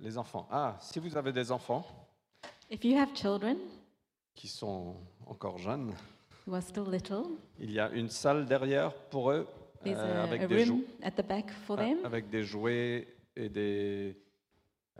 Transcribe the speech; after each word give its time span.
Les 0.00 0.16
enfants. 0.16 0.46
Ah, 0.50 0.76
si 0.80 0.98
vous 0.98 1.16
avez 1.16 1.32
des 1.32 1.52
enfants 1.52 1.84
If 2.70 2.84
you 2.84 2.96
have 2.96 3.14
children 3.14 3.56
qui 4.34 4.48
sont 4.48 4.94
encore 5.26 5.58
jeunes, 5.58 5.92
who 6.46 6.54
are 6.54 6.62
still 6.62 6.84
little, 6.90 7.36
il 7.58 7.70
y 7.70 7.78
a 7.78 7.90
une 7.90 8.08
salle 8.08 8.46
derrière 8.46 8.94
pour 9.10 9.30
eux 9.30 9.46
there's 9.84 9.98
euh, 9.98 10.20
a, 10.20 10.24
avec, 10.24 10.42
a 10.42 10.46
des 10.46 10.64
room 10.64 10.66
jou- 10.66 10.84
at 11.02 11.10
the 11.10 11.26
back 11.26 11.50
for 11.50 11.76
ah, 11.78 11.84
them. 11.84 11.98
avec 12.04 12.30
des 12.30 12.44
jouets 12.44 13.08
et 13.36 13.48
des... 13.50 14.16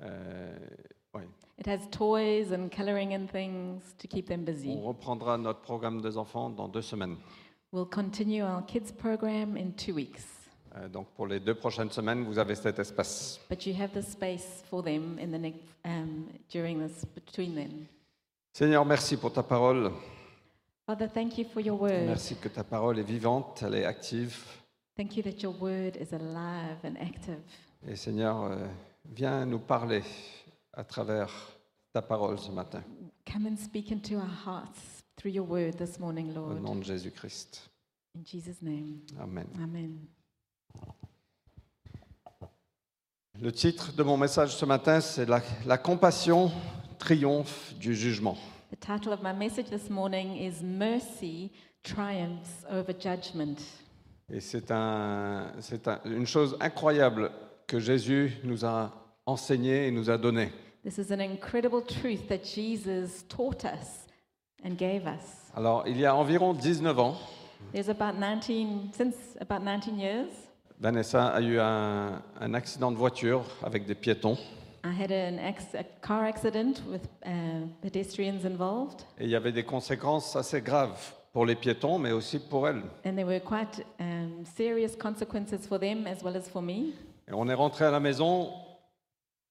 euh, 0.03 0.59
ouais. 1.15 1.29
It 1.59 1.67
has 1.67 1.89
toys 1.91 2.53
and 2.53 2.69
coloring 2.69 3.15
and 3.15 3.27
things 3.29 3.81
to 3.99 4.07
keep 4.09 4.27
them 4.27 4.45
busy. 4.45 4.69
On 4.71 4.83
reprendra 4.83 5.39
notre 5.39 5.61
programme 5.61 6.03
des 6.03 6.19
enfants 6.19 6.51
dans 6.51 6.69
deux 6.69 6.83
semaines. 6.83 7.17
We'll 7.73 7.89
continue 7.89 8.43
our 8.43 8.65
kids 8.67 8.93
program 8.93 9.57
in 9.57 9.73
two 9.73 9.95
weeks. 9.95 10.40
Euh, 10.77 10.89
donc 10.89 11.09
pour 11.17 11.27
les 11.27 11.41
deux 11.41 11.55
prochaines 11.55 11.91
semaines, 11.91 12.25
vous 12.25 12.39
avez 12.39 12.55
cet 12.55 12.79
espace. 12.79 13.41
But 13.49 13.67
you 13.67 13.75
have 13.81 13.91
the 13.93 14.03
space 14.03 14.63
for 14.69 14.83
them 14.83 15.19
in 15.19 15.29
the 15.29 15.41
next, 15.41 15.61
um, 15.85 16.27
during 16.53 16.79
this 16.87 17.05
between 17.15 17.55
them. 17.55 17.87
Seigneur, 18.53 18.85
merci 18.85 19.17
pour 19.17 19.33
ta 19.33 19.43
parole. 19.43 19.91
Father, 20.87 21.09
thank 21.09 21.39
you 21.39 21.45
for 21.53 21.61
your 21.61 21.81
word. 21.81 22.07
Merci 22.07 22.37
que 22.37 22.49
ta 22.49 22.65
parole 22.65 22.99
est 22.99 23.05
vivante, 23.05 23.63
elle 23.63 23.75
est 23.77 23.85
active. 23.85 24.45
Thank 24.97 25.17
you 25.17 25.23
that 25.23 25.41
your 25.43 25.55
word 25.61 25.97
is 25.97 26.13
alive 26.15 26.79
and 26.85 26.97
active. 27.01 27.41
Et 27.87 27.97
Seigneur, 27.97 28.45
euh, 28.45 28.67
viens 29.15 29.47
nous 29.47 29.61
parler 29.61 30.03
à 30.73 30.85
travers 30.85 31.31
ta 31.93 32.03
parole 32.03 32.39
ce 32.39 32.51
matin, 32.51 32.83
Come 33.33 33.47
and 33.47 33.57
speak 33.57 33.91
into 33.93 34.17
our 34.17 34.29
hearts 34.47 35.03
through 35.17 35.33
your 35.33 35.49
word 35.49 35.77
this 35.77 35.99
morning, 35.99 36.31
au 36.31 36.35
Lord. 36.51 36.61
nom 36.61 36.77
de 36.77 36.83
Jésus-Christ. 36.85 37.69
In 38.17 38.25
Jesus' 38.25 38.61
name. 38.61 39.01
Amen. 39.21 39.47
Amen. 39.63 39.99
Le 43.41 43.53
titre 43.53 43.93
de 43.95 44.03
mon 44.03 44.17
message 44.17 44.55
ce 44.55 44.65
matin, 44.65 45.01
c'est 45.01 45.27
la, 45.27 45.41
la 45.67 45.79
compassion 45.79 46.51
triomphe 46.99 47.75
du 47.79 47.95
jugement. 47.95 48.37
The 48.71 48.79
title 48.79 49.13
of 49.13 49.23
my 49.23 49.33
message 49.33 49.71
this 49.71 49.89
morning 49.89 50.37
is 50.37 50.63
Mercy 50.63 51.51
Triumphs 51.83 52.65
Over 52.71 52.93
Judgment. 52.99 53.57
Et 54.33 54.41
c'est 54.41 54.71
un, 54.71 55.53
un- 55.87 56.01
une 56.05 56.27
chose 56.27 56.57
incroyable 56.61 57.31
que 57.67 57.81
Jésus 57.81 58.37
nous 58.45 58.65
a 58.65 58.93
enseigné 59.27 59.87
et 59.89 59.91
nous 59.91 60.11
a 60.11 60.19
donné. 60.19 60.53
This 60.85 60.99
is 60.99 61.13
an 61.13 61.21
incredible 61.21 61.83
truth 61.83 62.29
that 62.29 62.45
Jesus 62.45 63.25
taught 63.29 63.65
us 63.65 64.07
and 64.65 64.77
gave 64.77 65.07
us. 65.07 65.51
Alors, 65.57 65.85
il 65.87 65.99
y 65.99 66.05
a 66.07 66.15
environ 66.15 66.53
19 66.55 66.99
ans, 66.99 67.17
There's 67.73 67.89
about 67.91 68.19
19, 68.19 68.91
since 68.93 69.15
about 69.41 69.63
19 69.63 69.99
years, 69.99 70.29
Vanessa 70.81 71.29
a 71.29 71.41
eu 71.43 71.59
un, 71.59 72.23
un 72.41 72.55
accident 72.55 72.91
de 72.91 72.97
voiture 72.97 73.45
avec 73.63 73.85
des 73.85 73.95
piétons. 73.95 74.39
I 74.83 74.89
had 74.99 75.13
an 75.13 75.37
acc- 75.39 75.75
a 75.75 75.85
car 76.01 76.23
accident 76.25 76.81
with 76.91 77.03
uh, 77.27 77.67
pedestrians 77.83 78.47
involved, 78.47 79.03
Et 79.19 79.25
il 79.25 79.31
y 79.31 79.37
avait 79.37 79.53
des 79.53 79.65
conséquences 79.65 80.35
assez 80.37 80.63
graves 80.63 81.13
pour 81.35 81.45
les 81.45 81.55
piétons, 81.55 81.99
mais 81.99 82.13
aussi 82.13 82.39
pour 82.39 82.67
elle. 82.67 82.83
and 83.05 83.15
there 83.15 83.27
were 83.27 83.41
quite 83.43 83.85
um, 84.01 84.43
serious 84.57 84.97
consequences 84.99 85.67
for 85.69 85.79
them 85.79 86.07
as 86.07 86.23
well 86.25 86.35
as 86.35 86.49
for 86.49 86.63
me. 86.63 86.95
Et 87.29 87.33
on 87.35 87.47
est 87.49 87.55
rentré 87.55 87.85
à 87.85 87.91
la 87.91 88.01
maison 88.01 88.51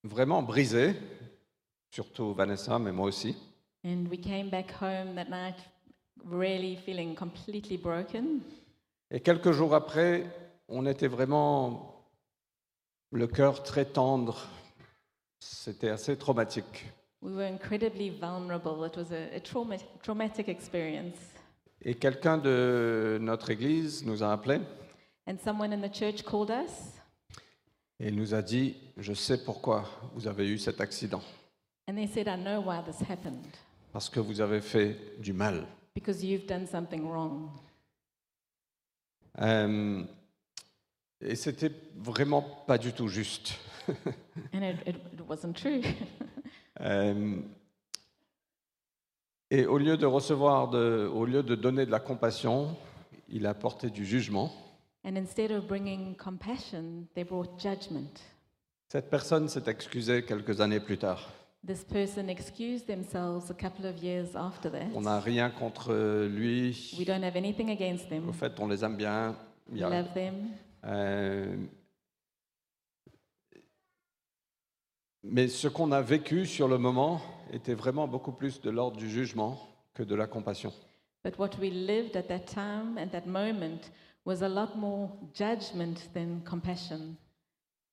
vraiment 0.03 0.41
brisé, 0.41 0.95
surtout 1.91 2.33
Vanessa, 2.33 2.79
mais 2.79 2.91
moi 2.91 3.05
aussi. 3.05 3.37
And 3.85 4.07
we 4.09 4.19
came 4.19 4.49
back 4.49 4.71
home 4.81 5.13
that 5.15 5.29
night 5.29 5.57
really 6.25 6.75
feeling 6.75 7.13
completely 7.13 7.77
broken. 7.77 8.39
Et 9.11 9.19
quelques 9.19 9.51
jours 9.51 9.75
après, 9.75 10.25
on 10.69 10.85
était 10.85 11.07
vraiment 11.07 12.05
le 13.11 13.27
cœur 13.27 13.63
très 13.63 13.85
tendre. 13.85 14.47
C'était 15.39 15.89
assez 15.89 16.17
traumatique. 16.17 16.91
We 17.21 17.33
were 17.33 17.45
incredibly 17.45 18.09
vulnerable. 18.09 18.85
It 18.85 18.95
was 18.95 19.11
a, 19.11 19.35
a 19.35 19.39
trauma, 19.39 19.75
traumatic 20.01 20.47
experience. 20.47 21.15
Et 21.81 21.95
quelqu'un 21.95 22.37
de 22.37 23.17
notre 23.21 23.49
église 23.49 24.05
nous 24.05 24.23
a 24.23 24.31
appelés 24.31 24.61
And 25.27 25.37
someone 25.37 25.73
in 25.73 25.81
the 25.81 25.93
church 25.93 26.23
called 26.23 26.49
us 26.49 26.99
et 27.99 28.07
il 28.07 28.15
nous 28.15 28.33
a 28.33 28.41
dit, 28.41 28.77
je 28.97 29.13
sais 29.13 29.43
pourquoi 29.43 29.83
vous 30.13 30.27
avez 30.27 30.47
eu 30.47 30.57
cet 30.57 30.79
accident, 30.79 31.21
and 31.89 31.95
they 31.95 32.07
said, 32.07 32.27
I 32.27 32.37
know 32.37 32.61
why 32.61 32.81
this 32.83 33.01
happened. 33.09 33.45
parce 33.91 34.09
que 34.09 34.19
vous 34.21 34.39
avez 34.39 34.61
fait 34.61 34.95
du 35.19 35.33
mal. 35.33 35.67
Because 35.93 36.23
you've 36.23 36.45
done 36.45 36.65
something 36.65 37.05
wrong. 37.05 37.49
Euh, 39.41 40.03
et 41.21 41.35
c'était 41.35 41.71
vraiment 41.97 42.41
pas 42.41 42.77
du 42.77 42.93
tout 42.93 43.07
juste. 43.07 43.53
And 44.53 44.61
it, 44.63 44.77
it, 44.87 44.95
it 45.13 45.21
wasn't 45.27 45.53
true. 45.53 45.81
Euh, 46.81 47.41
et 49.51 49.65
au 49.65 49.77
lieu 49.77 49.97
de 49.97 50.05
recevoir, 50.05 50.69
de, 50.69 51.09
au 51.13 51.25
lieu 51.25 51.43
de 51.43 51.55
donner 51.55 51.85
de 51.85 51.91
la 51.91 51.99
compassion, 51.99 52.75
il 53.27 53.45
a 53.45 53.53
porté 53.53 53.89
du 53.89 54.05
jugement. 54.05 54.49
and 55.05 55.15
instead 55.17 55.51
of 55.51 55.65
bringing 55.67 56.15
compassion, 56.15 57.05
they 57.15 57.23
brought 57.25 57.49
judgment. 57.59 58.09
Cette 58.89 59.09
personne 59.09 59.49
s'est 59.49 59.63
excusée 59.67 60.23
quelques 60.23 60.61
années 60.61 60.79
plus 60.79 60.97
tard. 60.97 61.29
This 61.67 61.83
person 61.83 62.29
excused 62.29 62.87
themselves 62.87 63.51
a 63.51 63.53
couple 63.53 63.85
of 63.85 64.01
years 64.01 64.35
after 64.35 64.69
that. 64.71 64.87
On 64.95 65.01
n'a 65.01 65.19
rien 65.19 65.49
contre 65.49 65.93
lui. 66.27 66.95
We 66.97 67.05
don't 67.05 67.23
have 67.23 67.35
anything 67.35 67.69
against 67.71 68.05
Au 68.05 68.09
them. 68.09 68.33
fait, 68.33 68.57
on 68.59 68.67
les 68.67 68.83
aime 68.85 68.95
bien. 68.95 69.35
Il 69.67 69.73
We 69.73 69.81
y 69.81 69.83
a- 69.83 69.89
love 70.01 70.13
them. 70.13 70.49
Euh, 70.85 71.55
mais 75.23 75.47
ce 75.47 75.67
qu'on 75.67 75.91
a 75.91 76.01
vécu 76.01 76.45
sur 76.45 76.67
le 76.67 76.77
moment 76.77 77.21
était 77.51 77.73
vraiment 77.73 78.07
beaucoup 78.07 78.31
plus 78.31 78.61
de 78.61 78.69
l'ordre 78.69 78.97
du 78.97 79.09
jugement 79.09 79.59
que 79.93 80.03
de 80.03 80.15
la 80.15 80.27
compassion. 80.27 80.73
But 81.23 81.37
what 81.37 81.59
we 81.59 81.69
lived 81.69 82.15
at 82.15 82.23
that 82.23 82.45
time 82.45 82.97
and 82.97 83.09
that 83.11 83.25
moment 83.25 83.91
was 84.25 84.41
a 84.41 84.47
lot 84.47 84.75
more 84.75 85.09
judgment 85.33 86.11
than 86.13 86.39
compassion. 86.45 87.15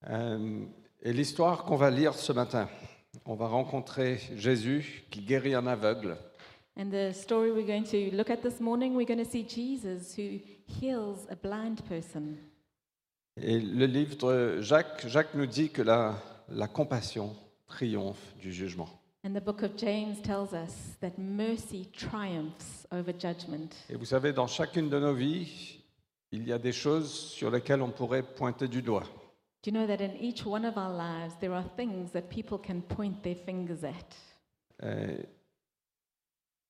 Euh, 0.09 0.65
et 1.03 1.13
l'histoire 1.13 1.65
qu'on 1.65 1.77
va 1.77 1.91
lire 1.91 2.15
ce 2.15 2.33
matin, 2.33 2.69
on 3.25 3.35
va 3.35 3.49
rencontrer 3.49 4.21
Jésus 4.37 5.07
qui 5.11 5.23
guérit 5.23 5.55
un 5.55 5.67
aveugle. 5.67 6.17
And 6.79 6.91
the 6.91 7.13
story 7.13 7.51
we're 7.51 7.67
going 7.67 7.85
to 7.85 8.15
look 8.15 8.31
at 8.31 8.43
this 8.43 8.61
morning, 8.61 8.95
we're 8.95 9.07
going 9.07 9.25
to 9.25 9.31
see 9.31 9.43
Jesus 9.43 10.15
who 10.15 10.39
heals 10.67 11.27
a 11.31 11.35
blind 11.35 11.83
person. 11.89 12.37
Et 13.41 13.61
le 13.61 13.87
livre 13.87 14.17
de 14.17 14.61
Jacques, 14.63 15.07
Jacques 15.07 15.35
nous 15.35 15.47
dit 15.47 15.71
que 15.71 15.83
la, 15.83 16.15
la 16.49 16.69
compassion 16.69 17.37
triomphe 17.67 18.35
du 18.41 18.53
jugement. 18.53 18.89
And 19.25 19.35
the 19.35 19.43
book 19.43 19.63
of 19.63 19.73
James 19.77 20.23
tells 20.23 20.53
us 20.53 20.97
that 21.01 21.19
mercy 21.19 21.91
triumphs 21.93 22.87
over 22.93 23.13
judgment. 23.13 23.75
Et 23.91 23.97
vous 23.97 24.05
savez, 24.05 24.33
dans 24.33 24.47
chacune 24.47 24.89
de 24.89 25.01
nos 25.01 25.15
vies, 25.15 25.81
il 26.31 26.47
y 26.47 26.53
a 26.53 26.59
des 26.59 26.73
choses 26.73 27.11
sur 27.11 27.51
lesquelles 27.51 27.83
on 27.83 27.91
pourrait 27.91 28.23
pointer 28.23 28.69
du 28.69 28.83
doigt. 28.83 29.05
Do 29.63 29.71
you 29.71 29.73
know 29.73 29.87
that 29.87 30.01
in 30.01 30.15
each 30.21 30.47
one 30.47 30.65
of 30.65 30.77
our 30.77 30.93
lives, 30.97 31.35
there 31.41 31.53
are 31.53 31.65
things 31.77 32.13
that 32.13 32.23
people 32.31 32.57
can 32.57 32.81
point 32.81 33.21
their 33.23 33.35
fingers 33.35 33.83
at? 33.85 34.17
Euh, 34.85 35.17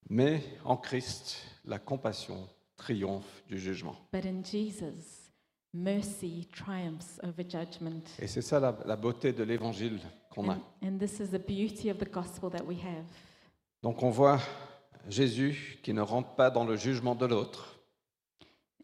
mais 0.08 0.42
en 0.64 0.78
Christ, 0.78 1.36
la 1.66 1.78
compassion 1.78 2.48
triomphe 2.76 3.42
du 3.48 3.58
jugement. 3.58 3.96
But 4.12 4.24
in 4.24 4.42
Jesus, 4.42 5.25
mercy 5.76 6.48
triumphs 6.52 7.20
over 7.22 7.44
judgment. 7.48 8.02
Et 8.18 8.26
c'est 8.26 8.42
ça 8.42 8.58
la, 8.60 8.76
la 8.84 8.96
beauté 8.96 9.32
de 9.32 9.42
l'évangile 9.42 10.00
qu'on 10.30 10.50
a. 10.50 10.58
And, 10.82 10.98
this 10.98 11.20
is 11.20 11.28
the 11.30 11.46
beauty 11.46 11.90
of 11.90 11.98
the 11.98 12.10
gospel 12.10 12.50
that 12.50 12.64
we 12.64 12.78
have. 12.78 13.04
Donc 13.82 14.02
on 14.02 14.10
voit 14.10 14.40
Jésus 15.08 15.78
qui 15.82 15.92
ne 15.92 16.00
rentre 16.00 16.34
pas 16.34 16.50
dans 16.50 16.64
le 16.64 16.76
jugement 16.76 17.14
de 17.14 17.26
l'autre, 17.26 17.72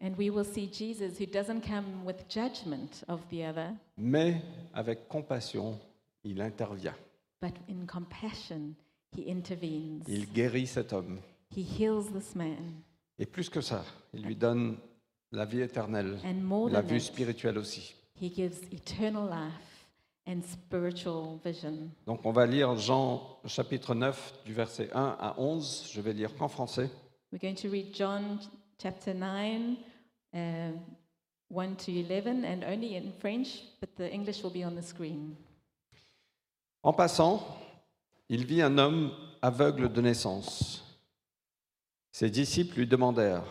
And 0.01 0.15
we 0.17 0.29
will 0.29 0.43
see 0.45 0.69
Jesus 0.71 1.17
who 1.19 1.25
doesn't 1.25 1.61
come 1.61 2.05
with 2.05 2.25
judgment 2.29 3.03
of 3.07 3.21
the 3.29 3.41
other, 3.49 3.71
mais 3.97 4.41
avec 4.73 5.07
compassion, 5.07 5.79
il 6.25 6.41
intervient. 6.41 6.95
but 7.41 7.53
in 7.69 7.85
compassion, 7.85 8.73
he 9.15 9.29
intervenes. 9.29 10.03
Il 10.07 10.27
guérit 10.31 10.67
cet 10.67 10.91
homme. 10.93 11.19
He 11.55 11.61
heals 11.61 12.11
this 12.13 12.35
man. 12.35 12.81
Et 13.19 13.25
plus 13.25 13.49
que 13.49 13.61
ça, 13.61 13.85
il 14.13 14.23
lui 14.23 14.35
donne 14.35 14.77
la 15.33 15.45
vie 15.45 15.61
éternelle, 15.61 16.19
And 16.23 16.41
more 16.43 16.69
la 16.69 16.81
than 16.81 16.87
vue 16.87 16.99
that, 16.99 17.05
spirituelle 17.05 17.57
aussi. 17.57 17.95
he 18.19 18.29
gives 18.29 18.61
eternal 18.71 19.27
life 19.27 19.87
and 20.27 20.41
spiritual 20.43 21.39
vision. 21.43 21.89
Donc 22.05 22.25
on 22.25 22.31
va 22.31 22.45
lire 22.45 22.75
Jean 22.77 23.39
chapitre 23.45 23.93
9 23.95 24.43
du 24.45 24.53
verset 24.53 24.89
1 24.93 25.17
à 25.19 25.35
11. 25.37 25.89
Je 25.91 26.01
vais 26.01 26.13
lire 26.13 26.33
qu'en 26.37 26.47
français. 26.47 26.89
We're 27.31 27.41
going 27.41 27.55
to 27.55 27.69
read 27.69 27.93
John 27.93 28.39
chapter 28.81 29.13
9, 29.13 29.75
uh, 30.35 30.37
1 31.49 31.75
to 31.77 31.91
11, 31.91 32.45
and 32.45 32.63
only 32.63 32.95
in 32.95 33.11
French, 33.19 33.63
but 33.81 33.89
the 33.97 34.09
English 34.13 34.43
will 34.43 34.51
be 34.53 34.63
on 34.65 34.75
the 34.75 34.83
screen. 34.83 35.35
En 36.83 36.93
passant, 36.93 37.41
il 38.29 38.45
vit 38.45 38.61
un 38.61 38.77
homme 38.77 39.11
aveugle 39.41 39.91
de 39.91 40.01
naissance. 40.01 40.83
Ses 42.11 42.29
disciples 42.29 42.77
lui 42.77 42.87
demandèrent, 42.87 43.45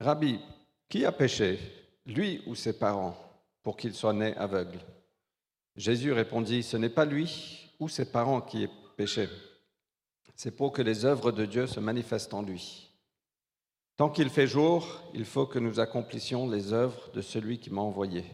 Rabbi, 0.00 0.40
qui 0.88 1.04
a 1.04 1.12
péché, 1.12 1.58
lui 2.06 2.42
ou 2.46 2.54
ses 2.54 2.78
parents, 2.78 3.16
pour 3.62 3.76
qu'il 3.76 3.94
soit 3.94 4.12
né 4.12 4.34
aveugle? 4.36 4.78
Jésus 5.76 6.12
répondit, 6.12 6.62
Ce 6.62 6.76
n'est 6.76 6.88
pas 6.88 7.04
lui 7.04 7.70
ou 7.78 7.88
ses 7.88 8.10
parents 8.10 8.40
qui 8.40 8.64
est 8.64 8.70
péché, 8.96 9.28
c'est 10.34 10.54
pour 10.54 10.72
que 10.72 10.82
les 10.82 11.04
œuvres 11.04 11.32
de 11.32 11.46
Dieu 11.46 11.66
se 11.66 11.80
manifestent 11.80 12.34
en 12.34 12.42
lui. 12.42 12.90
Tant 13.96 14.10
qu'il 14.10 14.28
fait 14.28 14.46
jour, 14.46 15.00
il 15.14 15.24
faut 15.24 15.46
que 15.46 15.58
nous 15.58 15.80
accomplissions 15.80 16.48
les 16.48 16.74
œuvres 16.74 17.10
de 17.12 17.22
celui 17.22 17.58
qui 17.58 17.70
m'a 17.70 17.80
envoyé. 17.80 18.24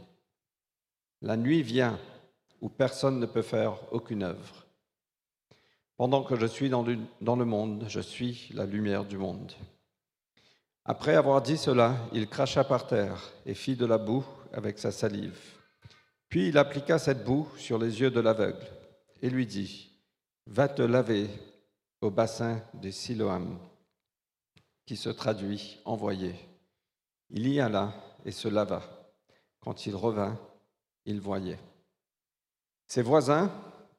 La 1.21 1.37
nuit 1.37 1.63
vient 1.63 2.01
où 2.61 2.69
personne 2.69 3.21
ne 3.21 3.27
peut 3.27 3.43
faire 3.43 3.79
aucune 3.93 4.25
œuvre. 4.25 4.67
Pendant 5.97 6.25
que 6.25 6.35
je 6.35 6.47
suis 6.47 6.69
dans 6.69 6.83
le 6.83 7.45
monde, 7.45 7.85
je 7.89 8.01
suis 8.01 8.51
la 8.55 8.67
lumière 8.67 9.05
du 9.05 9.19
monde. 9.19 9.53
Après 10.85 11.15
avoir 11.15 11.43
dit 11.43 11.57
cela, 11.57 11.97
il 12.13 12.29
cracha 12.29 12.65
par 12.65 12.87
terre 12.87 13.33
et 13.47 13.55
fit 13.55 13.77
de 13.77 13.87
la 13.87 13.99
boue 13.99 14.25
avec 14.53 14.79
sa 14.79 14.91
salive. 14.91 15.39
Puis 16.29 16.49
il 16.49 16.59
appliqua 16.59 16.99
cette 16.99 17.25
boue 17.25 17.47
sur 17.57 17.79
les 17.79 18.01
yeux 18.01 18.11
de 18.11 18.21
l'aveugle 18.21 18.67
et 19.21 19.31
lui 19.31 19.47
dit, 19.47 19.91
Va 20.47 20.69
te 20.69 20.83
laver 20.83 21.29
au 22.01 22.11
bassin 22.11 22.61
des 22.75 22.91
Siloam, 22.91 23.59
qui 24.85 24.97
se 24.97 25.09
traduit 25.09 25.79
envoyé. 25.85 26.35
Il 27.31 27.47
y 27.49 27.61
alla 27.61 27.93
et 28.25 28.33
se 28.33 28.49
lava. 28.49 28.83
Quand 29.61 29.87
il 29.87 29.95
revint, 29.95 30.37
il 31.05 31.21
voyait. 31.21 31.61
Ses 32.89 33.03
voisins 33.03 33.53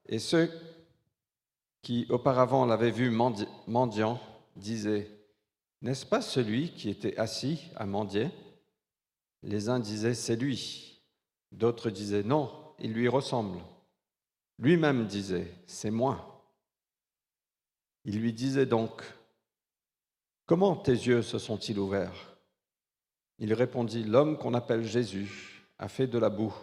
et 0.06 0.20
ceux 0.20 0.52
qui 1.82 2.06
auparavant 2.10 2.66
l'avaient 2.66 2.92
vu 2.92 3.10
mendi- 3.10 3.48
mendiant 3.68 4.20
disaient, 4.58 5.10
N'est-ce 5.84 6.06
pas 6.06 6.22
celui 6.22 6.72
qui 6.72 6.90
était 6.90 7.18
assis 7.18 7.62
à 7.76 7.86
mendier? 7.86 8.32
Les 9.44 9.68
uns 9.70 9.80
disaient, 9.80 10.16
C'est 10.16 10.38
lui. 10.38 11.02
D'autres 11.52 11.90
disaient, 11.90 12.24
Non, 12.24 12.74
il 12.80 12.94
lui 12.94 13.10
ressemble. 13.10 13.60
Lui-même 14.58 15.06
disait, 15.06 15.54
C'est 15.68 15.92
moi. 15.92 16.44
Il 18.06 18.20
lui 18.20 18.34
disait 18.34 18.66
donc, 18.66 19.04
Comment 20.46 20.76
tes 20.76 20.94
yeux 20.94 21.22
se 21.22 21.38
sont-ils 21.38 21.78
ouverts? 21.78 22.38
Il 23.38 23.54
répondit, 23.54 24.06
L'homme 24.06 24.38
qu'on 24.38 24.54
appelle 24.54 24.86
Jésus 24.86 25.68
a 25.78 25.90
fait 25.90 26.08
de 26.08 26.18
la 26.18 26.30
boue. 26.30 26.56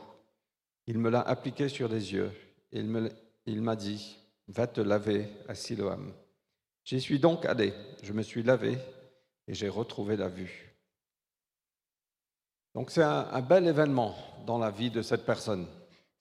Il 0.86 0.98
me 0.98 1.10
l'a 1.10 1.20
appliqué 1.20 1.68
sur 1.68 1.88
les 1.88 2.14
yeux 2.14 2.32
il 2.72 3.62
m'a 3.62 3.76
dit, 3.76 4.16
Va 4.48 4.66
te 4.66 4.80
laver 4.80 5.28
à 5.46 5.54
Siloam. 5.54 6.12
J'y 6.84 7.00
suis 7.00 7.20
donc 7.20 7.44
allé, 7.44 7.72
je 8.02 8.12
me 8.12 8.22
suis 8.22 8.42
lavé 8.42 8.78
et 9.46 9.54
j'ai 9.54 9.68
retrouvé 9.68 10.16
la 10.16 10.28
vue. 10.28 10.76
Donc 12.74 12.90
c'est 12.90 13.02
un, 13.02 13.28
un 13.32 13.40
bel 13.40 13.66
événement 13.66 14.14
dans 14.46 14.58
la 14.58 14.70
vie 14.70 14.90
de 14.90 15.02
cette 15.02 15.24
personne. 15.24 15.66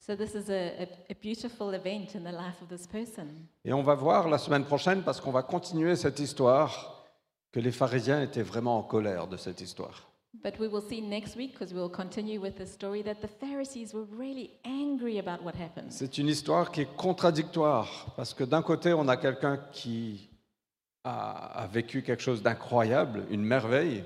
So, 0.02 0.16
this 0.16 0.34
is 0.34 0.50
a, 0.50 0.82
a, 0.82 0.88
a 1.10 1.14
beautiful 1.22 1.74
event 1.74 2.16
in 2.16 2.22
the 2.24 2.32
life 2.32 2.62
of 2.62 2.70
this 2.70 2.88
person. 2.88 3.28
Et 3.66 3.74
on 3.74 3.84
va 3.84 3.96
voir 3.96 4.30
la 4.30 4.38
semaine 4.38 4.64
prochaine, 4.64 5.04
parce 5.04 5.20
qu'on 5.20 5.32
va 5.32 5.44
continuer 5.44 5.96
cette 5.96 6.20
histoire, 6.20 7.06
que 7.52 7.60
les 7.60 7.72
pharisiens 7.72 8.22
étaient 8.22 8.42
vraiment 8.42 8.80
en 8.80 8.84
colère 8.84 9.28
de 9.28 9.38
cette 9.38 9.62
histoire. 9.62 10.10
But 10.42 10.58
we 10.58 10.68
will 10.68 10.82
see 10.82 11.02
next 11.02 11.36
week, 11.36 11.52
because 11.52 11.74
we 11.74 11.82
will 11.82 11.92
continue 11.92 12.40
with 12.40 12.56
the 12.56 12.66
story, 12.66 13.04
that 13.04 13.16
the 13.16 13.28
Pharisees 13.28 13.94
were 13.94 14.06
really 14.18 14.52
angry 14.64 15.20
about 15.20 15.44
what 15.44 15.54
happened. 15.56 15.92
C'est 15.92 16.18
une 16.18 16.30
histoire 16.30 16.72
qui 16.72 16.82
est 16.82 16.96
contradictoire, 16.96 18.14
parce 18.16 18.34
que 18.34 18.46
d'un 18.46 18.62
côté, 18.62 18.94
on 18.94 19.08
a 19.10 19.18
quelqu'un 19.18 19.58
qui 19.72 20.30
a, 21.10 21.64
a 21.64 21.68
vécu 21.68 22.02
quelque 22.04 22.22
chose 22.22 22.42
d'incroyable, 22.42 23.26
une 23.30 23.44
merveille, 23.44 24.04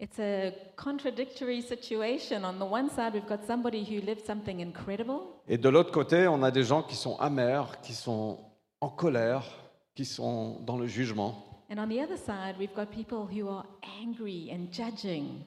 It's 0.00 0.18
a 0.18 0.50
contradictory 0.74 1.62
situation. 1.62 2.42
On 2.42 2.54
the 2.54 2.68
one 2.68 2.90
side, 2.90 3.14
we've 3.14 3.28
got 3.28 3.44
somebody 3.46 3.84
who 3.84 4.04
lived 4.04 4.26
something 4.26 4.60
incredible, 4.60 5.20
et 5.48 5.58
de 5.58 5.68
l'autre 5.68 5.92
côté, 5.92 6.26
on 6.26 6.42
a 6.42 6.50
des 6.50 6.64
gens 6.64 6.82
qui 6.82 6.96
sont 6.96 7.16
amers, 7.20 7.80
qui 7.82 7.92
sont 7.92 8.40
en 8.80 8.88
colère, 8.88 9.44
qui 9.94 10.04
sont 10.04 10.58
dans 10.66 10.76
le 10.76 10.86
jugement. 10.88 11.44
and 11.70 11.78
on 11.78 11.88
the 11.88 12.00
other 12.00 12.16
side, 12.18 12.56
we've 12.58 12.74
got 12.74 12.86
people 12.90 13.26
who 13.26 13.48
are 13.48 13.64
angry 14.02 14.50
and 14.52 14.72
judging. 14.72 15.44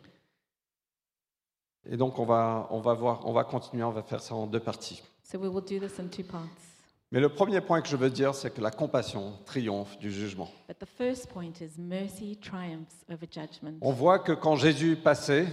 Et 1.87 1.97
donc, 1.97 2.17
on 2.17 2.25
va, 2.25 2.67
on 2.71 2.79
va 2.79 2.93
voir, 2.93 3.27
on 3.27 3.33
va 3.33 3.43
continuer, 3.43 3.83
on 3.83 3.91
va 3.91 4.01
faire 4.03 4.21
ça 4.21 4.33
en 4.35 4.47
deux 4.47 4.59
parties. 4.61 5.03
So, 5.23 5.37
we 5.37 5.49
will 5.49 5.61
do 5.61 5.85
this 5.85 5.99
in 5.99 6.07
two 6.07 6.23
parts. 6.23 6.74
Mais 7.11 7.19
le 7.19 7.29
premier 7.29 7.61
point 7.61 7.81
que 7.81 7.87
je 7.87 7.95
veux 7.95 8.09
dire, 8.09 8.33
c'est 8.33 8.53
que 8.53 8.61
la 8.61 8.71
compassion 8.71 9.33
triomphe 9.45 9.97
du 9.99 10.11
jugement. 10.11 10.49
But 10.67 10.79
the 10.79 10.87
first 10.97 11.29
point 11.29 11.61
is 11.61 11.79
mercy 11.79 12.37
triumphs 12.37 13.05
over 13.09 13.27
judgment. 13.29 13.77
On 13.81 13.91
voit 13.91 14.19
que 14.19 14.31
quand 14.31 14.55
Jésus 14.55 14.95
passait, 14.95 15.47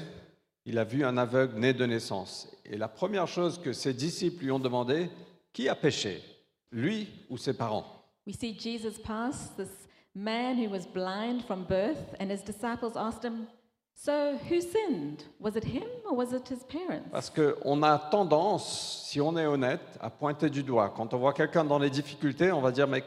il 0.64 0.78
a 0.78 0.84
vu 0.84 1.04
un 1.04 1.16
aveugle 1.18 1.58
né 1.58 1.72
de 1.72 1.84
naissance. 1.86 2.48
Et 2.64 2.76
la 2.76 2.88
première 2.88 3.28
chose 3.28 3.60
que 3.60 3.72
ses 3.72 3.92
disciples 3.92 4.44
lui 4.44 4.50
ont 4.50 4.58
demandé, 4.58 5.10
qui 5.52 5.68
a 5.68 5.74
péché 5.74 6.22
Lui 6.70 7.08
ou 7.28 7.36
ses 7.36 7.52
parents? 7.52 7.84
We 8.26 8.34
see 8.34 8.58
Jesus 8.58 8.98
pass 9.02 9.54
this 9.56 9.88
man 10.14 10.56
who 10.56 10.70
was 10.70 10.86
blind 10.86 11.42
from 11.42 11.64
birth, 11.64 12.14
and 12.20 12.30
his 12.30 12.42
disciples 12.42 12.96
asked 12.96 13.24
him, 13.24 13.46
So 13.94 14.36
who 14.48 14.60
sinned? 14.60 15.24
Was 15.38 15.54
it 15.56 15.64
him 15.64 15.88
or 16.04 16.16
was 16.16 16.32
it 16.32 16.48
his 16.48 16.64
parents? 16.64 17.08
Parce 17.10 17.30
qu'on 17.30 17.82
a 17.82 17.98
tendance, 18.10 19.06
si 19.08 19.20
on 19.20 19.36
est 19.36 19.46
honnête, 19.46 19.80
à 20.00 20.10
pointer 20.10 20.50
du 20.50 20.62
doigt. 20.62 20.92
Quand 20.96 21.14
on 21.14 21.18
voit 21.18 21.32
quelqu'un 21.32 21.64
dans 21.64 21.78
les 21.78 21.90
difficultés, 21.90 22.50
on 22.50 22.60
va 22.60 22.72
dire, 22.72 22.88
mais 22.88 23.04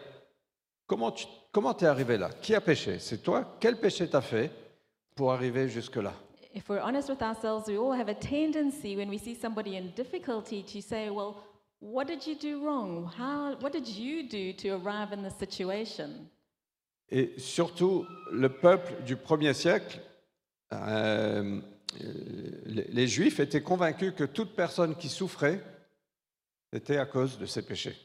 comment 0.88 1.12
tu 1.12 1.26
comment 1.52 1.76
es 1.76 1.86
arrivé 1.86 2.18
là? 2.18 2.30
Qui 2.42 2.56
a 2.56 2.62
péché? 2.62 3.00
C'est 3.00 3.22
toi? 3.24 3.58
Quel 3.60 3.78
péché 3.78 4.08
t'as 4.10 4.22
fait 4.22 4.52
pour 5.16 5.32
arriver 5.34 5.68
jusque-là? 5.68 6.14
If 6.54 6.70
we're 6.70 6.82
honest 6.82 7.10
with 7.10 7.22
ourselves, 7.22 7.68
we 7.68 7.78
all 7.78 7.92
have 7.92 8.08
a 8.08 8.14
tendency 8.14 8.96
when 8.96 9.10
we 9.10 9.18
see 9.18 9.36
somebody 9.36 9.76
in 9.76 9.92
difficulty 9.94 10.64
to 10.64 10.82
say, 10.82 11.10
Well, 11.10 11.36
what 11.82 12.06
did 12.08 12.26
you 12.26 12.36
do 12.36 12.66
wrong? 12.66 13.12
How, 13.18 13.56
what 13.60 13.74
did 13.74 13.88
you 13.88 14.24
do 14.30 14.54
to 14.54 14.70
arrive 14.78 15.12
in 15.12 15.22
this 15.24 15.36
situation? 15.38 16.30
Et 17.10 17.34
surtout, 17.38 18.06
le 18.32 18.48
peuple 18.50 18.94
du 19.06 19.16
premier 19.18 19.54
siècle, 19.54 20.00
euh, 20.74 21.62
euh, 22.02 22.84
les 22.90 23.08
Juifs 23.08 23.40
étaient 23.40 23.62
convaincus 23.62 24.14
que 24.16 24.24
toute 24.24 24.56
personne 24.56 24.96
qui 24.96 25.10
souffrait 25.10 25.62
était 26.74 26.98
à 26.98 27.06
cause 27.06 27.38
de 27.38 27.46
ses 27.46 27.62
péchés. 27.62 27.96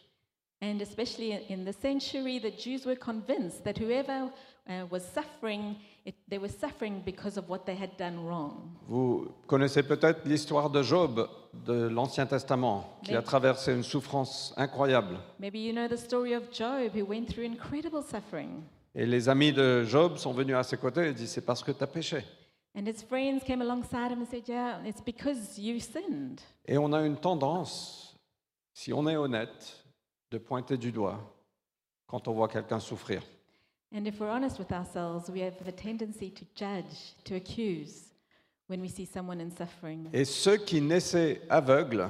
And 0.62 0.78
especially 0.80 1.32
in- 1.32 1.40
in 1.50 1.64
the 1.64 1.72
century, 1.74 2.38
the 2.38 2.52
Jews 2.58 2.84
were 2.86 2.94
convinced 2.98 3.64
that 3.64 3.78
whoever 3.80 4.28
uh, 4.68 4.84
was 4.90 5.00
suffering, 5.00 5.74
it, 6.04 6.14
they 6.28 6.36
were 6.38 6.50
suffering 6.50 7.02
because 7.02 7.38
of 7.38 7.48
what 7.48 7.60
they 7.64 7.74
had 7.74 7.96
done 7.98 8.18
wrong. 8.26 8.68
Vous 8.86 9.26
connaissez 9.46 9.82
peut-être 9.82 10.20
l'histoire 10.26 10.68
de 10.68 10.82
Job 10.82 11.26
de 11.66 11.88
l'Ancien 11.88 12.26
Testament, 12.26 12.84
qui 13.02 13.14
a 13.16 13.22
traversé 13.22 13.72
une 13.72 13.82
souffrance 13.82 14.52
incroyable. 14.58 15.16
Maybe 15.40 15.56
you 15.56 15.72
know 15.72 15.88
the 15.88 15.96
story 15.96 16.34
of 16.34 16.42
Job, 16.52 16.94
who 16.94 17.06
went 17.06 17.24
through 17.26 17.46
incredible 17.46 18.02
suffering. 18.02 18.60
Et 18.94 19.06
les 19.06 19.30
amis 19.30 19.52
de 19.54 19.84
Job 19.84 20.18
sont 20.18 20.34
venus 20.34 20.56
à 20.56 20.62
ses 20.62 20.76
côtés 20.76 21.08
et 21.08 21.14
disent, 21.14 21.30
c'est 21.30 21.40
parce 21.46 21.62
que 21.64 21.72
tu 21.72 21.82
as 21.82 21.86
péché. 21.86 22.22
And 22.74 22.86
his 22.86 23.02
friends 23.02 23.42
came 23.42 23.62
alongside 23.62 24.12
him 24.12 24.20
and 24.20 24.28
said, 24.28 24.48
Yeah, 24.48 24.82
it's 24.84 25.00
because 25.00 25.58
you 25.58 25.80
sinned. 25.80 26.40
Et 26.66 26.78
on 26.78 26.92
a 26.92 27.04
une 27.04 27.16
tendance, 27.16 28.14
si 28.72 28.92
on 28.92 29.06
est 29.08 29.16
honnête, 29.16 29.84
de 30.30 30.38
pointer 30.38 30.76
du 30.76 30.92
doigt 30.92 31.18
quand 32.06 32.28
on 32.28 32.32
voit 32.32 32.48
quelqu'un 32.48 32.78
souffrir. 32.78 33.22
And 33.92 34.06
if 34.06 34.20
we're 34.20 34.30
honest 34.30 34.58
with 34.60 34.70
ourselves, 34.70 35.28
we 35.28 35.40
have 35.40 35.54
a 35.66 35.72
tendency 35.72 36.30
to 36.30 36.44
judge, 36.54 37.14
to 37.24 37.34
accuse 37.34 38.12
when 38.68 38.80
we 38.80 38.88
see 38.88 39.04
someone 39.04 39.40
in 39.40 39.50
suffering. 39.50 40.08
Et 40.12 40.24
ceux 40.24 40.58
qui 40.58 40.80
naissaient 40.80 41.42
aveugles 41.48 42.08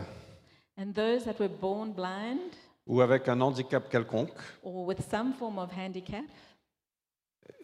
And 0.77 0.93
those 0.93 1.25
that 1.25 1.39
were 1.39 1.49
born 1.49 1.93
blind 1.93 2.55
ou 2.87 3.01
avec 3.01 3.29
un 3.29 3.41
handicap 3.41 3.89
quelconque, 3.89 4.39
or 4.63 4.85
with 4.87 5.01
some 5.11 5.33
form 5.33 5.59
of 5.59 5.71
handicap, 5.73 6.25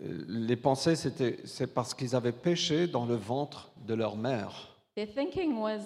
les 0.01 0.57
pensées, 0.57 0.97
c'était, 0.97 1.39
c'est 1.45 1.73
parce 1.73 1.95
qu'ils 1.95 2.15
avaient 2.15 2.33
péché 2.33 2.87
dans 2.87 3.07
le 3.07 3.15
ventre 3.15 3.71
de 3.87 3.95
leur 3.95 4.17
mère, 4.17 4.77
their 4.95 5.07
thinking 5.13 5.59
was, 5.59 5.81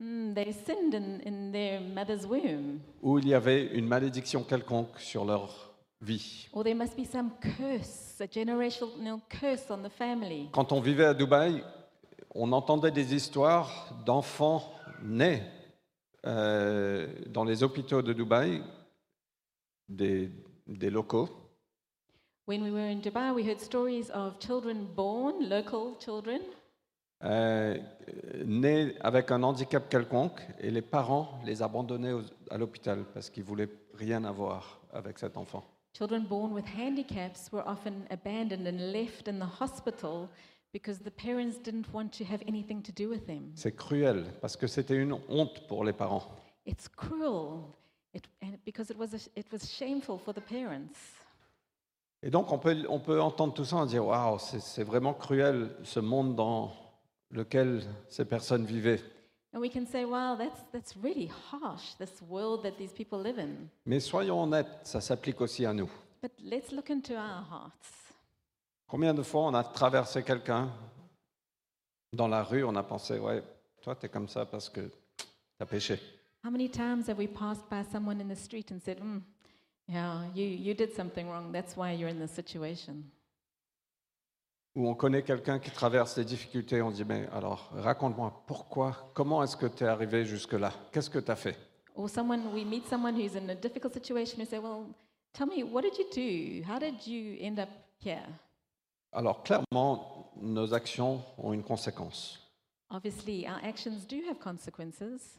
they 0.00 0.52
sinned 0.52 0.94
in, 0.94 1.20
in 1.26 1.52
their 1.52 1.80
mother's 1.80 2.26
womb, 2.26 2.80
où 3.02 3.18
il 3.18 3.28
y 3.28 3.34
avait 3.34 3.66
une 3.74 3.86
malédiction 3.86 4.42
quelconque 4.42 4.98
sur 4.98 5.24
leur 5.24 5.72
vie. 6.00 6.48
or 6.52 6.62
there 6.64 6.74
must 6.74 6.96
be 6.96 7.04
some 7.04 7.30
curse, 7.40 8.20
a 8.20 8.26
generational 8.26 9.20
curse 9.28 9.70
on 9.70 9.78
the 9.82 9.90
family. 9.90 10.48
Quand 10.52 10.72
on 10.72 10.80
vivait 10.80 11.06
à 11.06 11.14
Dubaï, 11.14 11.62
on 12.34 12.52
entendait 12.52 12.90
des 12.90 13.14
histoires 13.14 13.94
d'enfants 14.04 14.70
nés 15.02 15.42
euh, 16.26 17.06
dans 17.28 17.44
les 17.44 17.62
hôpitaux 17.62 18.02
de 18.02 18.12
Dubaï, 18.12 18.62
des, 19.88 20.30
des 20.66 20.90
locaux, 20.90 21.28
When 22.46 22.62
we 22.62 22.70
were 22.70 22.86
in 22.88 23.00
Dubai, 23.00 23.34
we 23.34 23.42
heard 23.42 23.60
stories 23.60 24.08
of 24.10 24.38
children 24.38 24.86
born, 24.94 25.48
local 25.48 25.96
children, 25.98 26.40
euh, 27.24 27.76
nés 28.44 28.94
avec 29.00 29.32
un 29.32 29.42
handicap 29.42 29.88
quelconque, 29.88 30.40
et 30.60 30.70
les 30.70 30.82
parents 30.82 31.40
les 31.44 31.60
abandonnaient 31.62 32.12
aux- 32.12 32.22
à 32.50 32.56
l'hôpital 32.56 33.04
parce 33.12 33.30
qu'ils 33.30 33.42
voulaient 33.42 33.68
rien 33.94 34.22
avoir 34.24 34.80
avec 34.92 35.18
cet 35.18 35.36
enfant. 35.36 35.64
Children 35.96 36.24
born 36.28 36.52
with 36.52 36.66
handicaps 36.78 37.50
were 37.52 37.64
often 37.66 38.04
abandoned 38.10 38.66
and 38.68 38.92
left 38.92 39.26
in 39.26 39.40
the 39.40 39.60
hospital 39.60 40.28
because 40.72 41.00
the 41.02 41.10
parents 41.10 41.58
didn't 41.60 41.92
want 41.92 42.10
to 42.16 42.24
have 42.24 42.42
anything 42.46 42.80
to 42.82 42.92
do 42.92 43.08
with 43.08 43.26
them. 43.26 43.50
C'est 43.56 43.74
cruel 43.74 44.24
parce 44.40 44.56
que 44.56 44.68
c'était 44.68 44.94
une 44.96 45.14
honte 45.28 45.66
pour 45.66 45.84
les 45.84 45.94
parents. 45.94 46.22
It's 46.64 46.86
cruel 46.88 47.62
it, 48.14 48.24
and 48.40 48.56
because 48.64 48.90
it 48.90 48.96
was, 48.98 49.14
a, 49.14 49.18
sh- 49.18 49.30
it 49.34 49.46
was 49.52 49.68
shameful 49.68 50.18
for 50.18 50.32
the 50.32 50.40
parents. 50.42 51.15
Et 52.22 52.30
donc 52.30 52.50
on 52.52 52.58
peut, 52.58 52.84
on 52.88 52.98
peut 52.98 53.20
entendre 53.20 53.54
tout 53.54 53.64
ça 53.64 53.82
et 53.82 53.86
dire 53.86 54.06
waouh, 54.06 54.38
c'est 54.38 54.60
c'est 54.60 54.84
vraiment 54.84 55.14
cruel 55.14 55.70
ce 55.84 56.00
monde 56.00 56.34
dans 56.34 56.72
lequel 57.30 57.82
ces 58.08 58.24
personnes 58.24 58.64
vivaient. 58.64 59.02
And 59.52 59.60
we 59.60 59.70
can 59.70 59.86
say, 59.86 60.04
wow, 60.04 60.36
that's, 60.36 60.64
that's 60.70 60.94
really 61.02 61.30
harsh, 61.50 61.94
this 61.98 62.20
world 62.28 62.62
that 62.64 62.72
these 62.76 62.92
people 62.92 63.18
live 63.22 63.38
in. 63.38 63.68
Mais 63.86 64.00
soyons 64.00 64.42
honnêtes, 64.42 64.68
ça 64.82 65.00
s'applique 65.00 65.40
aussi 65.40 65.64
à 65.64 65.72
nous. 65.72 65.90
But 66.20 66.32
let's 66.42 66.72
look 66.72 66.90
into 66.90 67.14
our 67.14 67.44
hearts. 67.50 68.12
Combien 68.86 69.14
de 69.14 69.22
fois 69.22 69.42
on 69.42 69.54
a 69.54 69.64
traversé 69.64 70.22
quelqu'un 70.22 70.70
dans 72.12 72.28
la 72.28 72.42
rue, 72.42 72.64
on 72.64 72.74
a 72.76 72.82
pensé 72.82 73.18
ouais, 73.18 73.42
toi 73.80 73.96
tu 73.96 74.06
es 74.06 74.08
comme 74.08 74.28
ça 74.28 74.44
parce 74.44 74.68
que 74.68 74.80
tu 74.80 75.26
as 75.60 75.66
péché. 75.66 75.98
How 76.44 76.50
many 76.50 76.68
times 76.68 77.08
have 77.08 77.18
we 77.18 77.26
passed 77.26 77.68
by 77.70 77.82
someone 77.90 78.20
in 78.20 78.28
the 78.28 78.36
street 78.38 78.70
and 78.70 78.80
said, 78.80 79.00
mm, 79.00 79.20
yeah, 79.88 80.24
you, 80.34 80.44
you 80.44 80.74
did 80.74 80.92
something 80.94 81.28
wrong, 81.28 81.52
that's 81.52 81.76
why 81.76 81.92
you're 81.92 82.10
in 82.10 82.18
this 82.18 82.32
situation? 82.32 83.04
Ou 84.74 84.88
on 84.88 84.94
connaît 84.94 85.22
quelqu'un 85.22 85.58
qui 85.58 85.70
traverse 85.70 86.14
des 86.16 86.24
difficultés, 86.24 86.82
on 86.82 86.90
dit 86.90 87.04
mais 87.04 87.26
alors 87.32 87.70
raconte-moi 87.72 88.44
pourquoi, 88.46 89.10
comment 89.14 89.42
est-ce 89.42 89.56
que 89.56 89.66
tu 89.66 89.84
es 89.84 89.86
arrivé 89.86 90.26
jusque-là? 90.26 90.72
Qu'est-ce 90.92 91.08
que 91.08 91.18
tu 91.18 91.30
as 91.30 91.36
fait? 91.36 91.56
Or 91.94 92.10
someone, 92.10 92.52
we 92.52 92.62
meet 92.64 92.86
someone 92.86 93.14
who's 93.14 93.36
in 93.36 93.48
a 93.48 93.54
difficult 93.54 93.94
situation 93.94 94.38
who 94.38 94.44
say, 94.44 94.58
well, 94.58 94.84
tell 95.32 95.46
me, 95.46 95.62
what 95.62 95.82
did 95.82 95.96
you 95.96 96.04
do? 96.12 96.62
How 96.70 96.78
did 96.78 97.06
you 97.06 97.38
end 97.40 97.58
up 97.58 97.70
here? 97.98 98.26
Alors 99.12 99.42
clairement, 99.42 100.30
nos 100.42 100.74
actions 100.74 101.22
ont 101.38 101.54
une 101.54 101.62
conséquence. 101.62 102.38
Obviously, 102.90 103.46
our 103.46 103.58
actions 103.64 104.06
do 104.06 104.22
have 104.28 104.38
consequences. 104.38 105.38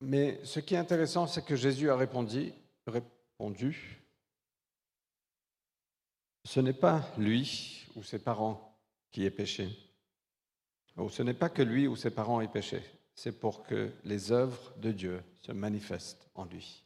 Mais 0.00 0.40
ce 0.44 0.60
qui 0.60 0.74
est 0.74 0.78
intéressant, 0.78 1.26
c'est 1.26 1.44
que 1.44 1.56
Jésus 1.56 1.90
a 1.90 1.96
répondu, 1.96 2.52
répondu, 2.86 4.00
ce 6.44 6.60
n'est 6.60 6.72
pas 6.72 7.06
lui 7.18 7.86
ou 7.96 8.02
ses 8.02 8.18
parents 8.18 8.78
qui 9.10 9.24
est 9.24 9.30
péché. 9.30 9.68
Ou 10.96 11.10
ce 11.10 11.22
n'est 11.22 11.34
pas 11.34 11.48
que 11.48 11.62
lui 11.62 11.86
ou 11.86 11.96
ses 11.96 12.10
parents 12.10 12.40
aient 12.40 12.48
péché. 12.48 12.82
C'est 13.14 13.38
pour 13.38 13.62
que 13.62 13.90
les 14.04 14.32
œuvres 14.32 14.72
de 14.78 14.92
Dieu 14.92 15.22
se 15.42 15.52
manifestent 15.52 16.28
en 16.34 16.44
lui. 16.44 16.82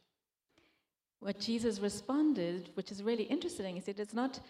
What 1.21 1.39
Jesus 1.39 1.79
responded, 1.79 2.69
which 2.75 2.91
is 2.91 3.01
really 3.01 3.23
interesting, 3.31 3.75
he 3.75 3.81
said, 3.81 3.99
it's 3.99 4.13
not 4.13 4.41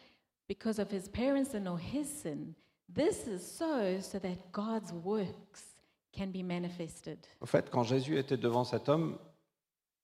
because 0.48 0.80
of 0.80 0.92
his 0.92 1.08
parents 1.08 1.54
and 1.54 1.68
or 1.68 1.78
his 1.78 2.08
sin. 2.08 2.56
This 2.90 3.28
is 3.28 3.40
so 3.40 4.00
so 4.02 4.20
that 4.20 4.52
God's 4.52 4.92
works 4.92 5.75
can 6.16 6.28
be 6.28 6.44
manifested. 6.44 7.18
En 7.42 7.46
fait, 7.46 7.70
quand 7.70 7.84
Jésus 7.84 8.18
était 8.18 8.38
devant 8.38 8.64
cet 8.64 8.90
homme, 8.90 9.18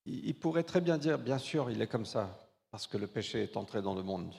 il 0.06 0.34
pourrait 0.36 0.64
très 0.64 0.82
bien 0.82 0.98
dire, 0.98 1.18
bien 1.20 1.38
sûr, 1.38 1.70
il 1.70 1.82
est 1.82 1.88
comme 1.88 2.06
ça, 2.06 2.30
parce 2.72 2.88
que 2.88 2.98
le 2.98 3.08
péché 3.08 3.44
est 3.44 3.58
entré 3.58 3.82
dans 3.82 3.94
le 3.94 4.04
monde. 4.04 4.34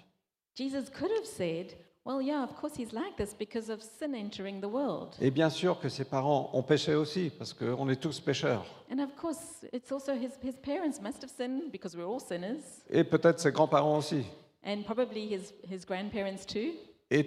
Jesus 0.57 0.91
could 0.91 1.11
have 1.13 1.25
said, 1.25 1.73
well, 2.05 2.21
yeah, 2.21 2.43
of 2.43 2.55
course 2.61 2.77
he's 2.77 2.93
like 2.93 3.17
this 3.17 3.33
because 3.35 3.71
of 3.71 3.81
sin 3.81 4.15
entering 4.15 4.61
the 4.61 4.67
world. 4.71 5.15
Et 5.21 5.31
bien 5.31 5.49
sûr 5.51 5.79
que 5.81 5.89
ses 5.89 6.05
parents 6.05 6.51
ont 6.53 6.63
péché 6.63 6.95
aussi, 6.95 7.31
parce 7.31 7.55
qu'on 7.55 7.89
est 7.89 8.01
tous 8.01 8.21
pécheurs. 8.21 8.67
And 8.91 8.99
of 8.99 9.15
course, 9.17 9.65
it's 9.73 9.91
also 9.93 10.13
his, 10.15 10.33
his 10.43 10.57
parents 10.63 11.01
must 11.01 11.23
have 11.23 11.31
sinned 11.31 11.71
because 11.71 11.97
we're 11.97 12.09
all 12.13 12.21
sinners, 12.21 12.83
Et 12.91 13.05
peut-être 13.05 13.39
ses 13.41 13.53
grands-parents 13.53 13.97
aussi. 13.99 14.25
and 14.65 14.83
probably 14.85 15.29
his, 15.33 15.55
his 15.71 15.85
grandparents 15.87 16.45
too, 16.47 16.73
Et 17.11 17.25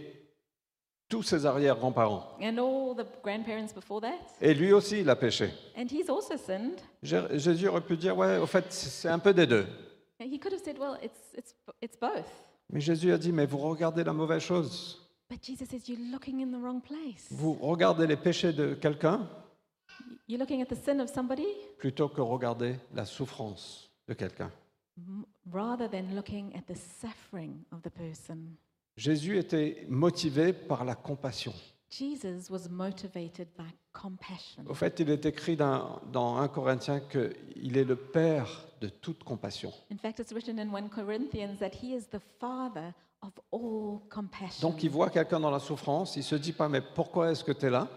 tous 1.09 1.23
ses 1.23 1.45
arrière-grands-parents. 1.45 2.37
and 2.41 2.57
all 2.57 2.95
the 2.95 3.05
grandparents 3.23 3.73
before 3.73 4.01
that. 4.01 4.17
Et 4.41 4.53
lui 4.53 4.73
aussi, 4.73 5.01
il 5.01 5.09
a 5.09 5.15
péché. 5.15 5.49
And 5.77 5.85
he's 5.91 6.09
also 6.09 6.35
sinned. 6.37 6.79
Jé- 7.03 7.37
Jésus 7.37 7.67
aurait 7.67 7.81
pu 7.85 7.95
dire, 7.97 8.17
ouais, 8.17 8.37
au 8.37 8.45
fait, 8.47 8.65
c'est 8.71 9.09
un 9.09 9.19
peu 9.19 9.33
des 9.33 9.45
deux. 9.47 9.65
And 10.19 10.25
he 10.25 10.39
could 10.39 10.53
have 10.53 10.63
said, 10.63 10.77
well, 10.79 10.97
it's, 11.03 11.19
it's, 11.37 11.53
it's 11.81 11.97
both. 11.99 12.25
Mais 12.71 12.79
Jésus 12.81 13.11
a 13.11 13.17
dit, 13.17 13.31
mais 13.31 13.45
vous 13.45 13.57
regardez 13.59 14.03
la 14.03 14.13
mauvaise 14.13 14.41
chose. 14.41 15.01
But 15.29 15.43
Jesus 15.43 15.65
says, 15.69 15.87
you're 15.87 15.99
looking 16.11 16.41
in 16.41 16.51
the 16.51 16.61
wrong 16.61 16.81
place. 16.81 17.27
Vous 17.31 17.53
regardez 17.53 18.07
les 18.07 18.15
péchés 18.17 18.53
de 18.53 18.73
quelqu'un 18.75 19.27
You're 20.27 20.39
looking 20.39 20.61
at 20.61 20.65
the 20.67 20.75
sin 20.75 20.99
of 20.99 21.09
somebody 21.13 21.45
plutôt 21.77 22.09
que 22.09 22.21
regarder 22.21 22.75
la 22.93 23.05
souffrance 23.05 23.89
de 24.07 24.13
quelqu'un. 24.13 24.51
m- 24.97 25.25
rather 25.51 25.87
than 25.89 26.15
looking 26.15 26.55
at 26.55 26.61
the 26.71 26.75
suffering 26.75 27.63
of 27.71 27.81
the 27.83 27.89
person. 27.91 28.55
Jésus 28.97 29.37
était 29.37 29.85
motivé 29.89 30.53
par 30.53 30.85
la 30.85 30.95
compassion. 30.95 31.53
Jesus 31.89 32.49
was 32.49 32.67
motivated 32.69 33.47
by 33.57 33.71
compassion. 33.93 34.63
Au 34.67 34.73
fait, 34.73 34.99
il 34.99 35.09
est 35.09 35.25
écrit 35.25 35.55
dans, 35.55 36.01
dans 36.11 36.37
1 36.37 36.47
Corinthiens 36.47 36.99
qu'il 36.99 37.77
est 37.77 37.83
le 37.83 37.95
Père 37.95 38.65
de 38.81 38.89
toute 38.89 39.23
compassion. 39.23 39.71
In 39.91 39.97
fact, 39.97 40.19
it's 40.19 40.33
written 40.33 40.59
in 40.59 40.73
1 40.73 40.89
Corinthians 40.89 41.57
that 41.59 41.71
he 41.81 41.93
is 41.93 42.07
the 42.11 42.19
father 42.39 42.93
of 43.21 43.31
all 43.51 43.99
compassion. 44.09 44.67
Donc 44.67 44.83
il 44.83 44.89
voit 44.89 45.09
quelqu'un 45.09 45.39
dans 45.39 45.51
la 45.51 45.59
souffrance, 45.59 46.15
il 46.15 46.23
se 46.23 46.35
dit 46.35 46.53
pas 46.53 46.67
mais 46.69 46.81
pourquoi 46.81 47.31
est-ce 47.31 47.43
que 47.43 47.51
tu 47.51 47.65
es 47.65 47.69
là? 47.69 47.87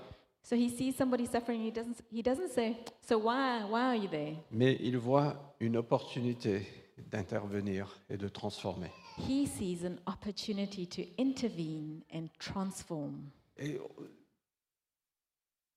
So 0.43 0.57
he 0.57 0.71
sees 0.71 0.93
somebody 0.93 1.27
suffering, 1.27 1.61
he 1.61 1.73
doesn't, 1.73 2.01
he 2.11 2.23
doesn't 2.23 2.51
say, 2.51 2.77
So 3.07 3.19
why, 3.19 3.65
why 3.69 3.81
are 3.81 3.97
you 3.97 4.09
there? 4.09 4.37
Mais 4.51 4.79
il 4.81 4.97
voit 4.97 5.55
une 5.61 5.77
opportunité 5.77 6.67
d'intervenir 7.11 8.01
et 8.09 8.17
de 8.17 8.29
transformer. 8.29 8.91
He 9.19 9.47
sees 9.47 9.85
an 9.85 9.97
opportunity 10.07 10.87
to 10.87 11.03
intervene 11.21 12.03
and 12.13 12.29
transform. 12.39 13.31
Et 13.59 13.81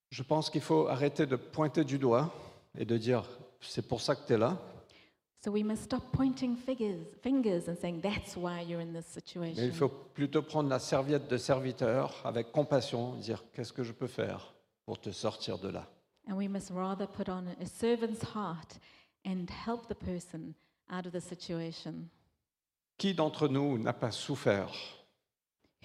je 0.10 0.24
pense 0.24 0.50
qu'il 0.50 0.62
faut 0.62 0.88
arrêter 0.88 1.26
de 1.26 1.36
pointer 1.36 1.84
du 1.84 1.98
doigt 1.98 2.34
et 2.78 2.86
de 2.86 2.98
dire 2.98 3.24
c'est 3.60 3.88
pour 3.88 4.02
ça 4.02 4.16
que 4.16 4.26
tu 4.28 4.34
es 4.34 4.38
là, 4.38 4.58
So 5.44 5.50
we 5.50 5.64
must 5.64 5.86
stop 5.86 6.04
pointing 6.12 6.56
fingers, 6.56 7.04
fingers 7.24 7.68
and 7.68 7.76
saying, 7.76 8.02
That's 8.02 8.36
why 8.38 8.62
you're 8.62 8.80
in 8.80 8.94
this 8.94 9.18
mais 9.36 9.50
il 9.50 9.56
situation. 9.56 9.74
faut 9.74 9.90
plutôt 10.14 10.44
prendre 10.44 10.70
la 10.70 10.78
serviette 10.78 11.28
de 11.32 11.38
serviteur 11.38 12.22
avec 12.24 12.52
compassion, 12.52 13.16
dire 13.16 13.44
qu'est-ce 13.52 13.74
que 13.74 13.82
je 13.84 13.92
peux 13.92 14.06
faire 14.06 14.54
pour 14.86 15.00
te 15.00 15.10
sortir 15.10 15.58
de 15.58 15.70
là? 15.70 15.88
And 16.30 16.36
we 16.36 16.48
must 16.48 16.70
rather 16.70 17.08
put 17.08 17.28
on 17.28 17.46
a 17.60 17.66
servant's 17.66 18.22
heart 18.36 18.80
and 19.26 19.48
help 19.66 19.88
the 19.88 19.96
person 19.96 20.54
out 20.92 21.08
of 21.08 21.12
the 21.12 21.20
situation. 21.20 22.08
Qui 23.02 23.16
d'entre 23.16 23.48
nous 23.48 23.80
n'a 23.80 23.94
pas 23.94 24.12
souffert 24.12 24.70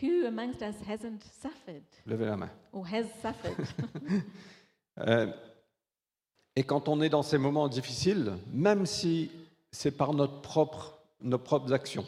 Who 0.02 0.26
amongst 0.26 0.60
us 0.60 0.74
hasn't 0.86 1.22
suffered 1.40 1.82
Levez 2.04 2.26
la 2.26 2.36
main. 2.36 2.50
or 2.74 2.84
has 2.86 3.06
suffered? 3.22 3.56
Euh, 4.98 5.30
et 6.54 6.62
quand 6.62 6.88
on 6.88 7.00
est 7.02 7.08
dans 7.10 7.22
ces 7.22 7.36
moments 7.38 7.68
difficiles, 7.68 8.32
même 8.52 8.84
si 8.86 9.30
c'est 9.72 9.90
par 9.90 10.12
notre 10.14 10.40
propre, 10.42 10.98
nos 11.22 11.38
propres 11.38 11.72
actions, 11.72 12.06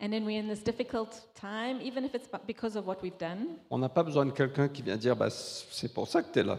and 0.00 0.10
then 0.10 0.24
we're 0.24 0.40
in 0.40 0.48
this 0.48 0.62
difficult 0.64 1.28
time, 1.34 1.80
even 1.80 2.04
if 2.04 2.14
it's 2.14 2.28
bu- 2.28 2.38
because 2.46 2.76
of 2.76 2.86
what 2.88 2.96
we've 3.02 3.18
done. 3.18 3.46
on 3.70 3.78
n'a 3.78 3.88
pas 3.88 4.02
besoin 4.04 4.26
de 4.26 4.30
quelqu'un 4.32 4.68
qui 4.68 4.82
vient 4.82 4.96
dire 4.96 5.14
bah, 5.16 5.30
c'est 5.30 5.92
pour 5.92 6.08
ça 6.08 6.22
que 6.24 6.32
tu 6.32 6.38
es 6.40 6.44
là. 6.44 6.58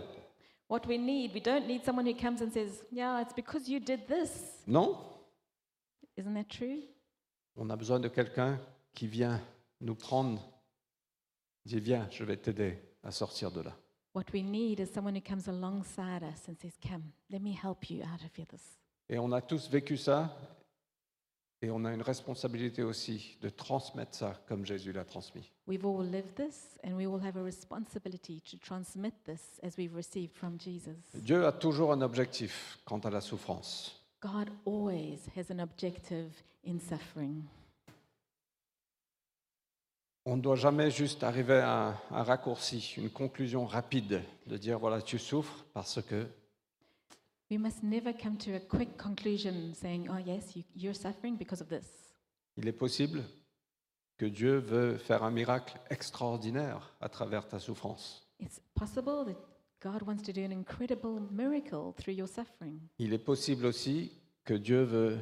What 0.69 0.81
we 0.87 0.97
need, 0.97 1.33
we 1.33 1.41
don't 1.41 1.67
need 1.67 1.83
someone 1.83 2.05
who 2.07 2.15
comes 2.15 2.41
and 2.41 2.51
says, 2.53 2.83
Yeah, 2.91 3.21
it's 3.21 3.33
because 3.33 3.67
you 3.69 3.79
did 3.81 4.07
this. 4.07 4.61
Non, 4.65 4.97
Isn't 6.17 6.33
that 6.35 6.47
true? 6.49 6.79
On 7.55 7.69
a 7.69 7.75
besoin 7.75 7.99
de 7.99 8.07
quelqu'un 8.07 8.59
qui 8.93 9.07
vient 9.07 9.41
nous 9.81 9.95
prendre, 9.95 10.41
dit 11.65 11.79
viens, 11.79 12.07
je 12.11 12.23
vais 12.23 12.37
t'aider 12.37 12.77
à 13.03 13.11
sortir 13.11 13.51
de 13.51 13.61
là. 13.61 13.75
What 14.15 14.25
we 14.31 14.43
need 14.43 14.79
is 14.79 14.87
someone 14.93 15.15
who 15.15 15.21
comes 15.21 15.47
alongside 15.47 16.21
us 16.21 16.47
and 16.47 16.55
says, 16.61 16.77
Come, 16.81 17.11
let 17.31 17.39
me 17.39 17.51
help 17.51 17.89
you 17.89 18.03
out 18.03 18.23
of 18.23 18.47
this. 18.47 18.77
Et 19.09 19.17
on 19.17 19.31
a 19.31 19.41
tous 19.41 19.69
vécu 19.69 19.97
ça, 19.97 20.37
et 21.63 21.71
on 21.71 21.83
a 21.83 21.93
une 21.93 22.01
responsabilité 22.01 22.83
aussi 22.83 23.37
de 23.41 23.49
transmettre 23.49 24.13
ça 24.13 24.39
comme 24.47 24.65
Jésus 24.65 24.91
l'a 24.91 25.03
transmis. 25.03 25.49
We've 25.67 25.85
all 25.85 26.05
lived 26.05 26.35
this, 26.35 26.77
and 26.83 26.93
we 26.93 27.07
all 27.07 27.23
have 27.23 27.37
a 27.37 27.43
responsibility 27.43 28.41
to 28.51 28.57
transmit 28.57 29.13
this 29.25 29.59
as 29.63 29.77
we've 29.77 29.95
received 29.95 30.35
from 30.35 30.59
Jesus. 30.59 30.95
Dieu 31.15 31.45
a 31.45 31.51
toujours 31.51 31.91
un 31.91 32.01
objectif 32.01 32.79
quant 32.85 32.99
à 32.99 33.09
la 33.09 33.21
souffrance. 33.21 33.99
God 34.21 34.49
always 34.65 35.27
has 35.35 35.49
an 35.49 35.59
objective 35.59 36.29
in 36.65 36.79
suffering. 36.79 37.43
On 40.25 40.37
ne 40.37 40.41
doit 40.41 40.55
jamais 40.55 40.89
juste 40.89 41.23
arriver 41.23 41.59
à 41.59 41.89
un, 41.89 41.97
un 42.11 42.23
raccourci, 42.23 42.93
une 42.97 43.09
conclusion 43.09 43.65
rapide 43.65 44.21
de 44.47 44.57
dire 44.57 44.79
voilà, 44.79 45.01
tu 45.01 45.19
souffres 45.19 45.65
parce 45.73 46.01
que. 46.01 46.27
We 47.51 47.59
must 47.59 47.83
never 47.83 48.13
come 48.13 48.37
to 48.37 48.51
a 48.55 48.59
quick 48.59 48.97
conclusion 48.97 49.73
saying, 49.73 50.07
Oh, 50.09 50.17
yes, 50.17 50.55
you, 50.55 50.63
you're 50.75 50.95
suffering 50.95 51.37
because 51.37 51.61
of 51.61 51.67
this. 51.67 52.15
Il 52.55 52.67
est 52.67 52.71
possible 52.71 53.23
que 54.17 54.25
Dieu 54.25 54.59
veut 54.59 54.97
faire 54.97 55.23
un 55.23 55.31
miracle 55.31 55.77
extraordinaire 55.89 56.95
à 57.01 57.09
travers 57.09 57.47
ta 57.47 57.59
souffrance. 57.59 58.25
It's 58.39 58.61
possible 58.73 59.25
that 59.25 59.35
God 59.81 60.03
wants 60.03 60.23
to 60.23 60.31
do 60.31 60.41
an 60.41 60.51
incredible 60.51 61.19
miracle 61.31 61.93
through 61.97 62.15
your 62.15 62.27
suffering. 62.27 62.79
Il 62.97 63.13
est 63.13 63.23
possible 63.23 63.65
aussi 63.65 64.11
que 64.45 64.53
Dieu 64.53 64.83
veut 64.83 65.17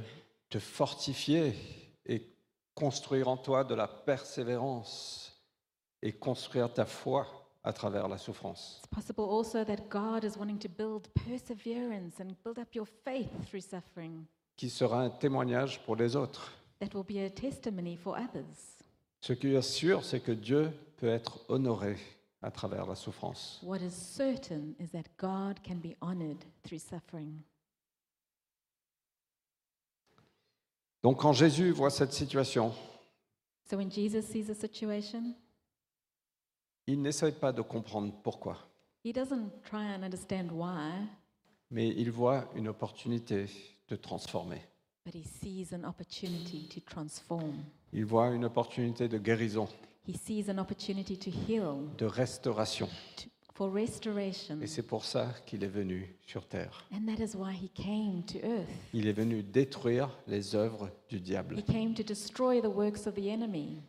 te 0.51 0.59
fortifier 0.59 1.55
et 2.05 2.21
construire 2.75 3.27
en 3.29 3.37
toi 3.37 3.63
de 3.63 3.73
la 3.73 3.87
persévérance 3.87 5.41
et 6.03 6.11
construire 6.11 6.71
ta 6.71 6.85
foi 6.85 7.25
à 7.63 7.73
travers 7.73 8.07
la 8.07 8.17
souffrance. 8.17 8.81
It's 8.83 8.87
possible 8.87 9.23
also 9.23 9.63
that 9.63 9.87
God 9.89 10.23
is 10.23 10.37
wanting 10.37 10.59
to 10.59 10.67
build 10.67 11.07
perseverance 11.25 12.19
and 12.19 12.35
build 12.43 12.59
up 12.59 12.75
your 12.75 12.87
faith 13.03 13.29
through 13.47 13.61
suffering. 13.61 14.25
qui 14.57 14.69
sera 14.69 15.01
un 15.01 15.09
témoignage 15.09 15.81
pour 15.83 15.95
les 15.95 16.15
autres. 16.15 16.51
That 16.79 16.93
will 16.93 17.05
be 17.05 17.23
a 17.23 17.29
testimony 17.29 17.95
for 17.95 18.17
others. 18.17 18.83
Ce 19.21 19.33
qui 19.33 19.53
est 19.53 19.61
sûr, 19.61 20.03
c'est 20.03 20.19
que 20.19 20.31
Dieu 20.31 20.71
peut 20.97 21.07
être 21.07 21.39
honoré 21.47 21.95
à 22.41 22.51
travers 22.51 22.85
la 22.85 22.95
souffrance. 22.95 23.59
What 23.63 23.77
is 23.77 23.91
certain 23.91 24.73
is 24.79 24.89
that 24.89 25.03
God 25.17 25.59
can 25.63 25.75
be 25.75 25.95
honored 26.01 26.43
through 26.63 26.79
suffering. 26.79 27.41
Donc 31.03 31.19
quand 31.21 31.33
Jésus 31.33 31.71
voit 31.71 31.89
cette 31.89 32.13
situation, 32.13 32.73
So 33.69 33.77
when 33.77 33.89
Jesus 33.91 34.21
sees 34.23 34.49
a 34.51 34.53
situation, 34.53 35.33
il 36.87 37.01
n'essaye 37.01 37.31
pas 37.31 37.51
de 37.53 37.61
comprendre 37.61 38.13
pourquoi, 38.23 38.57
he 39.03 39.13
doesn't 39.13 39.49
try 39.63 39.79
and 39.95 40.03
understand 40.03 40.49
why, 40.51 40.91
mais 41.69 41.87
il 41.89 42.11
voit 42.11 42.49
une 42.55 42.67
opportunité 42.67 43.45
de 43.87 43.95
transformer. 43.95 44.61
but 45.05 45.15
he 45.15 45.23
sees 45.23 45.73
an 45.73 45.83
opportunity 45.87 46.67
to 46.67 46.79
transform. 46.81 47.53
Il 47.93 48.05
voit 48.05 48.29
une 48.31 48.45
opportunité 48.45 49.07
de 49.07 49.17
guérison, 49.17 49.67
He 50.07 50.15
sees 50.17 50.49
an 50.49 50.57
opportunity 50.57 51.17
to 51.17 51.29
heal, 51.29 51.75
de 51.97 52.05
restauration. 52.05 52.87
to, 53.17 53.29
for 53.53 53.71
restoration. 53.73 54.59
Et 54.61 54.67
c'est 54.67 54.83
pour 54.83 55.03
ça 55.05 55.33
qu'il 55.45 55.63
est 55.63 55.67
venu 55.67 56.15
sur 56.25 56.47
terre. 56.47 56.85
And 56.93 57.05
that 57.05 57.23
is 57.23 57.35
why 57.35 57.53
he 57.53 57.69
came 57.73 58.23
to 58.27 58.37
earth. 58.45 58.69
Il 58.93 59.07
est 59.07 59.13
venu 59.13 59.43
détruire 59.43 60.09
les 60.27 60.55
œuvres 60.55 60.89
du 61.09 61.17
He 61.17 61.21
diable. 61.21 61.61
came 61.63 61.93
to 61.93 62.03
destroy 62.03 62.61
the 62.61 62.65
works 62.73 63.07
of 63.07 63.15
the 63.15 63.27
enemy. 63.27 63.81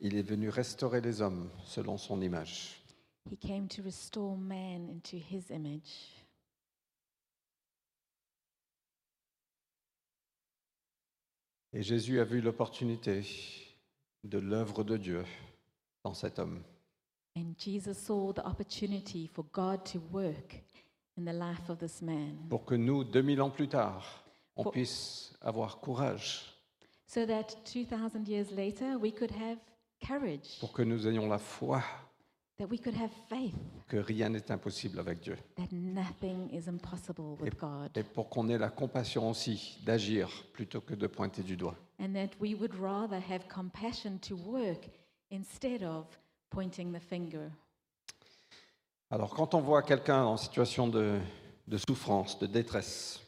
Il 0.00 0.16
est 0.16 0.22
venu 0.22 0.48
restaurer 0.48 1.00
les 1.00 1.22
hommes 1.22 1.48
selon 1.64 1.96
son 1.96 2.20
image. 2.20 2.80
He 3.30 3.36
came 3.38 3.68
to 3.68 3.82
restore 3.82 4.36
man 4.36 4.88
into 4.90 5.16
his 5.16 5.50
image. 5.50 6.23
Et 11.76 11.82
Jésus 11.82 12.20
a 12.20 12.24
vu 12.24 12.40
l'opportunité 12.40 13.22
de 14.22 14.38
l'œuvre 14.38 14.84
de 14.84 14.96
Dieu 14.96 15.24
dans 16.04 16.14
cet 16.14 16.38
homme. 16.38 16.62
And 17.36 17.54
Jesus 17.58 17.94
saw 17.94 18.32
the 18.32 18.46
opportunity 18.46 19.26
for 19.26 19.44
God 19.52 19.82
to 19.92 19.98
work 20.12 20.62
in 21.18 21.24
the 21.24 21.32
life 21.32 21.68
of 21.68 21.78
this 21.78 22.00
man. 22.00 22.36
Pour 22.48 22.64
que 22.64 22.76
nous, 22.76 23.02
2000 23.02 23.40
ans 23.40 23.50
plus 23.50 23.66
tard, 23.66 24.04
on 24.54 24.70
puisse 24.70 25.36
avoir 25.40 25.80
courage, 25.80 26.44
so 27.08 27.26
that 27.26 27.56
2,000 27.64 28.28
years 28.28 28.52
later 28.52 28.96
we 28.96 29.12
could 29.12 29.32
have 29.32 29.58
courage, 30.06 30.60
pour 30.60 30.72
que 30.72 30.82
nous 30.82 31.08
ayons 31.08 31.28
la 31.28 31.38
foi 31.38 31.82
that 32.58 32.66
we 32.70 32.78
could 32.78 32.94
have 32.96 33.10
faith, 33.28 33.54
que 33.88 33.96
rien 33.96 34.28
n'est 34.28 34.50
impossible 34.50 34.98
avec 35.00 35.20
Dieu, 35.20 35.36
that 35.56 35.72
nothing 35.72 36.48
is 36.52 36.68
impossible 36.68 37.36
with 37.40 37.58
God, 37.58 37.90
et 37.96 38.02
pour 38.04 38.28
qu'on 38.28 38.48
ait 38.48 38.58
la 38.58 38.70
compassion 38.70 39.28
aussi 39.30 39.78
d'agir 39.84 40.28
plutôt 40.52 40.80
que 40.80 40.94
de 40.94 41.06
pointer 41.06 41.42
du 41.42 41.56
doigt. 41.56 41.76
and 41.98 42.12
that 42.14 42.30
we 42.40 42.54
would 42.54 42.74
rather 42.74 43.18
have 43.20 43.46
compassion 43.48 44.18
to 44.18 44.34
work 44.36 44.88
instead 45.30 45.82
of 45.82 46.06
pointing 46.50 46.92
the 46.92 47.00
finger. 47.00 47.50
Alors 49.10 49.30
quand 49.34 49.54
on 49.54 49.60
voit 49.60 49.82
quelqu'un 49.82 50.24
en 50.24 50.36
situation 50.36 50.88
de, 50.88 51.18
de 51.68 51.78
souffrance, 51.78 52.38
de 52.38 52.46
détresse, 52.46 53.20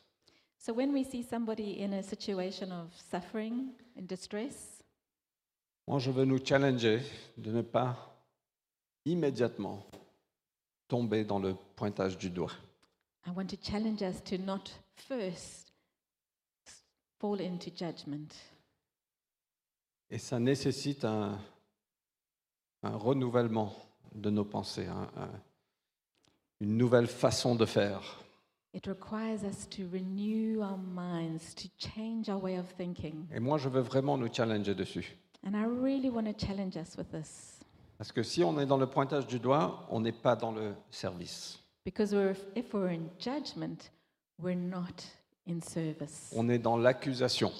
So 0.58 0.72
when 0.72 0.92
we 0.92 1.04
see 1.04 1.22
somebody 1.22 1.80
in 1.80 1.92
a 1.92 2.02
situation 2.02 2.72
of 2.72 2.88
suffering 3.10 3.68
and 3.96 4.02
distress, 4.08 4.82
moi 5.86 6.00
je 6.00 6.10
veux 6.10 6.24
nous 6.24 6.44
challenger 6.44 7.02
de 7.38 7.52
ne 7.52 7.62
pas 7.62 8.15
immédiatement 9.06 9.86
tomber 10.88 11.24
dans 11.24 11.38
le 11.38 11.54
pointage 11.76 12.18
du 12.18 12.28
doigt. 12.30 12.52
I 13.26 13.30
want 13.34 13.46
to 13.46 13.56
challenge 13.60 14.02
us 14.02 14.22
to 14.24 14.36
not 14.38 14.70
first 14.94 15.72
fall 17.18 17.40
into 17.40 17.70
judgment. 17.74 18.28
Et 20.10 20.18
ça 20.18 20.38
nécessite 20.38 21.04
un, 21.04 21.38
un 22.82 22.96
renouvellement 22.96 23.74
de 24.14 24.30
nos 24.30 24.44
pensées, 24.44 24.86
un- 24.86 25.10
un- 25.16 25.40
une 26.60 26.76
nouvelle 26.76 27.08
façon 27.08 27.56
de 27.56 27.66
faire. 27.66 28.22
It 28.72 28.86
requires 28.86 29.42
us 29.42 29.68
to 29.70 29.82
renew 29.92 30.60
our 30.62 30.76
minds, 30.78 31.54
to 31.56 31.68
change 31.78 32.28
our 32.28 32.40
way 32.42 32.58
of 32.58 32.66
thinking. 32.76 33.26
Et 33.32 33.40
moi, 33.40 33.58
je 33.58 33.68
veux 33.68 33.80
vraiment 33.80 34.16
nous 34.18 34.32
challenger 34.32 34.74
dessus. 34.74 35.16
And 35.44 35.54
I 35.54 35.64
really 35.64 36.10
want 36.10 36.24
to 36.24 36.34
challenge 36.46 36.76
us 36.76 36.96
with 36.96 37.10
this. 37.10 37.55
Parce 37.98 38.12
que 38.12 38.22
si 38.22 38.44
on 38.44 38.58
est 38.60 38.66
dans 38.66 38.76
le 38.76 38.86
pointage 38.86 39.26
du 39.26 39.38
doigt, 39.38 39.86
on 39.90 40.00
n'est 40.00 40.12
pas 40.12 40.36
dans 40.36 40.52
le 40.52 40.74
service. 40.90 41.58
Because 41.84 42.12
we're, 42.12 42.36
if 42.54 42.72
we're 42.74 42.90
in 42.90 43.08
judgment, 43.18 43.90
we're 44.38 44.56
not 44.58 45.02
in 45.48 45.60
service. 45.60 46.32
On 46.36 46.48
est 46.48 46.58
dans 46.58 46.76
l'accusation 46.76 47.52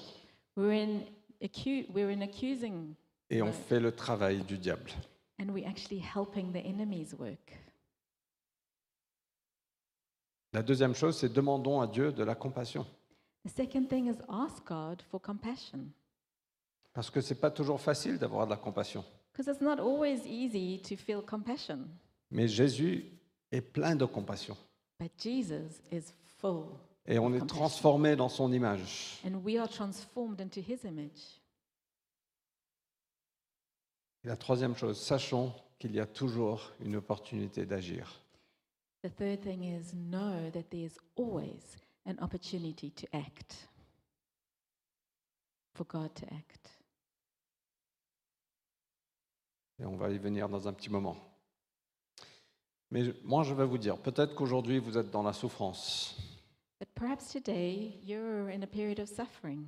We're 0.55 0.71
in, 0.73 0.99
acu- 1.41 1.87
we're 1.93 2.09
in 2.11 2.21
accusing, 2.21 2.93
et 3.29 3.41
on 3.41 3.51
fait 3.51 3.79
le 3.79 3.91
travail 3.95 4.43
du 4.43 4.57
diable. 4.57 4.91
and 5.39 5.49
we're 5.51 5.67
actually 5.67 5.99
helping 6.01 6.51
the 6.51 6.63
enemy's 6.65 7.13
work. 7.17 7.57
La 10.53 10.63
deuxième 10.63 10.95
chose, 10.95 11.17
c'est 11.17 11.29
demandons 11.31 11.81
à 11.81 11.87
Dieu 11.87 12.11
de 12.11 12.23
la 12.23 12.35
compassion. 12.35 12.85
The 13.45 13.55
second 13.55 13.87
thing 13.87 14.07
is 14.11 14.17
ask 14.29 14.65
God 14.67 15.01
for 15.09 15.21
compassion. 15.21 15.79
Parce 16.93 17.09
que 17.09 17.21
ce 17.21 17.33
n'est 17.33 17.39
pas 17.39 17.51
toujours 17.51 17.79
facile 17.79 18.17
d'avoir 18.17 18.45
de 18.45 18.51
la 18.51 18.57
compassion. 18.57 19.05
Because 19.37 19.51
it's 19.51 19.61
not 19.61 19.79
always 19.79 20.25
easy 20.25 20.79
to 20.79 20.95
feel 20.95 21.21
compassion, 21.21 21.87
Mais 22.31 22.47
Jésus 22.47 23.05
est 23.51 23.61
plein 23.61 23.95
de 23.95 24.05
compassion. 24.05 24.57
but 24.99 25.11
Jesus 25.19 25.79
is 25.91 26.11
full. 26.39 26.75
Et 27.05 27.19
on 27.19 27.27
of 27.27 27.35
est 27.35 27.39
compassion. 27.41 27.59
transformé 27.59 28.15
dans 28.15 28.29
son 28.29 28.51
image. 28.51 29.19
And 29.23 29.43
we 29.45 29.59
are 29.59 29.69
transformed 29.69 30.41
into 30.41 30.59
his 30.59 30.83
image. 30.85 31.39
Et 34.23 34.27
la 34.27 34.35
troisième 34.37 34.75
chose, 34.75 34.99
sachons 34.99 35.53
qu'il 35.77 35.93
y 35.93 35.99
a 35.99 36.07
toujours 36.07 36.71
une 36.83 36.95
opportunité 36.95 37.67
d'agir. 37.67 38.19
The 39.03 39.15
third 39.15 39.41
thing 39.41 39.63
is 39.63 39.93
know 39.93 40.49
that 40.49 40.71
there's 40.71 40.97
always 41.15 41.77
an 42.07 42.17
opportunity 42.21 42.89
to 42.89 43.05
act, 43.13 43.69
for 45.75 45.85
God 45.85 46.11
to 46.15 46.25
act. 46.33 46.71
Et 49.79 49.85
on 49.85 49.95
va 49.95 50.09
y 50.09 50.17
venir 50.17 50.49
dans 50.49 50.67
un 50.67 50.73
petit 50.73 50.89
moment. 50.89 51.15
Mais 52.89 53.13
moi, 53.23 53.43
je 53.43 53.53
vais 53.53 53.65
vous 53.65 53.77
dire, 53.77 53.97
peut-être 53.97 54.33
qu'aujourd'hui, 54.33 54.79
vous 54.79 54.97
êtes 54.97 55.11
dans 55.11 55.23
la 55.23 55.33
souffrance. 55.33 56.17
Today 57.31 57.99
you're 58.05 58.49
in 58.49 58.61
a 58.61 58.67
period 58.67 58.99
of 58.99 59.07
suffering. 59.09 59.65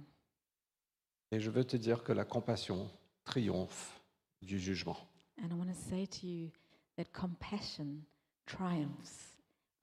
Et 1.32 1.40
je 1.40 1.50
veux 1.50 1.64
te 1.64 1.78
dire 1.78 2.04
que 2.04 2.12
la 2.14 2.26
compassion 2.26 2.90
triomphe 3.24 4.00
du 4.42 4.60
jugement. 4.60 4.98
And 5.42 5.50
I 5.52 5.54
want 5.54 5.68
to 5.68 5.74
say 5.74 6.06
to 6.08 6.28
you 6.28 6.50
that 6.98 7.06
compassion 7.14 8.04
triumphs 8.46 9.38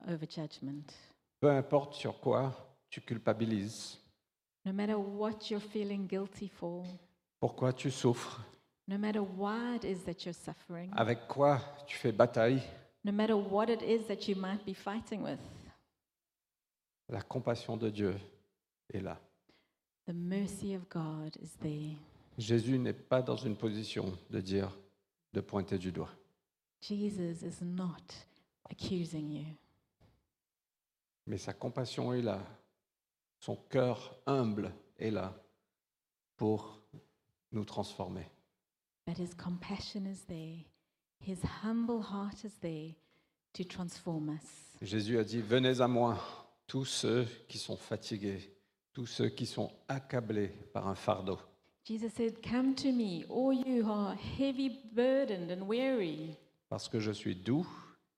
over 0.07 0.25
judgment. 0.29 0.93
Peu 1.39 1.49
importe 1.51 1.93
sur 1.93 2.19
quoi 2.19 2.53
tu 2.89 3.01
culpabilises, 3.01 3.99
No 4.65 4.73
matter 4.73 4.95
what 4.95 5.49
you're 5.49 5.61
feeling 5.61 6.07
guilty 6.07 6.49
for, 6.49 6.83
pourquoi 7.39 7.71
tu 7.71 7.89
souffres, 7.89 8.41
no 8.87 8.97
matter 8.97 9.21
why 9.21 9.75
it 9.75 9.83
is 9.83 10.03
that 10.05 10.25
you're 10.25 10.33
suffering, 10.33 10.89
avec 10.95 11.27
quoi 11.27 11.59
tu 11.85 11.97
fais 11.97 12.11
bataille, 12.11 12.61
no 13.03 13.11
matter 13.11 13.35
what 13.35 13.69
it 13.69 13.81
is 13.81 14.07
that 14.07 14.27
you 14.27 14.35
might 14.35 14.63
be 14.65 14.73
fighting 14.73 15.23
with, 15.23 15.39
la 17.09 17.21
compassion 17.21 17.77
de 17.77 17.89
Dieu 17.89 18.15
est 18.93 19.01
là. 19.01 19.19
the 20.05 20.13
mercy 20.13 20.73
of 20.73 20.87
God 20.89 21.35
is 21.41 21.55
there. 21.61 21.97
Jésus 22.37 22.77
n'est 22.77 22.93
pas 22.93 23.21
dans 23.21 23.35
une 23.35 23.55
position 23.55 24.17
de 24.29 24.39
dire, 24.39 24.71
de 25.33 25.41
pointer 25.41 25.77
du 25.77 25.91
doigt. 25.91 26.11
Jesus 26.81 27.43
is 27.43 27.61
not 27.61 28.13
accusing 28.69 29.31
you, 29.31 29.45
Mais 31.25 31.37
sa 31.37 31.53
compassion 31.53 32.13
est 32.13 32.21
là. 32.21 32.39
Son 33.39 33.55
cœur 33.69 34.15
humble 34.25 34.71
est 34.97 35.11
là 35.11 35.33
pour 36.37 36.81
nous 37.51 37.65
transformer. 37.65 38.25
But 39.07 39.17
his 39.17 39.33
compassion 39.33 40.05
is 40.05 40.25
there. 40.27 40.65
His 41.21 41.41
humble 41.63 42.01
heart 42.01 42.43
is 42.43 42.51
there 42.61 42.93
to 43.53 43.63
transform 43.63 44.29
us. 44.29 44.45
Jésus 44.81 45.17
a 45.17 45.23
dit, 45.23 45.41
venez 45.41 45.79
à 45.81 45.87
moi, 45.87 46.17
tous 46.67 46.85
ceux 46.85 47.25
qui 47.47 47.57
sont 47.57 47.77
fatigués, 47.77 48.53
tous 48.93 49.05
ceux 49.07 49.29
qui 49.29 49.45
sont 49.45 49.71
accablés 49.87 50.49
par 50.73 50.87
un 50.87 50.95
fardeau. 50.95 51.39
Jesus 51.85 52.09
said, 52.09 52.41
Come 52.43 52.75
to 52.75 52.91
me, 52.91 53.23
all 53.29 53.53
you 53.53 53.81
who 53.81 53.89
are 53.89 54.13
heavy 54.37 54.77
burdened 54.93 55.51
and 55.51 55.65
weary, 55.65 56.35
parce 56.67 56.89
que 56.89 56.99
je 56.99 57.11
suis 57.13 57.33
doux 57.33 57.65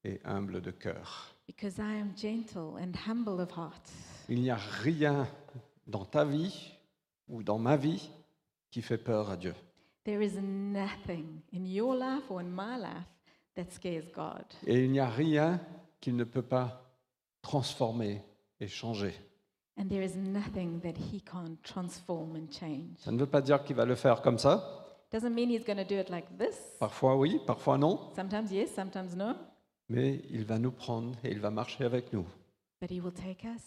et 0.03 0.19
humble 0.25 0.59
de 0.59 0.71
cœur. 0.71 1.35
because 1.45 1.79
I 1.79 1.99
am 1.99 2.13
gentle 2.15 2.77
and 2.77 2.95
humble 2.95 3.39
of 3.39 3.51
heart. 3.51 3.91
Il 4.27 4.41
n'y 4.41 4.49
a 4.49 4.55
rien 4.55 5.27
dans 5.85 6.05
ta 6.05 6.25
vie 6.25 6.73
ou 7.27 7.43
dans 7.43 7.59
ma 7.59 7.77
vie 7.77 8.09
qui 8.71 8.81
fait 8.81 8.97
peur 8.97 9.29
à 9.29 9.37
Dieu. 9.37 9.53
There 10.09 10.23
is 10.23 10.39
nothing 10.41 11.43
in 11.53 11.67
your 11.67 11.95
life 11.95 12.31
or 12.31 12.41
in 12.41 12.49
my 12.49 12.77
life 12.79 13.05
that 13.55 13.71
scares 13.71 14.09
God. 14.11 14.43
Et 14.65 14.83
il 14.85 14.91
n'y 14.91 14.99
a 14.99 15.07
rien 15.07 15.61
qu'il 16.01 16.15
ne 16.15 16.23
peut 16.23 16.41
pas 16.41 16.81
transformer 17.43 18.23
et 18.59 18.67
changer. 18.67 19.13
And 19.77 19.87
there 19.87 20.03
is 20.03 20.17
nothing 20.17 20.79
that 20.81 20.95
he 20.97 21.21
can't 21.21 21.61
transform 21.61 22.35
and 22.35 22.51
change. 22.51 22.97
Ça 22.97 23.11
ne 23.11 23.19
veut 23.19 23.27
pas 23.27 23.41
dire 23.41 23.63
qu'il 23.63 23.75
va 23.75 23.85
le 23.85 23.93
faire 23.93 24.23
comme 24.23 24.39
ça. 24.39 24.83
Doesn't 25.11 25.29
mean 25.29 25.51
he's 25.51 25.63
going 25.63 25.77
to 25.77 25.85
do 25.87 25.99
it 25.99 26.09
like 26.09 26.25
this. 26.39 26.57
Parfois 26.79 27.15
oui, 27.15 27.39
parfois 27.45 27.77
non. 27.77 28.11
Sometimes 28.15 28.51
yes, 28.51 28.73
sometimes 28.73 29.15
no. 29.15 29.35
Mais 29.89 30.23
il 30.31 30.43
va 30.43 30.57
nous 30.57 30.71
prendre 30.71 31.15
et 31.23 31.29
il 31.29 31.39
va 31.39 31.51
marcher 31.51 31.85
avec 31.85 32.11
nous. 32.13 32.25
But 32.81 32.89
he 32.89 32.99
will 32.99 33.13
take 33.13 33.45
us, 33.45 33.61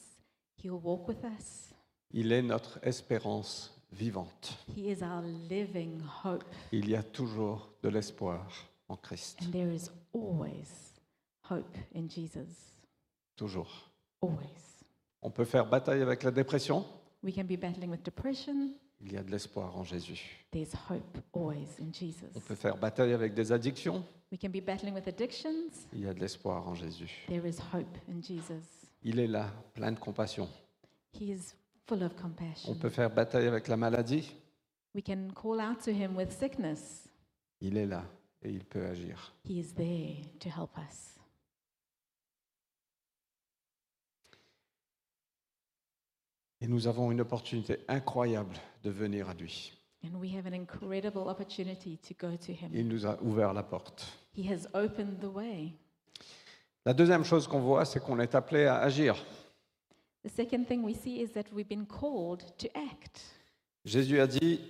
he 0.61 0.69
will 0.69 0.83
walk 0.83 1.07
with 1.07 1.23
us. 1.23 1.73
Il 2.11 2.33
est 2.33 2.43
notre 2.43 2.81
espérance 2.83 3.81
vivante. 3.93 4.57
He 4.77 4.91
is 4.91 5.03
our 5.03 5.23
living 5.49 6.01
hope. 6.25 6.45
Il 6.73 6.89
y 6.89 6.97
a 6.97 7.03
toujours 7.03 7.71
de 7.83 7.89
l'espoir 7.89 8.47
en 8.89 8.97
Christ. 8.97 9.41
And 9.43 9.51
there 9.51 9.73
is 9.73 9.91
always 10.15 10.95
hope 11.51 11.77
in 11.95 12.09
Jesus. 12.09 12.83
Toujours. 13.37 13.91
Always. 14.21 14.85
On 15.21 15.31
peut 15.31 15.45
faire 15.45 15.67
bataille 15.67 16.03
avec 16.03 16.23
la 16.23 16.31
dépression. 16.31 16.85
We 17.23 17.35
can 17.35 17.45
be 17.45 17.59
battling 17.59 17.91
with 17.91 18.03
depression. 18.03 18.71
Il 19.01 19.13
y 19.13 19.17
a 19.17 19.23
de 19.23 19.31
l'espoir 19.31 19.77
en 19.77 19.85
Jésus. 19.85 20.47
There's 20.51 20.73
hope 20.89 21.19
always 21.33 21.69
in 21.81 21.93
Jesus. 21.93 22.31
On 22.35 22.41
peut 22.41 22.55
faire 22.55 22.77
bataille 22.77 23.13
avec 23.13 23.35
des 23.35 23.51
addictions. 23.53 24.05
We 24.31 24.39
can 24.41 24.49
be 24.49 24.65
battling 24.65 24.95
with 24.95 25.07
addictions. 25.09 25.71
Il 25.93 26.01
y 26.01 26.07
a 26.07 26.15
de 26.15 26.21
l'espoir 26.21 26.67
en 26.67 26.75
Jésus. 26.75 27.25
There 27.27 27.47
is 27.47 27.59
hope 27.73 27.99
in 28.09 28.23
Jesus. 28.23 28.65
Il 29.03 29.19
est 29.19 29.27
là, 29.27 29.51
plein 29.75 29.93
de 29.93 29.99
compassion. 29.99 30.49
He 31.13 31.31
is 31.31 31.55
full 31.87 32.03
of 32.03 32.13
On 32.19 32.23
compassion. 32.23 32.75
peut 32.77 32.91
faire 32.91 33.11
bataille 33.11 33.47
avec 33.47 33.69
la 33.69 33.77
maladie. 33.77 34.35
We 34.95 35.03
can 35.03 35.29
call 35.35 35.61
out 35.61 35.81
to 35.85 35.91
him 35.91 36.17
with 36.17 36.31
sickness. 36.33 37.09
Il 37.61 37.77
est 37.77 37.87
là 37.87 38.05
et 38.43 38.51
il 38.51 38.65
peut 38.65 38.85
agir. 38.87 39.33
He 39.45 39.59
is 39.59 39.73
there 39.75 40.17
to 40.41 40.49
help 40.49 40.77
us. 40.79 41.17
Et 46.61 46.69
nous 46.69 46.87
avons 46.87 47.11
une 47.11 47.21
opportunité 47.21 47.79
incroyable 47.89 48.55
de 48.85 48.91
venir 48.91 49.29
à 49.29 49.35
lui. 49.35 49.73
And 50.05 50.17
we 50.19 50.35
have 50.35 50.47
an 50.47 50.53
incredible 50.55 51.29
opportunity 51.29 51.97
to 51.99 52.15
go 52.19 52.37
to 52.37 52.53
him. 52.53 52.71
Il 52.73 52.89
nous 52.89 53.07
a 53.07 53.21
ouvert 53.23 53.53
la 53.53 53.63
porte. 53.63 54.05
He 54.37 54.51
has 54.51 54.67
opened 54.75 55.21
the 55.21 55.33
way. 55.33 55.73
La 56.85 56.93
deuxième 56.93 57.25
chose 57.25 57.47
qu'on 57.47 57.61
voit, 57.61 57.85
c'est 57.85 58.01
qu'on 58.01 58.19
est 58.19 58.35
appelé 58.35 58.65
à 58.67 58.79
agir. 58.79 59.17
The 60.25 60.29
second 60.31 60.67
thing 60.67 60.83
we 60.85 60.95
see 60.95 61.21
is 61.21 61.33
that 61.33 61.47
we've 61.53 61.69
been 61.69 61.87
called 61.87 62.45
to 62.59 62.69
act. 62.77 63.21
Jésus 63.85 64.21
a 64.21 64.27
dit, 64.27 64.61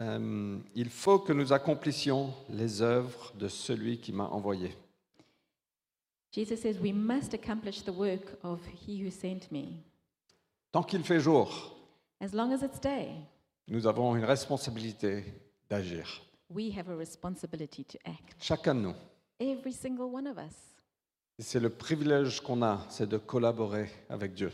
euh, 0.00 0.58
il 0.74 0.88
faut 0.88 1.18
que 1.18 1.32
nous 1.34 1.52
accomplissions 1.52 2.32
les 2.48 2.80
œuvres 2.80 3.32
de 3.36 3.48
celui 3.48 3.98
qui 3.98 4.12
m'a 4.12 4.24
envoyé. 4.28 4.74
Jesus 6.34 6.56
says 6.62 6.78
we 6.80 6.92
must 6.94 7.34
accomplish 7.34 7.82
the 7.84 7.92
work 7.92 8.38
of 8.42 8.58
he 8.86 9.04
who 9.04 9.10
sent 9.10 9.50
me. 9.52 9.82
Tant 10.72 10.82
qu'il 10.82 11.04
fait 11.04 11.20
jour, 11.20 11.76
As 12.20 12.32
long 12.32 12.52
as 12.52 12.62
it's 12.62 12.80
day, 12.80 13.10
nous 13.68 13.86
avons 13.86 14.16
une 14.16 14.24
responsabilité 14.24 15.24
d'agir. 15.68 16.22
we 16.48 16.70
have 16.74 16.88
a 16.88 16.96
responsibility 16.96 17.84
to 17.84 17.98
act. 18.06 18.34
Chacun 18.40 18.74
de 18.76 18.80
nous. 18.80 18.94
Every 19.38 19.72
single 19.72 20.06
one 20.06 20.26
of 20.26 20.38
us. 20.38 20.71
C'est 21.38 21.60
le 21.60 21.70
privilège 21.70 22.40
qu'on 22.40 22.62
a, 22.62 22.84
c'est 22.88 23.08
de 23.08 23.18
collaborer 23.18 23.90
avec 24.08 24.34
Dieu 24.34 24.50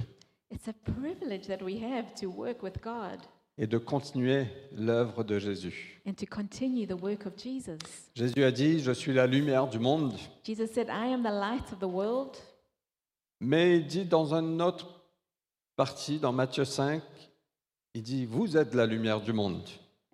It's 0.50 0.68
a 0.68 0.72
privilege 0.72 1.46
that 1.48 1.62
we 1.62 1.82
have 1.82 2.14
to 2.20 2.28
work 2.30 2.62
with 2.62 2.80
God 2.82 3.20
et 3.60 3.66
de 3.66 3.76
continuer 3.76 4.46
l'œuvre 4.72 5.24
de 5.24 5.38
Jésus. 5.38 6.00
and 6.06 6.14
to 6.14 6.24
continue 6.26 6.86
the 6.86 6.98
work 7.00 7.26
of 7.26 7.32
Jesus. 7.36 7.76
Jésus 8.14 8.44
a 8.44 8.50
dit, 8.52 8.80
je 8.80 8.92
suis 8.92 9.12
la 9.12 9.26
lumière 9.26 9.66
du 9.68 9.78
monde, 9.78 10.14
Jesus 10.44 10.68
said, 10.68 10.86
I 10.88 11.12
am 11.12 11.22
the 11.22 11.32
light 11.32 11.70
of 11.72 11.80
the 11.80 11.92
world. 11.92 12.36
mais 13.40 13.76
il 13.78 13.86
dit 13.86 14.04
dans 14.04 14.32
une 14.32 14.62
autre 14.62 15.02
partie, 15.76 16.18
dans 16.18 16.32
Matthieu 16.32 16.64
5, 16.64 17.02
il 17.94 18.02
dit, 18.02 18.24
vous 18.26 18.56
êtes 18.56 18.74
la 18.74 18.86
lumière 18.86 19.20
du 19.20 19.32
monde. 19.32 19.68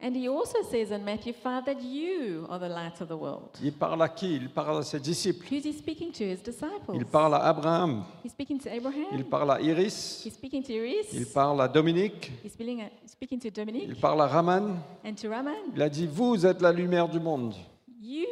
And 0.06 0.14
he 0.14 0.28
also 0.28 0.58
says 0.70 0.90
in 0.90 1.02
Matthew 1.02 1.32
5 1.32 1.64
that 1.64 1.80
you 1.82 2.46
are 2.50 2.58
the 2.58 2.68
light 2.68 3.00
of 3.00 3.08
the 3.08 3.16
world. 3.16 3.56
Il 3.62 3.72
parle 3.72 4.02
à 4.02 4.08
qui? 4.10 4.34
Il 4.34 4.50
parle 4.50 4.80
à 4.80 4.82
ses 4.82 5.00
disciples. 5.00 5.46
Who's 5.50 5.64
he 5.64 5.72
speaking 5.72 6.12
to? 6.12 6.24
His 6.24 6.42
disciples. 6.44 6.94
Il 6.94 7.06
parle 7.06 7.34
à 7.36 7.48
Abraham. 7.48 8.04
He's 8.22 8.32
speaking 8.32 8.58
to 8.60 8.68
Abraham. 8.68 9.06
Il 9.14 9.24
parle 9.24 9.50
à 9.52 9.62
Iris. 9.62 10.22
He's 10.26 10.34
speaking 10.34 10.62
to 10.62 10.72
Iris. 10.72 11.10
Il 11.14 11.24
parle 11.24 11.62
à 11.62 11.68
Dominique. 11.68 12.30
He's 12.44 12.52
speaking, 12.52 12.82
speaking 13.06 13.38
to 13.40 13.48
Dominic 13.50 13.84
Il 13.88 13.96
parle 13.96 14.20
à 14.20 14.26
Raman. 14.26 14.76
and 15.06 15.14
to 15.14 15.30
Raman. 15.30 15.72
Il 15.74 15.80
a 15.80 15.88
dit, 15.88 16.06
vous 16.06 16.44
êtes 16.44 16.60
la 16.60 16.70
lumière 16.72 17.08
du 17.08 17.18
monde. 17.18 17.54
You 17.98 18.26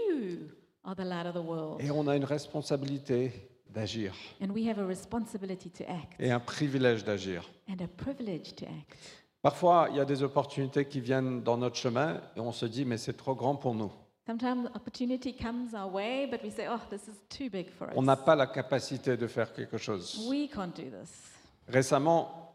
are 0.85 0.94
the 0.94 1.04
light 1.06 1.24
of 1.24 1.32
the 1.32 1.42
world. 1.42 1.80
Et 1.80 1.90
on 1.90 2.06
a 2.06 2.14
une 2.16 2.24
responsabilité 2.26 3.32
d'agir 3.70 4.12
And 4.42 4.50
we 4.50 4.68
have 4.68 4.78
a 4.78 4.85
responsibility 4.87 5.70
to 5.70 5.85
act 5.85 6.20
et 6.20 6.30
un 6.30 6.40
privilège 6.40 7.02
d'agir. 7.02 7.48
and 7.66 7.82
a 7.82 7.88
privilege 7.88 8.54
to 8.56 8.66
act. 8.66 9.21
Parfois, 9.42 9.88
il 9.90 9.96
y 9.96 10.00
a 10.00 10.05
des 10.05 10.22
opportunités 10.22 10.87
qui 10.87 11.00
viennent 11.00 11.42
dans 11.42 11.57
notre 11.57 11.76
chemin 11.76 12.20
et 12.37 12.40
on 12.40 12.52
se 12.52 12.64
dit, 12.64 12.85
mais 12.85 12.96
c'est 12.96 13.16
trop 13.16 13.35
grand 13.35 13.57
pour 13.57 13.74
nous. 13.74 13.90
Sometimes 14.24 14.66
opportunity 14.76 15.35
comes 15.35 15.74
our 15.74 15.92
way, 15.92 16.28
but 16.28 16.40
we 16.44 16.52
say, 16.55 16.68
oh, 16.70 16.78
this 16.90 17.09
is 17.09 17.18
too 17.28 17.50
big 17.50 17.68
for 17.70 17.88
us. 17.88 17.94
On 17.96 18.02
n'a 18.02 18.16
pas 18.16 18.37
la 18.37 18.46
capacité 18.46 19.16
de 19.16 19.26
faire 19.26 19.52
quelque 19.52 19.76
chose. 19.78 20.24
We 20.31 20.48
can't 20.48 20.68
do 20.76 20.85
this. 20.85 21.33
Récemment, 21.66 22.55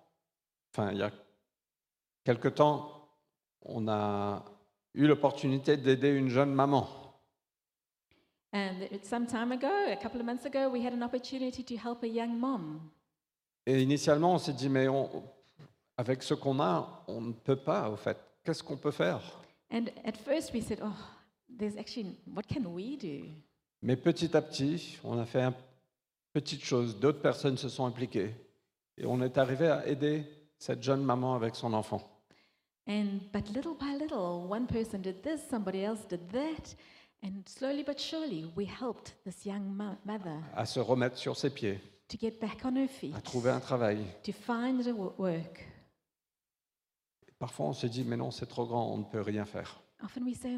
enfin, 0.73 0.91
il 0.93 1.00
y 1.00 1.04
a 1.04 1.12
quelque 2.23 2.47
temps, 2.47 3.10
on 3.65 3.86
a 3.89 4.45
eu 4.93 5.08
l'opportunité 5.08 5.76
d'aider 5.76 6.12
une 6.12 6.30
jeune 6.30 6.54
maman. 6.54 6.88
And 8.54 8.82
it- 8.89 9.06
some 9.06 9.26
time 9.26 9.52
ago, 9.52 9.67
a 9.91 9.97
couple 9.97 10.21
of 10.21 10.26
months 10.26 10.45
ago, 10.45 10.69
we 10.69 10.86
had 10.86 10.93
an 10.93 11.04
opportunity 11.04 11.65
to 11.65 11.76
help 11.76 12.02
a 12.04 12.08
young 12.08 12.39
mom. 12.39 12.80
Et 13.65 13.82
initialement, 13.84 14.36
on 14.36 14.38
s'est 14.38 14.54
dit, 14.54 14.69
mais 14.69 14.88
on- 14.88 15.10
avec 15.98 16.24
ce 16.24 16.34
qu'on 16.34 16.60
a, 16.60 17.04
on 17.08 17.22
ne 17.22 17.34
peut 17.34 17.56
pas, 17.56 17.90
au 17.90 17.96
fait. 17.96 18.18
Qu'est-ce 18.44 18.64
qu'on 18.64 18.78
peut 18.78 18.92
faire? 18.92 19.20
And 19.72 19.86
at 20.06 20.14
first 20.14 20.54
we 20.54 20.64
said, 20.64 20.80
oh, 20.84 20.94
there's 21.58 21.76
actually, 21.78 22.16
what 22.34 22.44
can 22.48 22.66
we 22.66 22.98
do? 22.98 23.28
Mais 23.82 23.96
petit 23.96 24.36
à 24.36 24.42
petit, 24.42 24.98
on 25.04 25.18
a 25.20 25.26
fait 25.26 25.42
une 25.44 25.54
petite 26.34 26.64
chose. 26.64 26.98
D'autres 27.00 27.22
personnes 27.22 27.58
se 27.58 27.70
sont 27.70 27.86
impliquées. 27.86 28.34
Et 28.98 29.06
on 29.06 29.22
est 29.22 29.38
arrivé 29.38 29.68
à 29.68 29.86
aider 29.88 30.24
cette 30.58 30.82
jeune 30.82 31.04
maman 31.04 31.36
avec 31.36 31.56
son 31.56 31.74
enfant. 31.74 32.02
And 32.88 33.20
but 33.34 33.50
little 33.54 33.76
by 33.78 33.98
little, 34.00 34.50
one 34.50 34.66
person 34.66 35.02
did 35.02 35.22
this, 35.22 35.42
somebody 35.50 35.84
else 35.84 36.08
did 36.08 36.22
that, 36.32 36.76
and 37.22 37.42
slowly 37.46 37.84
but 37.84 38.00
surely, 38.00 38.46
we 38.56 38.66
helped 38.66 39.14
this 39.26 39.46
young 39.46 39.76
mo- 39.76 39.98
mother 40.06 40.40
à 40.56 40.66
se 40.66 40.80
remettre 40.80 41.18
sur 41.18 41.36
ses 41.36 41.50
pieds, 41.50 41.80
to 42.08 42.18
get 42.18 42.40
back 42.40 42.64
on 42.64 42.78
her 42.78 42.88
feet, 42.88 43.14
à 43.14 43.20
trouver 43.20 43.50
un 43.52 43.60
travail. 43.60 44.06
to 44.24 44.32
find 44.32 44.88
a 44.88 44.94
wo- 44.94 45.14
work. 45.18 45.68
Parfois, 47.39 47.67
on 47.67 47.73
se 47.73 47.88
dit, 47.88 48.04
mais 48.04 48.17
non, 48.17 48.32
c'est 48.32 48.47
trop 48.47 48.65
grand, 48.65 48.91
on 48.91 48.97
ne 48.97 49.04
peut 49.04 49.21
rien 49.21 49.45
faire. 49.45 49.80
Often 50.04 50.23
we 50.23 50.36
say, 50.36 50.58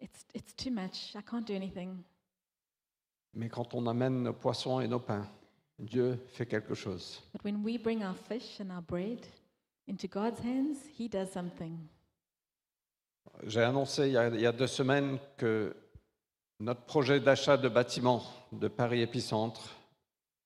it's, 0.00 0.26
it's 0.34 0.54
too 0.54 0.70
much, 0.70 1.14
I 1.14 1.22
can't 1.22 1.46
do 1.46 1.54
anything. 1.54 2.02
Mais 3.34 3.48
quand 3.48 3.74
on 3.74 3.86
amène 3.86 4.22
nos 4.22 4.32
poissons 4.32 4.80
et 4.80 4.88
nos 4.88 5.00
pains, 5.00 5.28
Dieu 5.78 6.18
fait 6.28 6.46
quelque 6.46 6.74
chose. 6.74 7.22
But 7.32 7.44
when 7.44 7.62
we 7.62 7.78
bring 7.78 8.02
our 8.02 8.14
fish 8.14 8.60
and 8.60 8.70
our 8.70 8.82
bread 8.82 9.26
into 9.86 10.08
God's 10.08 10.40
hands, 10.40 10.76
He 10.98 11.08
does 11.08 11.30
something. 11.30 11.76
J'ai 13.44 13.62
annoncé 13.62 14.06
il 14.06 14.12
y, 14.12 14.16
a, 14.16 14.28
il 14.28 14.40
y 14.40 14.46
a 14.46 14.52
deux 14.52 14.66
semaines 14.66 15.18
que 15.36 15.76
notre 16.60 16.82
projet 16.82 17.20
d'achat 17.20 17.56
de 17.56 17.68
bâtiment 17.68 18.22
de 18.52 18.68
Paris 18.68 19.02
Épicentre 19.02 19.76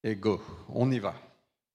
est 0.02 0.16
go. 0.16 0.40
On 0.68 0.90
y 0.90 0.98
va. 0.98 1.14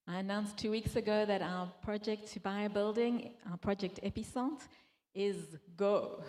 I 0.08 0.20
announced 0.20 0.56
two 0.56 0.70
weeks 0.70 0.94
ago 0.94 1.26
that 1.26 1.42
our 1.42 1.66
project 1.82 2.32
to 2.32 2.40
buy 2.40 2.62
a 2.62 2.68
building, 2.68 3.30
our 3.50 3.56
project 3.56 3.98
Epicent, 4.04 4.68
is 5.14 5.58
go. 5.76 6.22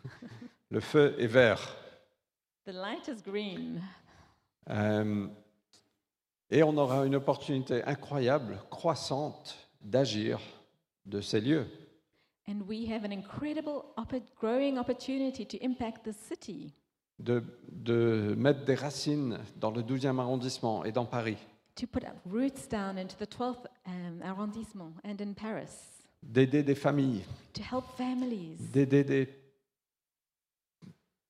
Le 0.70 0.80
feu 0.80 1.16
est 1.18 1.26
vert. 1.26 1.76
The 2.66 2.72
light 2.72 3.08
is 3.08 3.20
green. 3.20 3.82
Euh, 4.68 5.26
et 6.50 6.62
on 6.62 6.76
aura 6.76 7.04
une 7.04 7.16
opportunité 7.16 7.82
incroyable, 7.82 8.60
croissante, 8.70 9.56
d'agir 9.80 10.38
de 11.04 11.20
ces 11.20 11.40
lieux. 11.40 11.66
And 12.48 12.62
we 12.68 12.88
have 12.92 13.04
an 13.04 13.10
incredible 13.10 13.86
growing 14.38 14.78
opportunity 14.78 15.44
to 15.46 15.56
impact 15.64 16.04
the 16.04 16.12
city, 16.12 16.72
de, 17.18 17.42
de 17.72 18.34
mettre 18.36 18.64
des 18.64 18.76
racines 18.76 19.38
dans 19.56 19.72
le 19.72 19.82
12e 19.82 20.20
arrondissement 20.20 20.84
et 20.84 20.92
dans 20.92 21.06
Paris, 21.06 21.38
to 21.76 21.86
put 21.86 22.04
roots 22.26 22.66
down 22.68 22.98
into 22.98 23.16
the 23.16 23.26
12th 23.26 23.66
um, 23.86 24.20
arrondissement 24.22 24.92
and 25.04 25.20
in 25.20 25.34
Paris, 25.34 26.02
d'aider 26.22 26.62
des 26.62 26.74
familles, 26.74 27.24
to 27.52 27.62
help 27.62 27.84
families, 27.96 28.56
d'aider 28.72 29.04
des 29.04 29.28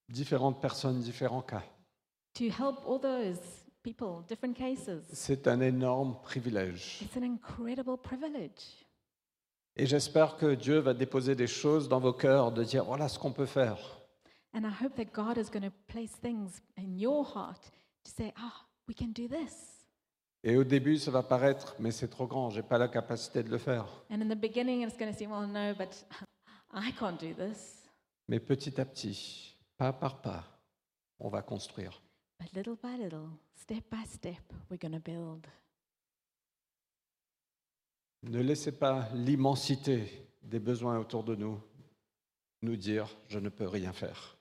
différentes 0.09 0.61
personnes, 0.61 1.01
différents 1.01 1.43
cas. 1.43 1.63
to 2.35 2.45
help 2.49 2.79
all 2.87 2.99
those 2.99 3.39
people, 3.83 4.23
different 4.29 4.55
cases. 4.57 5.03
C'est 5.13 5.47
un 5.47 5.61
énorme 5.61 6.17
privilège. 6.23 6.99
It's 7.03 7.17
an 7.17 7.23
incredible 7.23 7.97
privilege. 7.99 8.87
Et 9.77 9.87
j'espère 9.87 10.37
que 10.37 10.55
Dieu 10.55 10.79
va 10.79 10.95
déposer 10.95 11.35
des 11.35 11.47
choses 11.47 11.89
dans 11.89 12.01
vos 12.01 12.13
cœurs, 12.13 12.53
de 12.53 12.65
dire 12.65 12.85
voilà 12.85 13.09
ce 13.09 13.19
qu'on 13.19 13.33
peut 13.33 13.47
faire. 13.47 13.79
And 14.53 14.65
I 14.65 14.73
hope 14.85 14.97
that 14.97 15.13
God 15.13 15.39
is 15.39 15.49
going 15.49 15.63
to 15.63 15.73
place 15.87 16.11
things 16.21 16.61
in 16.77 16.99
your 16.99 17.25
heart 17.25 17.71
to 18.05 18.11
say, 18.11 18.33
ah, 18.37 18.67
we 18.89 18.95
can 18.95 19.13
do 19.15 19.29
this. 19.29 19.80
Et 20.43 20.57
au 20.57 20.65
début, 20.65 20.97
ça 20.97 21.11
va 21.11 21.23
paraître, 21.23 21.77
mais 21.79 21.91
c'est 21.91 22.09
trop 22.09 22.27
grand, 22.27 22.49
j'ai 22.49 22.63
pas 22.63 22.79
la 22.79 22.89
capacité 22.89 23.43
de 23.43 23.51
le 23.51 23.59
faire. 23.59 23.87
And 24.11 24.23
in 24.23 24.29
the 24.29 24.39
beginning, 24.39 24.83
it's 24.83 24.97
going 24.97 25.13
to 25.13 25.19
seem, 25.19 25.31
well, 25.31 25.47
no, 25.47 25.75
but 25.75 26.05
I 26.73 26.93
can't 26.93 27.21
do 27.21 27.35
this. 27.35 27.89
Mais 28.27 28.41
petit 28.41 28.81
à 28.81 28.85
petit, 28.85 29.59
pas 29.77 29.93
par 29.93 30.23
pas, 30.23 30.45
on 31.19 31.29
va 31.29 31.43
construire. 31.43 32.01
But 32.39 32.55
little 32.55 32.77
by 32.83 32.97
little, 32.97 33.29
step 33.55 33.85
by 33.91 34.07
step, 34.07 34.41
we're 34.71 34.79
going 34.79 34.93
to 34.93 35.01
build. 35.01 35.47
Ne 38.23 38.41
laissez 38.41 38.73
pas 38.73 39.09
l'immensité 39.15 40.27
des 40.43 40.59
besoins 40.59 40.99
autour 40.99 41.25
de 41.25 41.35
nous 41.35 41.61
nous 42.63 42.77
dire 42.77 43.09
je 43.29 43.39
ne 43.39 43.49
peux 43.49 43.67
rien 43.67 43.93
faire. 43.93 44.39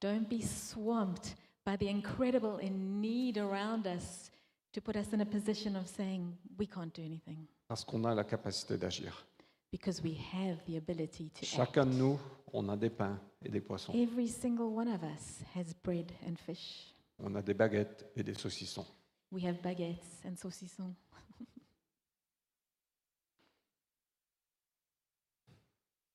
Don't 0.00 0.28
be 0.28 0.42
swamped 0.42 1.34
by 1.64 1.76
the 1.76 1.88
incredible 1.88 2.58
in 2.62 3.00
need 3.00 3.38
around 3.38 3.86
us 3.86 4.30
to 4.76 4.82
put 4.82 4.96
us 4.96 5.10
in 5.14 5.22
a 5.22 5.24
position 5.24 5.74
of 5.74 5.88
saying 5.88 6.36
we 6.58 6.66
can't 6.66 6.94
do 6.94 7.02
anything 7.02 7.46
Parce 7.66 7.82
qu'on 7.82 8.04
a 8.04 8.14
la 8.14 8.24
capacité 8.24 8.76
d'agir. 8.76 9.26
because 9.72 10.02
we 10.02 10.16
have 10.34 10.58
the 10.66 10.76
ability 10.76 11.30
to 11.30 11.40
act. 11.40 11.56
Chacun 11.56 11.86
de 11.86 11.94
nous, 11.94 12.20
on 12.52 12.68
a 12.68 12.76
des 12.76 12.90
pains 12.90 13.18
et 13.42 13.48
des 13.48 13.60
poissons. 13.60 13.92
Every 13.94 14.28
single 14.28 14.66
one 14.66 14.88
of 14.88 15.02
us 15.02 15.42
has 15.54 15.72
bread 15.82 16.12
and 16.26 16.36
fish. 16.36 16.94
On 17.18 17.34
a 17.34 17.42
des 17.42 17.54
baguettes 17.54 18.04
et 18.14 18.22
des 18.22 18.34
saucissons. 18.34 18.86
We 19.32 19.44
have 19.44 19.62
baguettes 19.62 20.22
and 20.26 20.36
saucissons. 20.36 20.94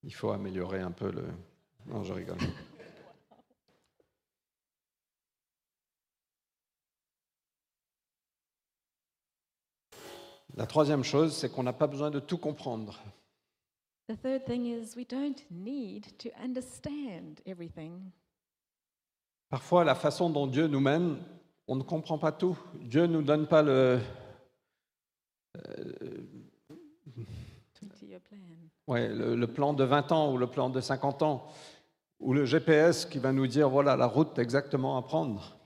Il 0.04 0.14
faut 0.14 0.32
améliorer 0.32 0.82
un 0.82 0.92
peu 0.92 1.12
le... 1.12 1.28
Non, 1.88 2.04
je 2.04 2.14
rigole. 2.14 2.38
La 10.58 10.66
troisième 10.66 11.04
chose, 11.04 11.34
c'est 11.36 11.50
qu'on 11.50 11.64
n'a 11.64 11.74
pas 11.74 11.88
besoin 11.88 12.12
de 12.12 12.20
tout 12.20 12.38
comprendre. 12.38 13.00
The 14.08 14.22
third 14.22 14.46
thing 14.46 14.66
is 14.66 14.96
we 14.98 15.06
don't 15.08 15.42
need 15.50 16.06
to 16.18 16.30
understand 16.44 17.40
everything. 17.46 18.12
Parfois, 19.50 19.84
la 19.84 19.96
façon 19.96 20.30
dont 20.30 20.48
Dieu 20.48 20.68
nous 20.68 20.80
mène, 20.80 21.18
on 21.68 21.76
ne 21.76 21.84
comprend 21.84 22.18
pas 22.18 22.32
tout. 22.32 22.58
Dieu 22.76 23.04
ne 23.04 23.14
nous 23.14 23.22
donne 23.22 23.48
pas 23.48 23.62
le, 23.62 24.00
20 27.82 28.02
year 28.04 28.20
plan. 28.22 28.38
ouais, 28.88 29.10
le, 29.10 29.36
le 29.36 29.48
plan 29.48 29.74
de 29.74 29.84
20 29.84 30.12
ans 30.12 30.34
ou 30.34 30.38
le 30.38 30.48
plan 30.48 30.70
de 30.70 30.82
50 30.82 31.22
ans, 31.24 31.48
ou 32.20 32.34
le 32.34 32.46
GPS 32.46 33.06
qui 33.06 33.20
va 33.20 33.32
nous 33.32 33.48
dire, 33.48 33.70
voilà 33.70 33.96
la 33.96 34.08
route 34.08 34.38
exactement 34.40 34.98
à 34.98 35.02
prendre. 35.02 35.58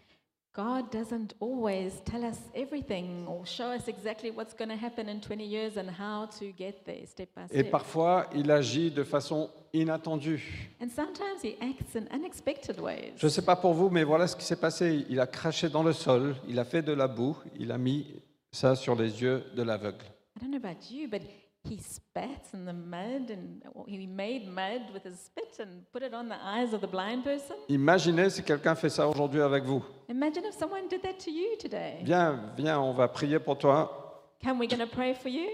God 0.55 0.89
doesn't 0.89 1.33
always 1.41 2.01
tell 2.05 2.23
us 2.23 2.37
everything 2.55 3.25
or 3.27 3.45
show 3.45 3.71
us 3.71 3.89
exactly 3.89 4.31
what's 4.31 4.53
going 4.53 4.69
to 4.69 4.77
happen 4.77 5.09
in 5.09 5.19
20 5.19 5.45
years 5.45 5.75
and 5.75 5.89
how 5.89 6.27
to 6.39 6.53
get 6.53 6.85
there 6.85 7.05
step 7.05 7.27
by 7.35 7.45
Et 7.51 7.65
parfois, 7.65 8.29
il 8.33 8.49
agit 8.49 8.89
de 8.89 9.03
façon 9.03 9.49
inattendue. 9.73 10.41
And 10.81 10.87
sometimes 10.87 11.41
he 11.43 11.57
acts 11.59 11.95
in 11.95 12.07
unexpected 12.09 12.79
ways. 12.79 13.11
Je 13.17 13.25
ne 13.25 13.31
sais 13.31 13.41
pas 13.41 13.57
pour 13.57 13.73
vous, 13.73 13.89
mais 13.89 14.05
voilà 14.05 14.27
ce 14.27 14.35
qui 14.37 14.45
s'est 14.45 14.55
passé. 14.55 15.05
Il 15.09 15.19
a 15.19 15.27
craché 15.27 15.67
dans 15.67 15.83
le 15.83 15.91
sol, 15.91 16.37
il 16.47 16.57
a 16.57 16.63
fait 16.63 16.81
de 16.81 16.93
la 16.93 17.09
boue, 17.09 17.37
il 17.59 17.73
a 17.73 17.77
mis 17.77 18.07
ça 18.49 18.77
sur 18.77 18.95
les 18.95 19.21
yeux 19.21 19.43
de 19.57 19.61
l'aveugle. 19.61 20.05
I 20.37 20.41
don't 20.41 20.51
know 20.51 20.57
about 20.57 20.89
you, 20.89 21.09
but 21.09 21.21
he 21.67 21.77
spat 21.79 22.47
in 22.53 22.65
the 22.65 22.73
mud 22.73 23.29
and 23.31 23.63
he 23.87 24.05
made 24.07 24.47
mud 24.47 24.91
with 24.93 25.03
his 25.03 25.19
spit 25.19 25.57
and 25.59 25.83
put 25.91 26.03
it 26.03 26.13
on 26.13 26.27
the 26.29 26.35
eyes 26.43 26.73
of 26.73 26.81
the 26.81 26.87
blind 26.87 27.23
person? 27.23 27.55
Imaginez 27.69 28.29
si 28.31 28.43
quelqu'un 28.43 28.75
fait 28.75 28.89
ça 28.89 29.07
aujourd'hui 29.07 29.41
avec 29.41 29.63
vous. 29.63 29.83
Imagine 30.09 30.45
if 30.45 30.53
someone 30.53 30.87
did 30.87 31.01
that 31.01 31.17
to 31.19 31.31
you 31.31 31.55
today. 31.59 32.01
Viens, 32.03 32.39
viens, 32.57 32.79
on 32.79 32.93
va 32.93 33.07
prier 33.07 33.39
pour 33.39 33.57
toi. 33.57 34.21
Can 34.43 34.57
we 34.59 34.67
going 34.67 34.79
to 34.79 34.87
pray 34.87 35.13
for 35.13 35.29
you? 35.29 35.49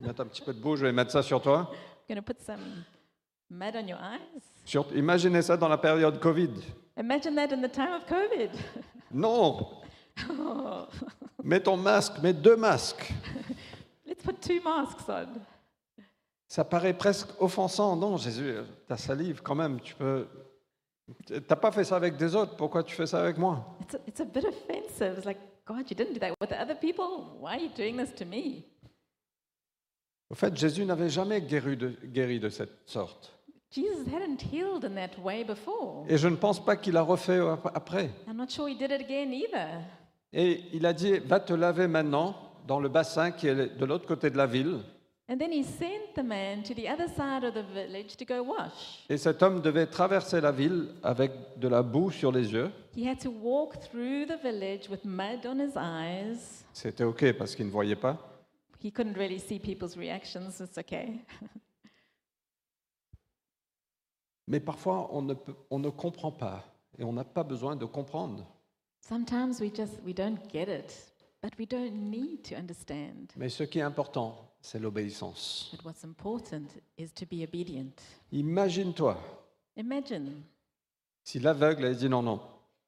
Mets 0.00 0.18
un 0.20 0.26
petit 0.26 0.42
peu 0.42 0.52
de 0.52 0.60
boue, 0.60 0.76
je 0.76 0.86
vais 0.86 0.92
mettre 0.92 1.10
ça 1.12 1.22
sur 1.22 1.40
toi. 1.40 1.70
Going 2.08 2.16
to 2.16 2.22
put 2.22 2.40
some 2.40 2.84
mud 3.50 3.74
on 3.76 3.86
your 3.86 3.98
eyes? 3.98 4.42
Sur- 4.64 4.86
imaginez 4.94 5.42
ça 5.42 5.56
dans 5.56 5.68
la 5.68 5.78
période 5.78 6.18
Covid. 6.18 6.50
Imagine 6.98 7.34
that 7.36 7.52
in 7.52 7.60
the 7.60 7.70
time 7.70 7.92
of 7.92 8.06
COVID. 8.06 8.50
Non 9.12 9.66
Mets 11.42 11.60
ton 11.60 11.76
masque, 11.76 12.22
mets 12.22 12.32
deux 12.32 12.56
masques. 12.56 13.12
Put 14.24 14.40
two 14.40 14.60
masks 14.64 15.08
on. 15.08 15.28
Ça 16.48 16.64
paraît 16.64 16.94
presque 16.94 17.28
offensant. 17.40 17.96
Non, 17.96 18.16
Jésus, 18.16 18.54
ta 18.86 18.96
salive, 18.96 19.42
quand 19.42 19.54
même, 19.54 19.80
tu 19.80 19.94
peux. 19.94 20.26
T'as 21.46 21.56
pas 21.56 21.70
fait 21.70 21.84
ça 21.84 21.96
avec 21.96 22.16
des 22.16 22.34
autres, 22.34 22.56
pourquoi 22.56 22.82
tu 22.82 22.94
fais 22.94 23.06
ça 23.06 23.20
avec 23.22 23.36
moi? 23.36 23.76
It's 23.82 23.94
a, 23.94 23.98
it's 24.06 24.20
a 24.20 24.24
bit 24.24 24.44
offensive. 24.46 25.18
It's 25.18 25.26
like, 25.26 25.38
God, 25.66 25.90
you 25.90 25.96
didn't 25.96 26.14
do 26.14 26.20
that 26.20 26.32
with 26.40 26.48
the 26.50 26.58
other 26.60 26.74
people? 26.78 27.36
Why 27.40 27.56
are 27.56 27.60
you 27.60 27.68
doing 27.76 27.96
this 27.98 28.14
to 28.14 28.24
me? 28.24 28.64
Au 30.30 30.34
fait, 30.34 30.56
Jésus 30.56 30.84
n'avait 30.86 31.10
jamais 31.10 31.42
guéri 31.42 31.76
de, 31.76 31.88
guéri 32.04 32.40
de 32.40 32.48
cette 32.48 32.88
sorte. 32.88 33.30
Jesus 33.70 34.06
hadn't 34.10 34.40
healed 34.52 34.84
in 34.84 34.94
that 34.94 35.20
way 35.22 35.44
before. 35.44 36.06
Et 36.08 36.16
je 36.16 36.28
ne 36.28 36.36
pense 36.36 36.64
pas 36.64 36.76
qu'il 36.76 36.96
a 36.96 37.02
refait 37.02 37.38
ap- 37.40 37.70
après. 37.74 38.10
I'm 38.26 38.36
not 38.36 38.48
sure 38.48 38.68
he 38.68 38.74
did 38.76 38.90
it 38.90 39.00
again 39.02 39.32
either. 39.32 39.82
Et 40.32 40.62
il 40.72 40.86
a 40.86 40.92
dit, 40.92 41.18
va 41.18 41.40
te 41.40 41.52
laver 41.52 41.86
maintenant 41.88 42.34
dans 42.66 42.80
le 42.80 42.88
bassin 42.88 43.30
qui 43.30 43.46
est 43.48 43.54
de 43.76 43.84
l'autre 43.84 44.06
côté 44.06 44.30
de 44.30 44.36
la 44.36 44.46
ville. 44.46 44.80
And 45.26 45.38
then 45.38 45.52
he 45.52 45.64
sent 45.64 46.12
the 46.14 46.22
man 46.22 46.62
to 46.64 46.74
the 46.74 46.86
other 46.86 47.08
side 47.08 47.44
of 47.44 47.54
the 47.54 47.64
village 47.72 48.14
to 48.18 48.26
go 48.26 48.42
wash. 48.44 49.04
Et 49.08 49.16
cet 49.16 49.42
homme 49.42 49.62
devait 49.62 49.86
traverser 49.86 50.38
la 50.42 50.52
ville 50.52 50.88
avec 51.02 51.32
de 51.58 51.66
la 51.68 51.82
boue 51.82 52.10
sur 52.10 52.30
les 52.30 52.52
yeux. 52.52 52.70
He 52.94 53.06
had 53.08 53.18
to 53.22 53.30
walk 53.30 53.80
through 53.80 54.26
the 54.26 54.38
village 54.42 54.90
with 54.90 55.02
mud 55.04 55.46
on 55.46 55.58
his 55.60 55.76
eyes. 55.76 56.64
C'était 56.74 57.04
OK 57.04 57.32
parce 57.38 57.54
qu'il 57.54 57.64
ne 57.66 57.70
voyait 57.70 57.96
pas. 57.96 58.18
He 58.82 58.92
couldn't 58.92 59.14
really 59.16 59.38
see 59.40 59.58
people's 59.58 59.96
reactions. 59.96 60.60
It's 60.60 60.76
okay. 60.76 61.20
Mais 64.46 64.60
parfois, 64.60 65.08
on 65.12 65.22
ne, 65.22 65.32
peut- 65.32 65.54
on 65.70 65.78
ne 65.78 65.88
comprend 65.88 66.30
pas 66.32 66.62
et 66.98 67.04
on 67.04 67.14
n'a 67.14 67.24
pas 67.24 67.44
besoin 67.44 67.76
de 67.76 67.86
comprendre. 67.86 68.44
Sometimes 69.00 69.58
we 69.60 69.70
just 69.74 70.00
we 70.04 70.14
don't 70.14 70.38
get 70.52 70.64
it, 70.68 71.13
but 71.44 71.52
we 71.58 71.66
don't 71.66 71.92
need 72.10 72.42
to 72.42 72.54
understand. 72.54 73.26
Mais 73.36 73.50
ce 73.50 73.64
qui 73.64 73.78
est 73.78 73.82
important, 73.82 74.34
c'est 74.62 74.78
l'obéissance. 74.78 75.68
But 75.72 75.84
what's 75.84 76.02
important 76.02 76.68
is 76.96 77.08
to 77.08 77.26
be 77.26 77.42
obedient. 77.42 77.92
Imagine-toi 78.32 79.18
Imagine, 79.76 80.42
si 81.22 81.40
l'aveugle 81.40 81.84
avait 81.84 81.96
dit 81.96 82.08
non, 82.08 82.22
non, 82.22 82.40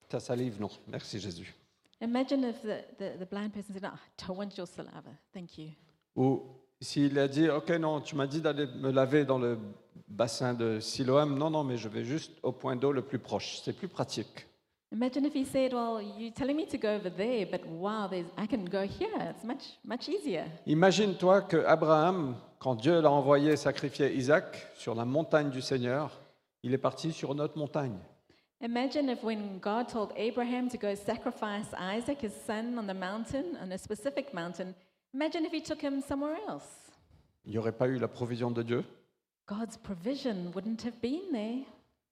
ta 0.08 0.20
salive, 0.20 0.58
non, 0.60 0.70
merci 0.88 1.18
Jésus. 1.20 1.54
imagine 2.00 2.44
if 2.44 2.62
the, 2.62 2.96
the, 2.98 3.18
the 3.18 3.28
blind 3.28 3.52
person 3.52 3.74
said, 3.74 3.82
"No, 3.82 3.90
I 3.90 4.24
don't 4.26 4.38
want 4.38 4.56
your 4.56 4.66
saliva, 4.66 5.12
thank 5.34 5.58
you." 5.58 5.70
Ou 6.14 6.42
s'il 6.80 7.18
a 7.18 7.28
dit, 7.28 7.50
OK, 7.50 7.68
non, 7.70 8.00
tu 8.00 8.16
m'as 8.16 8.26
dit 8.26 8.40
d'aller 8.40 8.66
me 8.66 8.90
laver 8.90 9.26
dans 9.26 9.38
le 9.38 9.58
bassin 10.08 10.54
de 10.54 10.80
Siloam, 10.80 11.36
non, 11.36 11.50
non, 11.50 11.64
mais 11.64 11.76
je 11.76 11.88
vais 11.88 12.04
juste 12.04 12.32
au 12.42 12.52
point 12.52 12.76
d'eau 12.76 12.92
le 12.92 13.02
plus 13.02 13.18
proche, 13.18 13.60
c'est 13.62 13.74
plus 13.74 13.88
pratique. 13.88 14.46
Imagine 14.92 15.26
if 15.26 15.34
he 15.34 15.44
said, 15.44 15.72
"Well, 15.72 16.00
you're 16.00 16.32
telling 16.32 16.56
me 16.56 16.64
to 16.66 16.78
go 16.78 16.94
over 16.94 17.10
there, 17.10 17.44
but 17.50 17.66
wow, 17.66 18.06
there's, 18.08 18.26
I 18.36 18.46
can 18.46 18.64
go 18.64 18.86
here. 18.86 19.08
It's 19.30 19.44
much 19.44 19.78
much 19.84 20.08
easier." 20.08 20.46
Imagine-toi 20.64 21.42
que 21.42 21.64
Abraham, 21.66 22.36
quand 22.60 22.76
Dieu 22.76 23.00
l'a 23.00 23.10
envoyé 23.10 23.56
sacrifier 23.56 24.14
Isaac 24.14 24.70
sur 24.76 24.94
la 24.94 25.04
montagne 25.04 25.50
du 25.50 25.60
Seigneur, 25.60 26.10
il 26.62 26.72
est 26.72 26.78
parti 26.78 27.12
sur 27.12 27.32
une 27.32 27.40
autre 27.40 27.58
montagne. 27.58 27.98
Imagine 28.62 29.10
if 29.10 29.22
when 29.22 29.58
God 29.60 29.88
told 29.88 30.12
Abraham 30.16 30.68
to 30.70 30.78
go 30.78 30.94
sacrifice 30.94 31.66
Isaac, 31.78 32.22
his 32.22 32.32
son, 32.46 32.78
on 32.78 32.86
the 32.86 32.94
mountain, 32.94 33.56
on 33.60 33.70
a 33.72 33.78
specific 33.78 34.32
mountain. 34.32 34.74
Imagine 35.12 35.44
if 35.44 35.52
he 35.52 35.60
took 35.60 35.82
him 35.82 36.00
somewhere 36.00 36.36
else. 36.48 36.92
Il 37.44 37.52
n'y 37.52 37.58
aurait 37.58 37.76
pas 37.76 37.88
eu 37.88 37.98
la 37.98 38.08
provision 38.08 38.50
de 38.50 38.62
Dieu. 38.62 38.84
God's 39.46 39.76
provision 39.76 40.52
wouldn't 40.54 40.84
have 40.84 41.00
been 41.02 41.32
there. 41.32 41.64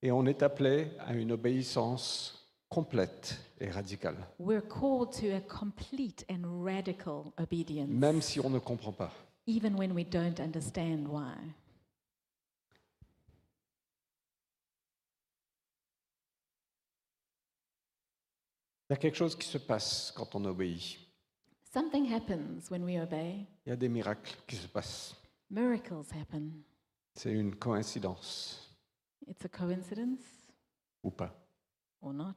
Et 0.02 0.12
on 0.12 0.26
est 0.26 0.42
appelé 0.42 0.90
à 0.98 1.14
une 1.14 1.32
obéissance 1.32 2.43
complète 2.68 3.38
et 3.60 3.70
radicale, 3.70 4.16
We're 4.38 4.66
called 4.66 5.12
to 5.20 5.26
a 5.34 5.40
complete 5.40 6.24
and 6.30 6.64
radical 6.64 7.32
obedience, 7.38 7.88
même 7.90 8.20
si 8.22 8.40
on 8.40 8.50
ne 8.50 8.58
comprend 8.58 8.92
pas. 8.92 9.12
even 9.46 9.74
when 9.78 9.92
we 9.92 10.04
don't 10.04 10.40
understand 10.40 11.06
why. 11.08 11.34
Il 18.90 18.92
y 18.92 18.94
a 18.94 18.96
quelque 18.96 19.16
chose 19.16 19.36
qui 19.36 19.48
se 19.48 19.58
passe 19.58 20.12
quand 20.14 20.34
on 20.34 20.44
obéit. 20.44 20.98
Something 21.72 22.12
happens 22.12 22.70
when 22.70 22.84
we 22.84 23.00
obey. 23.00 23.46
Il 23.66 23.70
y 23.70 23.72
a 23.72 23.76
des 23.76 23.88
miracles 23.88 24.36
qui 24.46 24.56
se 24.56 24.68
passent. 24.68 25.16
Miracles 25.50 26.04
happen. 26.20 26.50
C'est 27.14 27.32
une 27.32 27.54
coïncidence 27.56 28.60
It's 29.26 29.44
a 29.44 29.48
coincidence? 29.48 30.20
Ou 31.02 31.10
pas. 31.10 31.32
Or 32.04 32.12
not. 32.12 32.34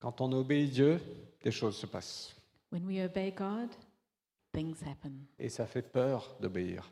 Quand 0.00 0.20
on 0.20 0.32
obéit 0.32 0.70
Dieu, 0.70 1.00
des 1.42 1.50
choses 1.50 1.76
se 1.76 1.86
passent. 1.86 2.34
When 2.70 2.84
we 2.86 3.00
obey 3.04 3.30
God, 3.32 3.70
things 4.52 4.76
happen. 4.84 5.12
Et 5.38 5.48
ça 5.48 5.66
fait 5.66 5.82
peur 5.82 6.36
d'obéir, 6.40 6.90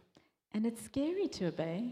And 0.55 0.65
it's 0.65 0.83
scary 0.85 1.29
to 1.31 1.47
obey 1.47 1.85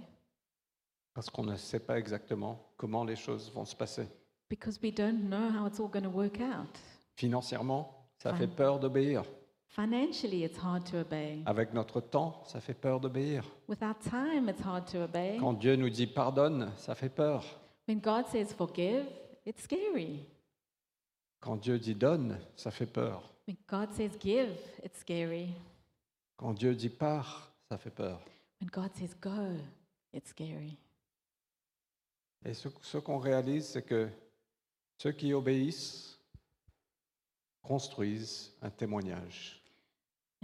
parce 1.14 1.28
qu'on 1.28 1.42
ne 1.44 1.56
sait 1.56 1.80
pas 1.80 1.98
exactement 1.98 2.70
comment 2.76 3.04
les 3.04 3.16
choses 3.16 3.50
vont 3.52 3.64
se 3.64 3.74
passer. 3.74 4.06
because 4.48 4.78
we 4.82 4.92
don't 4.92 5.28
know 5.28 5.48
how 5.50 5.66
it's 5.66 5.78
all 5.80 5.88
going 5.88 6.02
to 6.02 6.08
work 6.10 6.40
out. 6.40 6.68
Financièrement, 7.16 8.06
ça 8.18 8.32
Ouais. 8.32 8.38
fait 8.38 8.46
peur 8.48 8.78
d'obéir. 8.80 9.22
Financially, 9.68 10.42
it's 10.44 10.58
hard 10.58 10.82
to 10.90 10.98
obey. 10.98 11.42
Avec 11.46 11.72
notre 11.72 12.00
temps, 12.00 12.42
ça 12.46 12.60
fait 12.60 12.74
peur 12.74 12.98
d'obéir. 13.00 13.44
With 13.68 13.80
our 13.82 13.96
time, 13.98 14.48
it's 14.48 14.60
hard 14.64 14.86
to 14.90 14.98
obey. 15.04 15.36
Quand 15.38 15.52
Dieu 15.52 15.76
nous 15.76 15.90
dit 15.90 16.06
pardonne, 16.08 16.72
ça 16.76 16.94
fait 16.96 17.08
peur. 17.08 17.59
When 17.90 17.98
God 17.98 18.29
says 18.29 18.53
forgive, 18.53 19.05
it's 19.44 19.64
scary. 19.64 20.24
Quand 21.40 21.57
Dieu 21.57 21.76
dit 21.76 21.96
donne, 21.96 22.38
ça 22.55 22.70
fait 22.70 22.87
peur. 22.87 23.20
When 23.48 23.57
God 23.66 23.92
says 23.92 24.16
give, 24.16 24.57
it's 24.85 25.00
scary. 25.00 25.48
Quand 26.37 26.53
Dieu 26.53 26.72
dit 26.76 26.88
pars, 26.88 27.50
ça 27.68 27.79
fait 27.79 27.90
peur. 27.90 28.20
When 28.61 28.70
God 28.70 28.94
says 28.94 29.12
go, 29.20 29.57
it's 30.12 30.31
scary. 30.31 30.79
Et 32.44 32.55
ce, 32.55 32.68
ce 32.81 32.98
qu'on 32.98 33.18
réalise, 33.18 33.66
c'est 33.66 33.83
que 33.83 34.09
ceux 34.96 35.11
qui 35.11 35.35
obéissent 35.35 36.16
construisent 37.61 38.53
un 38.62 38.70
témoignage. 38.70 39.61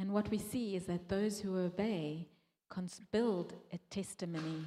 And 0.01 0.09
what 0.09 0.25
we 0.33 0.41
see 0.41 0.75
is 0.75 0.87
that 0.87 1.07
those 1.09 1.41
who 1.41 1.57
obey 1.57 2.27
build 3.13 3.53
a 3.73 3.79
testimony. 3.89 4.67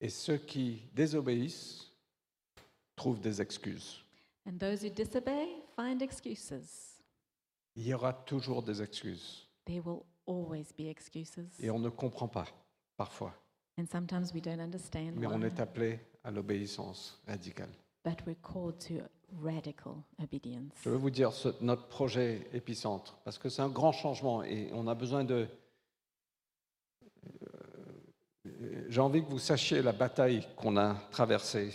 Et 0.00 0.08
ceux 0.08 0.36
qui 0.36 0.82
désobéissent 0.94 1.90
trouvent 2.94 3.20
des 3.20 3.40
excuses. 3.40 4.02
And 4.46 4.58
those 4.58 4.84
who 4.84 4.90
disobey 4.90 5.48
find 5.74 6.02
excuses. 6.02 7.02
Il 7.74 7.86
y 7.86 7.94
aura 7.94 8.12
toujours 8.12 8.62
des 8.62 8.80
excuses. 8.82 9.46
There 9.64 9.80
will 9.84 10.02
always 10.26 10.72
be 10.78 10.82
excuses. 10.88 11.48
Et 11.60 11.70
on 11.70 11.78
ne 11.78 11.88
comprend 11.88 12.28
pas, 12.28 12.46
parfois. 12.96 13.34
And 13.78 13.86
sometimes 13.90 14.32
we 14.32 14.40
don't 14.40 14.60
understand 14.60 15.12
Mais 15.16 15.26
on 15.26 15.40
why. 15.40 15.46
est 15.46 15.60
appelé 15.60 16.00
à 16.24 16.30
l'obéissance 16.30 17.20
radicale. 17.26 17.68
But 18.04 18.24
we're 18.26 18.40
called 18.40 18.78
to 18.86 19.04
radical 19.42 19.96
obedience. 20.22 20.72
Je 20.82 20.90
veux 20.90 20.96
vous 20.96 21.10
dire 21.10 21.32
ce- 21.32 21.48
notre 21.60 21.88
projet 21.88 22.46
épicentre, 22.52 23.18
parce 23.24 23.36
que 23.38 23.48
c'est 23.48 23.62
un 23.62 23.68
grand 23.68 23.92
changement 23.92 24.42
et 24.44 24.70
on 24.72 24.86
a 24.86 24.94
besoin 24.94 25.24
de... 25.24 25.48
Euh, 28.46 28.85
J'ai 28.96 29.02
envie 29.02 29.22
que 29.22 29.28
vous 29.28 29.38
sachiez 29.38 29.82
la 29.82 29.92
bataille 29.92 30.48
qu'on 30.56 30.74
a 30.78 30.94
traversée 31.10 31.70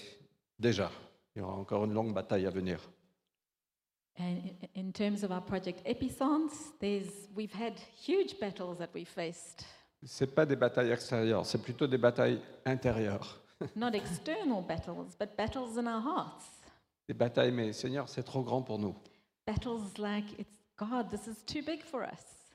déjà. 0.58 0.90
Il 1.36 1.40
y 1.40 1.42
aura 1.44 1.54
encore 1.54 1.86
une 1.86 1.94
longue 1.94 2.16
bataille 2.16 2.48
à 2.48 2.50
venir. 2.50 2.80
And 4.18 4.38
in 4.76 4.92
terms 4.92 5.24
of 5.24 5.30
our 5.30 5.46
project 5.46 5.86
Epicense, 5.86 6.74
there's, 6.80 7.30
we've 7.36 7.54
had 7.54 7.74
huge 8.08 8.40
battles 8.40 8.80
that 8.80 8.90
we 8.96 9.06
faced. 9.06 9.64
Ce 10.04 10.26
pas 10.26 10.48
des 10.48 10.56
batailles 10.56 10.90
extérieures, 10.90 11.46
c'est 11.46 11.62
plutôt 11.62 11.86
des 11.86 12.00
batailles 12.00 12.42
intérieures. 12.66 13.40
Not 13.76 13.94
external 13.94 14.64
battles, 14.68 15.16
but 15.20 15.38
battles 15.38 15.78
in 15.78 15.86
our 15.86 16.02
hearts. 16.02 16.44
Des 17.08 17.14
batailles, 17.14 17.52
mais 17.52 17.72
Seigneur, 17.72 18.10
c'est 18.10 18.24
trop 18.24 18.42
grand 18.42 18.64
pour 18.64 18.80
nous. 18.80 18.96
Battles 19.46 19.94
like, 20.00 20.26
it's 20.40 20.58
God, 20.76 21.12
this 21.12 21.28
is 21.28 21.44
too 21.46 21.62
big 21.64 21.84
for 21.84 22.02
us. 22.02 22.50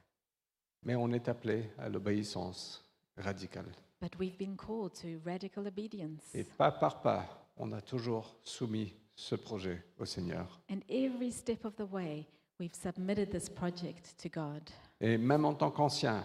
Mais 0.82 0.96
on 0.96 1.12
est 1.12 1.28
appelé 1.28 1.70
à 1.78 1.88
l'obéissance 1.88 2.84
radicale. 3.16 3.72
But 4.00 4.18
we've 4.18 4.36
been 4.38 4.56
called 4.56 4.92
to 5.00 5.20
radical 5.24 5.66
obedience. 5.66 6.34
Et 6.34 6.44
pas 6.44 6.70
par 6.70 7.00
pas, 7.00 7.26
on 7.56 7.72
a 7.72 7.80
toujours 7.80 8.36
soumis 8.44 8.92
ce 9.14 9.34
projet 9.34 9.82
au 9.98 10.04
Seigneur. 10.04 10.60
And 10.70 10.80
every 10.88 11.32
step 11.32 11.64
of 11.64 11.74
the 11.76 11.90
way, 11.90 12.26
we've 12.60 12.74
submitted 12.74 13.30
this 13.30 13.48
project 13.48 14.14
to 14.22 14.28
God. 14.28 14.62
Et 15.00 15.16
même 15.16 15.44
en 15.44 15.54
tant 15.54 15.70
qu'ancien, 15.70 16.24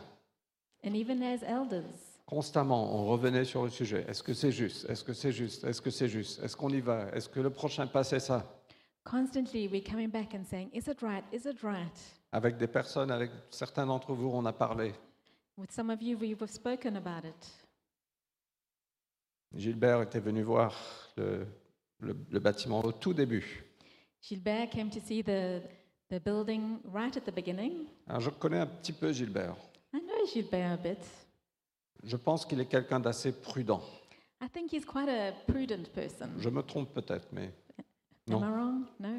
And 0.83 0.95
even 0.95 1.21
as 1.21 1.43
elders, 1.43 1.83
constamment, 2.25 2.95
on 2.95 3.05
revenait 3.05 3.45
sur 3.45 3.63
le 3.63 3.69
sujet. 3.69 4.03
Est-ce 4.07 4.23
que 4.23 4.33
c'est 4.33 4.51
juste? 4.51 4.89
Est-ce 4.89 5.03
que 5.03 5.13
c'est 5.13 5.31
juste? 5.31 5.63
Est-ce 5.63 5.81
que 5.81 5.91
c'est 5.91 6.09
juste? 6.09 6.41
Est-ce 6.43 6.55
qu'on 6.57 6.69
y 6.69 6.81
va? 6.81 7.07
Est-ce 7.13 7.29
que 7.29 7.39
le 7.39 7.51
prochain 7.51 7.87
pas 7.87 8.03
c'est 8.03 8.19
ça? 8.19 8.45
constantly 9.03 9.67
we're 9.67 9.81
coming 9.83 10.09
back 10.09 10.33
and 10.33 10.45
saying, 10.45 10.69
Is 10.73 10.87
it 10.87 11.01
right? 11.01 11.23
Is 11.31 11.45
it 11.45 11.63
right? 11.63 11.97
Avec 12.31 12.57
des 12.57 12.67
personnes, 12.67 13.11
avec 13.11 13.31
certains 13.49 13.85
d'entre 13.85 14.13
vous, 14.13 14.29
on 14.29 14.45
a 14.45 14.53
parlé. 14.53 14.93
With 15.57 15.71
some 15.71 15.89
of 15.89 16.01
you, 16.01 16.17
we've 16.17 16.43
spoken 16.49 16.95
about 16.95 17.25
it. 17.27 17.47
Gilbert 19.55 20.01
était 20.01 20.19
venu 20.19 20.41
voir 20.43 20.73
le, 21.17 21.45
le- 21.99 22.15
le 22.29 22.39
bâtiment 22.39 22.83
au 22.83 22.91
tout 22.91 23.13
début. 23.13 23.63
Gilbert 24.21 24.69
came 24.69 24.89
to 24.89 24.99
see 24.99 25.23
the, 25.23 25.61
the 26.09 26.23
building 26.23 26.79
right 26.93 27.15
at 27.17 27.21
the 27.21 27.33
beginning. 27.33 27.85
Alors, 28.07 28.21
je 28.21 28.29
connais 28.29 28.59
un 28.59 28.67
petit 28.67 28.93
peu 28.93 29.11
Gilbert. 29.11 29.55
I 29.93 29.99
know 29.99 30.25
Gilbert 30.31 30.71
a 30.71 30.77
bit. 30.77 30.99
Je 32.03 32.15
pense 32.17 32.45
qu'il 32.45 32.59
est 32.59 32.65
quelqu'un 32.65 32.99
d'assez 32.99 33.31
prudent. 33.31 33.81
I 34.41 34.47
think 34.49 34.71
he's 34.73 34.85
quite 34.85 35.09
a 35.09 35.33
prudent 35.47 35.83
person. 35.93 36.27
Je 36.39 36.49
me 36.49 36.61
trompe 36.63 36.93
peut-être, 36.93 37.27
mais 37.31 37.51
Am 37.77 37.83
non. 38.27 38.39
I 38.41 38.51
wrong? 38.51 38.85
No? 38.99 39.09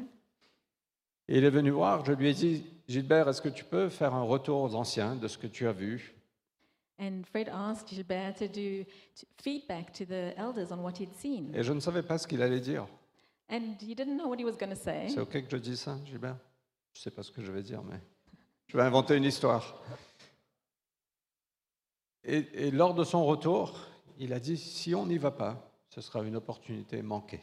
Et 1.29 1.37
il 1.37 1.43
est 1.45 1.49
venu 1.49 1.69
voir, 1.69 2.03
je 2.05 2.11
lui 2.11 2.27
ai 2.29 2.33
dit, 2.33 2.65
Gilbert, 2.87 3.29
est-ce 3.29 3.41
que 3.41 3.47
tu 3.49 3.63
peux 3.63 3.87
faire 3.87 4.13
un 4.13 4.23
retour 4.23 4.61
aux 4.63 4.75
anciens 4.75 5.15
de 5.15 5.27
ce 5.29 5.37
que 5.37 5.47
tu 5.47 5.67
as 5.67 5.71
vu? 5.71 6.13
And 7.03 7.23
Fred 7.25 7.49
asked 7.49 7.89
Gilbert 7.89 8.37
to 8.37 8.47
do 8.47 8.85
feedback 9.37 9.91
to 9.93 10.05
the 10.05 10.33
elders 10.37 10.71
on 10.71 10.81
what 10.81 10.97
he'd 10.97 11.13
seen. 11.13 11.53
Et 11.53 11.61
je 11.61 11.73
ne 11.73 11.81
savais 11.81 12.03
pas 12.03 12.17
ce 12.17 12.25
qu'il 12.25 12.41
allait 12.41 12.61
dire. 12.61 12.87
And 13.49 13.75
he 13.81 13.93
didn't 13.93 14.15
know 14.15 14.29
what 14.29 14.39
he 14.39 14.45
was 14.45 14.55
going 14.57 14.69
to 14.69 14.81
say. 14.81 15.09
C'est 15.09 15.19
OK 15.19 15.31
que 15.43 15.49
je 15.49 15.57
dise 15.57 15.81
ça, 15.81 15.97
Gilbert? 16.05 16.37
Je 16.93 16.99
ne 16.99 17.03
sais 17.03 17.11
pas 17.11 17.23
ce 17.23 17.31
que 17.31 17.41
je 17.41 17.51
vais 17.51 17.61
dire, 17.61 17.83
mais 17.83 17.99
je 18.67 18.77
vais 18.77 18.83
inventer 18.83 19.17
une 19.17 19.25
histoire. 19.25 19.81
Et, 22.23 22.67
et 22.67 22.71
lors 22.71 22.93
de 22.93 23.03
son 23.03 23.25
retour, 23.25 23.77
il 24.17 24.31
a 24.31 24.39
dit, 24.39 24.55
si 24.55 24.95
on 24.95 25.05
n'y 25.05 25.17
va 25.17 25.31
pas, 25.31 25.69
ce 25.89 25.99
sera 25.99 26.23
une 26.23 26.37
opportunité 26.37 27.01
manquée. 27.01 27.41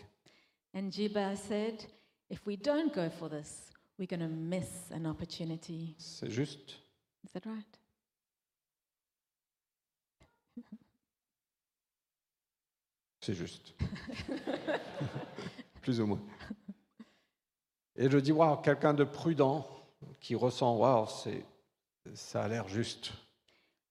And 0.75 0.90
Gilbert 0.90 1.37
said, 1.37 1.85
if 2.31 2.46
we 2.46 2.57
don't 2.57 2.94
go 2.94 3.11
for 3.11 3.29
this, 3.29 3.70
we're 3.99 4.09
going 4.09 4.20
to 4.20 4.35
miss 4.35 4.90
an 4.92 5.05
opportunity. 5.05 5.94
C'est 5.99 6.31
juste. 6.31 6.81
Is 7.25 7.33
that 7.33 7.44
right? 7.44 7.80
C'est 13.31 13.37
juste. 13.37 13.75
Plus 15.83 16.01
ou 16.01 16.07
moins. 16.07 16.21
Et 17.95 18.11
je 18.11 18.19
dis, 18.19 18.33
waouh, 18.33 18.57
quelqu'un 18.57 18.93
de 18.93 19.05
prudent 19.05 19.69
qui 20.19 20.35
ressent, 20.35 20.77
waouh, 20.77 21.07
c'est, 21.07 21.45
ça 22.14 22.43
a 22.43 22.49
l'air 22.49 22.66
juste. 22.66 23.12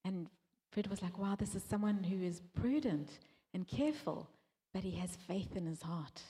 And 0.06 0.26
Fred 0.72 0.88
was 0.88 1.02
like, 1.02 1.18
wow, 1.18 1.38
this 1.38 1.56
is 1.56 1.62
someone 1.62 2.04
who 2.04 2.22
is 2.22 2.42
prudent 2.54 3.08
and 3.56 3.64
careful, 3.66 4.28
but 4.74 4.84
he 4.84 5.00
has 5.00 5.16
faith 5.16 5.56
in 5.56 5.66
his 5.66 5.84
heart. 5.84 6.22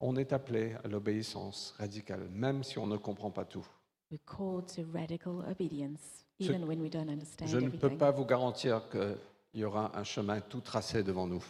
On 0.00 0.16
est 0.16 0.32
appelé 0.32 0.74
à 0.82 0.88
l'obéissance 0.88 1.76
radicale, 1.78 2.28
même 2.30 2.64
si 2.64 2.78
on 2.80 2.88
ne 2.88 2.96
comprend 2.96 3.30
pas 3.30 3.44
tout. 3.44 3.64
We're 4.10 4.18
called 4.26 4.66
to 4.74 4.82
radical 4.92 5.44
obedience, 5.48 6.26
Ce- 6.40 6.46
even 6.46 6.64
when 6.64 6.80
we 6.80 6.90
don't 6.90 7.08
understand 7.08 7.46
Je 7.46 7.58
ne 7.58 7.68
peux 7.68 7.96
pas 7.96 8.10
vous 8.10 8.24
garantir 8.24 8.82
qu'il 9.54 9.60
y 9.60 9.64
aura 9.64 9.96
un 9.96 10.02
chemin 10.02 10.40
tout 10.40 10.60
tracé 10.60 11.04
devant 11.04 11.28
nous. 11.28 11.44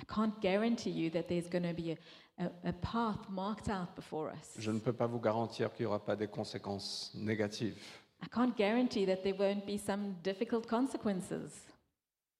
I 0.00 0.04
can't 0.06 0.40
guarantee 0.40 0.90
you 0.90 1.10
that 1.10 1.24
there's 1.24 1.50
going 1.50 1.64
to 1.64 1.74
be 1.74 1.90
a, 1.90 1.98
a, 2.38 2.50
a 2.70 2.72
path 2.72 3.28
marked 3.28 3.68
out 3.68 3.94
before 3.94 4.30
us. 4.32 4.54
Je 4.58 4.70
ne 4.70 4.78
peux 4.78 4.94
pas 4.94 5.06
vous 5.06 5.20
garantir 5.20 5.70
qu'il 5.74 5.84
n'y 5.84 5.88
aura 5.88 6.02
pas 6.02 6.16
des 6.16 6.28
conséquences 6.28 7.12
négatives. 7.14 7.76
I 8.22 8.28
can't 8.32 8.56
guarantee 8.56 9.04
that 9.04 9.16
there 9.22 9.36
won't 9.36 9.66
be 9.66 9.76
some 9.76 10.14
difficult 10.22 10.66
consequences. 10.66 11.66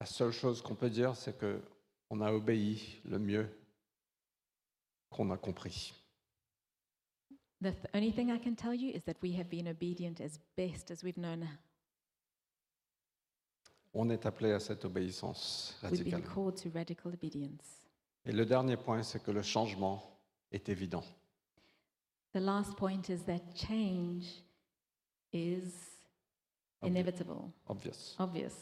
La 0.00 0.06
seule 0.06 0.32
chose 0.32 0.62
qu'on 0.62 0.74
peut 0.74 0.88
dire, 0.88 1.14
c'est 1.14 1.38
qu'on 1.38 2.20
a 2.22 2.32
obéi 2.32 3.00
le 3.04 3.18
mieux 3.18 3.46
qu'on 5.10 5.30
a 5.30 5.36
compris. 5.36 5.92
The 7.60 7.70
th- 7.72 7.76
only 7.92 8.12
thing 8.12 8.30
I 8.30 8.38
can 8.38 8.54
tell 8.54 8.72
you 8.74 8.90
is 8.94 9.02
that 9.04 9.16
we 9.22 9.36
have 9.36 9.50
been 9.50 9.68
obedient 9.68 10.22
as 10.22 10.40
best 10.56 10.90
as 10.90 11.04
we've 11.04 11.18
known. 11.18 11.46
On 13.94 14.08
est 14.10 14.24
appelé 14.24 14.52
à 14.52 14.60
cette 14.60 14.84
obéissance 14.84 15.76
radicale. 15.82 16.22
Et 18.24 18.32
le 18.32 18.46
dernier 18.46 18.76
point, 18.76 19.02
c'est 19.02 19.22
que 19.22 19.30
le 19.30 19.42
changement 19.42 20.02
est 20.50 20.68
évident. 20.68 21.04
The 22.32 22.38
last 22.38 22.74
point 22.76 23.02
is 23.10 23.18
that 23.26 23.40
change 23.54 24.24
is 25.32 25.64
Obvi- 26.80 26.88
inevitable, 26.88 27.36
Obvious. 27.68 28.16
obvious. 28.18 28.52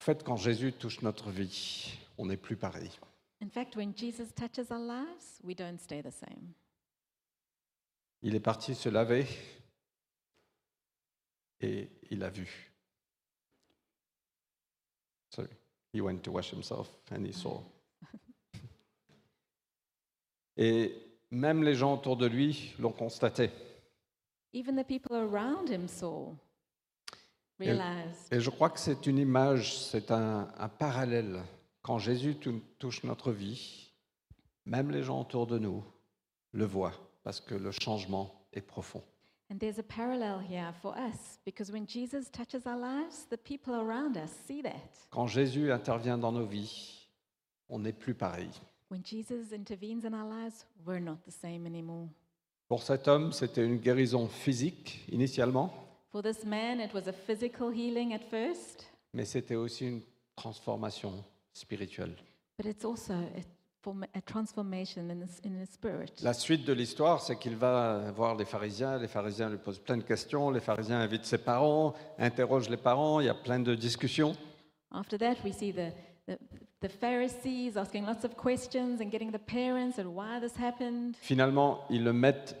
En 0.00 0.04
fait, 0.04 0.22
quand 0.22 0.36
Jésus 0.36 0.72
touche 0.72 1.02
notre 1.02 1.30
vie, 1.30 1.98
on 2.16 2.26
n'est 2.26 2.36
plus 2.36 2.56
pareil. 2.56 2.90
In 3.42 3.48
fact, 3.50 3.74
when 3.76 3.92
Jesus 3.96 4.32
touches 4.34 4.70
our 4.70 4.78
lives, 4.78 5.40
we 5.42 5.54
don't 5.56 5.78
stay 5.80 6.02
the 6.02 6.12
same. 6.12 6.52
Il 8.22 8.34
est 8.34 8.40
parti 8.40 8.74
se 8.74 8.88
laver 8.88 9.26
et 11.60 11.88
il 12.10 12.22
a 12.22 12.30
vu. 12.30 12.72
So 15.30 15.44
he 15.92 16.00
went 16.00 16.18
to 16.22 16.32
wash 16.32 16.50
himself 16.52 16.88
and 17.10 17.24
he 17.24 17.32
saw. 17.32 17.60
Et 20.56 20.94
même 21.30 21.62
les 21.62 21.74
gens 21.74 21.94
autour 21.94 22.16
de 22.16 22.26
lui 22.26 22.74
l'ont 22.78 22.92
constaté. 22.92 23.50
Even 24.52 24.76
the 24.76 24.84
people 24.86 25.14
around 25.16 25.68
him 25.70 25.86
saw, 25.86 26.34
realized. 27.58 28.32
Et 28.32 28.40
je 28.40 28.50
crois 28.50 28.68
que 28.70 28.80
c'est 28.80 29.06
une 29.06 29.18
image, 29.18 29.76
c'est 29.78 30.10
un, 30.10 30.48
un 30.58 30.68
parallèle. 30.68 31.42
Quand 31.82 31.98
Jésus 31.98 32.34
tou- 32.36 32.62
touche 32.78 33.04
notre 33.04 33.30
vie, 33.32 33.92
même 34.66 34.90
les 34.90 35.02
gens 35.04 35.20
autour 35.20 35.46
de 35.46 35.58
nous 35.58 35.84
le 36.52 36.64
voient, 36.64 36.92
parce 37.22 37.40
que 37.40 37.54
le 37.54 37.70
changement 37.70 38.44
est 38.52 38.60
profond. 38.60 39.04
And 39.50 39.58
there's 39.58 39.78
a 39.78 39.82
parallel 39.82 40.38
here 40.38 40.72
for 40.80 40.96
us 40.96 41.38
because 41.44 41.72
when 41.72 41.84
Jesus 41.84 42.30
touches 42.30 42.66
our 42.66 42.78
lives, 42.78 43.26
the 43.30 43.36
people 43.36 43.74
around 43.74 44.16
us 44.16 44.30
see 44.46 44.62
that. 44.62 44.90
Quand 45.10 45.26
Jésus 45.26 45.72
intervient 45.72 46.18
dans 46.18 46.32
nos 46.32 46.46
vies, 46.46 47.08
on 47.68 47.80
n'est 47.80 47.92
plus 47.98 48.14
pareil. 48.14 48.48
When 48.90 49.02
Jesus 49.04 49.52
intervenes 49.52 50.04
in 50.04 50.14
our 50.14 50.24
lives, 50.28 50.64
we're 50.86 51.00
not 51.00 51.18
the 51.24 51.32
same 51.32 51.66
anymore. 51.66 52.08
Pour 52.68 52.82
cet 52.84 53.08
homme, 53.08 53.32
c'était 53.32 53.64
une 53.64 53.78
guérison 53.78 54.28
physique 54.28 55.00
initialement, 55.10 55.72
For 56.12 56.22
this 56.22 56.44
man, 56.44 56.80
it 56.80 56.92
was 56.94 57.08
a 57.08 57.12
physical 57.12 57.70
healing 57.70 58.12
at 58.14 58.22
first, 58.30 58.86
mais 59.12 59.24
c'était 59.24 59.56
aussi 59.56 59.86
une 59.86 60.00
transformation 60.36 61.24
spirituelle. 61.52 62.14
but 62.56 62.66
it's 62.66 62.84
also 62.84 63.14
a, 63.14 63.42
La 66.22 66.34
suite 66.34 66.66
de 66.66 66.72
l'histoire, 66.72 67.22
c'est 67.22 67.38
qu'il 67.38 67.56
va 67.56 68.10
voir 68.10 68.34
les 68.34 68.44
pharisiens, 68.44 68.98
les 68.98 69.08
pharisiens 69.08 69.48
lui 69.48 69.56
posent 69.56 69.78
plein 69.78 69.96
de 69.96 70.02
questions, 70.02 70.50
les 70.50 70.60
pharisiens 70.60 71.00
invitent 71.00 71.24
ses 71.24 71.38
parents, 71.38 71.94
interrogent 72.18 72.68
les 72.68 72.76
parents, 72.76 73.20
il 73.20 73.26
y 73.26 73.30
a 73.30 73.34
plein 73.34 73.58
de 73.58 73.74
discussions. 73.74 74.36
After 74.92 75.16
that, 75.18 75.36
we 75.44 75.52
see 75.52 75.72
the, 75.72 75.92
the, 76.26 76.36
the 76.80 76.88
Pharisees 76.88 77.76
asking 77.76 78.04
lots 78.04 78.24
of 78.24 78.36
questions 78.36 79.00
and 79.00 79.10
getting 79.10 79.30
the 79.30 79.38
parents 79.38 79.98
and 79.98 80.14
why 80.14 80.40
this 80.40 80.56
happened. 80.58 81.16
Finalement, 81.22 81.84
ils 81.88 82.04
le 82.04 82.12
mettent 82.12 82.56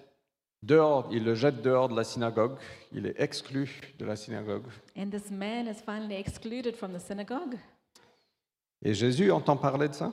dehors, 0.62 1.08
ils 1.10 1.24
le 1.24 1.34
jettent 1.34 1.60
dehors 1.60 1.88
de 1.88 1.96
la 1.96 2.04
synagogue, 2.04 2.56
il 2.92 3.06
est 3.06 3.20
exclu 3.20 3.80
de 3.98 4.04
la 4.06 4.16
synagogue. 4.16 4.64
And 4.96 5.10
this 5.10 5.30
man 5.30 5.66
is 5.66 5.82
finally 5.84 6.16
excluded 6.16 6.76
from 6.76 6.92
the 6.92 7.00
synagogue. 7.00 7.56
Et 8.82 8.94
Jésus 8.94 9.30
entend 9.30 9.58
parler 9.58 9.88
de 9.88 9.94
ça, 9.94 10.12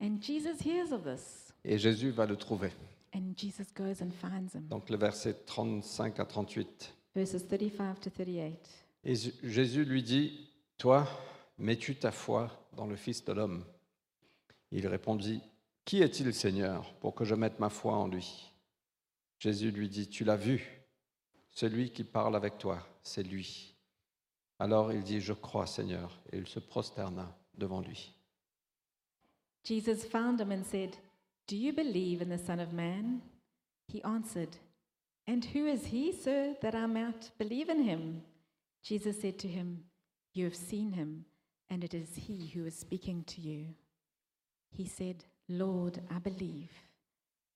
And 0.00 0.18
Jesus 0.20 0.60
hears 0.64 0.92
of 0.92 1.02
this. 1.04 1.52
et 1.64 1.78
Jésus 1.78 2.10
va 2.10 2.26
le 2.26 2.36
trouver. 2.36 2.70
And 3.14 3.32
Jesus 3.36 3.72
goes 3.74 4.02
and 4.02 4.10
finds 4.10 4.54
him. 4.54 4.68
Donc 4.68 4.90
le 4.90 4.96
verset 4.96 5.34
35 5.46 6.20
à 6.20 6.24
38. 6.26 6.94
Verses 7.14 7.46
35 7.48 8.00
to 8.00 8.10
38. 8.10 8.54
Et 9.04 9.14
Jésus 9.42 9.84
lui 9.84 10.02
dit, 10.02 10.50
Toi, 10.76 11.08
mets-tu 11.58 11.96
ta 11.96 12.12
foi 12.12 12.50
dans 12.76 12.86
le 12.86 12.96
Fils 12.96 13.24
de 13.24 13.32
l'homme? 13.32 13.64
Il 14.70 14.86
répondit, 14.86 15.40
Qui 15.86 16.02
est-il, 16.02 16.34
Seigneur, 16.34 16.92
pour 17.00 17.14
que 17.14 17.24
je 17.24 17.34
mette 17.34 17.58
ma 17.58 17.70
foi 17.70 17.94
en 17.94 18.08
lui? 18.08 18.52
Jésus 19.38 19.70
lui 19.70 19.88
dit, 19.88 20.08
Tu 20.08 20.24
l'as 20.24 20.36
vu, 20.36 20.82
celui 21.50 21.90
qui 21.90 22.04
parle 22.04 22.36
avec 22.36 22.58
toi, 22.58 22.86
c'est 23.02 23.22
lui. 23.22 23.74
Alors 24.58 24.92
il 24.92 25.02
dit, 25.02 25.20
Je 25.20 25.32
crois, 25.32 25.66
Seigneur, 25.66 26.20
et 26.32 26.36
il 26.38 26.46
se 26.46 26.58
prosterna 26.58 27.34
devant 27.56 27.80
lui. 27.80 28.12
Jesus 29.66 30.04
found 30.04 30.40
him 30.40 30.52
and 30.52 30.64
said, 30.64 30.96
Do 31.48 31.56
you 31.56 31.72
believe 31.72 32.22
in 32.22 32.28
the 32.28 32.38
Son 32.38 32.60
of 32.60 32.72
Man? 32.72 33.20
He 33.88 34.00
answered, 34.04 34.56
And 35.26 35.44
who 35.44 35.66
is 35.66 35.86
he, 35.86 36.12
sir, 36.12 36.54
that 36.62 36.76
I 36.76 36.86
might 36.86 37.30
believe 37.36 37.68
in 37.68 37.82
him? 37.82 38.22
Jesus 38.84 39.20
said 39.20 39.40
to 39.40 39.48
him, 39.48 39.82
You 40.34 40.44
have 40.44 40.54
seen 40.54 40.92
him, 40.92 41.24
and 41.68 41.82
it 41.82 41.94
is 41.94 42.14
he 42.14 42.46
who 42.54 42.64
is 42.64 42.78
speaking 42.78 43.24
to 43.24 43.40
you. 43.40 43.66
He 44.70 44.86
said, 44.86 45.24
Lord, 45.48 45.98
I 46.14 46.20
believe. 46.20 46.70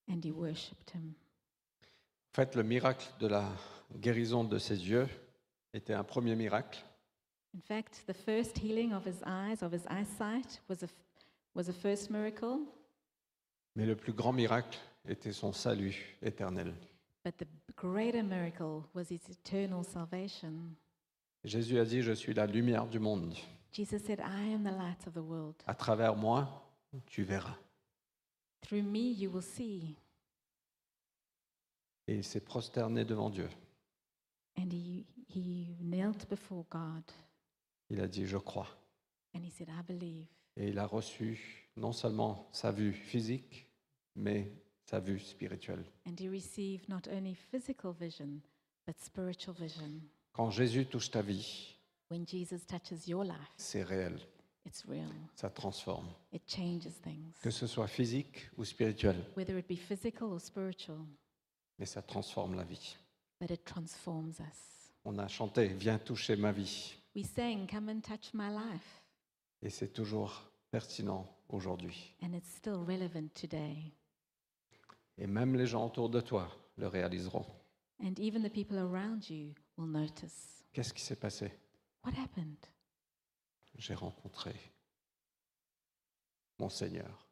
And 0.09 0.25
he 0.25 0.33
worshipped 0.33 0.91
him. 0.91 1.15
En 2.33 2.45
fait, 2.45 2.57
le 2.57 2.65
miracle 2.65 3.07
de 3.21 3.29
la 3.29 3.45
guérison 4.01 4.49
de 4.49 4.59
ses 4.59 4.89
yeux 4.89 5.09
était 5.73 5.95
un 5.95 6.05
premier 6.05 6.35
miracle, 6.35 6.83
In 7.55 7.61
fact, 7.61 8.07
the 8.07 8.15
first 8.15 8.59
healing 8.59 8.93
of 8.93 9.05
his 9.05 9.23
eyes, 9.27 9.63
of 9.63 9.73
his 9.73 9.85
eyesight, 9.89 10.61
was 10.69 10.85
a, 10.85 10.89
was 11.55 11.69
a 11.69 11.73
first 11.73 12.11
miracle, 12.11 12.59
mais 13.77 13.87
le 13.87 13.97
plus 13.97 14.13
grand 14.13 14.33
miracle 14.33 14.79
était 15.09 15.33
son 15.33 15.53
salut 15.53 16.17
éternel. 16.23 16.75
but 17.25 17.37
the 17.39 17.47
greater 17.77 18.23
miracle 18.23 18.83
was 18.95 19.05
his 19.11 19.21
eternal 19.31 19.85
salvation. 19.85 20.53
Jésus 21.45 21.79
a 21.79 21.85
dit, 21.85 22.03
Je 22.03 22.13
suis 22.13 22.35
la 22.35 22.47
lumière 22.47 22.87
du 22.87 22.99
monde. 22.99 23.35
Jesus 23.73 23.99
said, 24.01 24.21
I 24.21 24.53
am 24.53 24.63
the 24.65 24.73
light 24.77 25.07
of 25.07 25.15
the 25.15 25.23
world. 25.25 25.55
À 25.67 25.75
travers 25.75 26.17
moi, 26.17 26.49
tu 27.07 27.23
verras. 27.23 27.57
Through 28.63 28.83
me 28.83 29.13
you 29.13 29.31
will 29.31 29.43
see. 29.43 29.95
Et 32.09 32.17
il 32.17 32.25
s'est 32.25 32.41
prosterné 32.41 33.05
devant 33.05 33.31
Dieu. 33.31 33.49
And 34.59 34.71
he, 34.73 35.07
he 35.29 35.77
knelt 35.81 36.29
before 36.29 36.65
God 36.71 37.05
Il 37.89 38.01
a 38.01 38.09
dit, 38.09 38.27
je 38.27 38.37
crois. 38.37 38.69
and 39.35 39.41
he 39.45 39.51
said, 39.51 39.69
I 39.69 39.83
believe. 39.87 40.27
Et 40.61 40.69
il 40.69 40.79
a 40.79 40.87
reçu 40.87 41.67
non 41.77 41.93
seulement 41.93 42.51
sa 42.53 42.71
vue 42.71 42.93
physique, 42.93 43.67
mais 44.15 44.53
sa 44.85 45.01
vue 45.01 45.19
spirituelle. 45.19 45.85
And 46.07 46.15
he 46.21 46.29
received 46.29 46.87
not 46.89 47.09
only 47.11 47.35
physical 47.35 47.93
vision, 47.99 48.41
but 48.87 48.99
spiritual 49.01 49.55
vision. 49.57 50.03
Quand 50.33 50.51
Jésus 50.51 50.85
touche 50.87 51.11
ta 51.11 51.23
vie, 51.23 51.77
When 52.11 52.27
Jesus 52.27 52.67
touches 52.67 53.07
your 53.09 53.25
life, 53.25 53.37
c'est 53.57 53.83
réel. 53.85 54.19
it's 54.67 54.85
real. 54.87 55.09
Ça 55.35 55.49
transforme. 55.49 56.09
It 56.33 56.43
changes 56.47 56.93
things, 57.03 57.33
Que 57.41 57.51
ce 57.51 57.67
soit 57.67 57.89
physique 57.89 58.51
ou 58.59 58.65
spirituel, 58.67 59.17
whether 59.39 59.57
it 59.57 59.67
be 59.67 59.77
physical 59.79 60.25
or 60.33 60.41
spiritual, 60.41 60.99
mais 61.79 61.87
ça 61.87 62.03
transforme 62.03 62.55
la 62.57 62.65
vie. 62.65 62.97
but 63.41 63.51
it 63.51 63.65
transforms 63.65 64.41
us. 64.41 64.93
On 65.07 65.19
a 65.19 65.27
chanté, 65.29 65.69
viens 65.69 65.99
toucher 65.99 66.37
ma 66.37 66.53
vie. 66.53 66.93
We 67.17 67.25
sang, 67.25 67.67
Come 67.67 67.89
and 67.89 68.01
touch 68.03 68.35
my 68.35 68.51
life, 68.51 69.03
Et 69.63 69.71
c'est 69.71 69.93
toujours 69.95 70.50
pertinent 70.71 71.27
aujourd'hui. 71.49 72.15
and 72.23 72.35
it's 72.35 72.51
still 72.55 72.85
relevant 72.87 73.29
today. 73.35 73.93
Et 75.19 75.27
même 75.27 75.55
les 75.55 75.67
gens 75.67 75.87
autour 75.87 76.09
de 76.09 76.21
toi 76.21 76.49
le 76.77 76.87
réaliseront. 76.89 77.47
And 78.03 78.15
even 78.19 78.43
the 78.43 78.53
people 78.53 78.79
around 78.79 79.29
you 79.29 79.53
will 79.77 79.91
notice. 79.91 80.65
Qu'est-ce 80.73 80.95
qui 80.95 81.03
s'est 81.03 81.17
passé? 81.17 81.53
What 82.05 82.13
happened? 82.13 82.57
J'ai 83.77 83.95
rencontré 83.95 84.55
mon 86.59 86.69
Seigneur. 86.69 87.27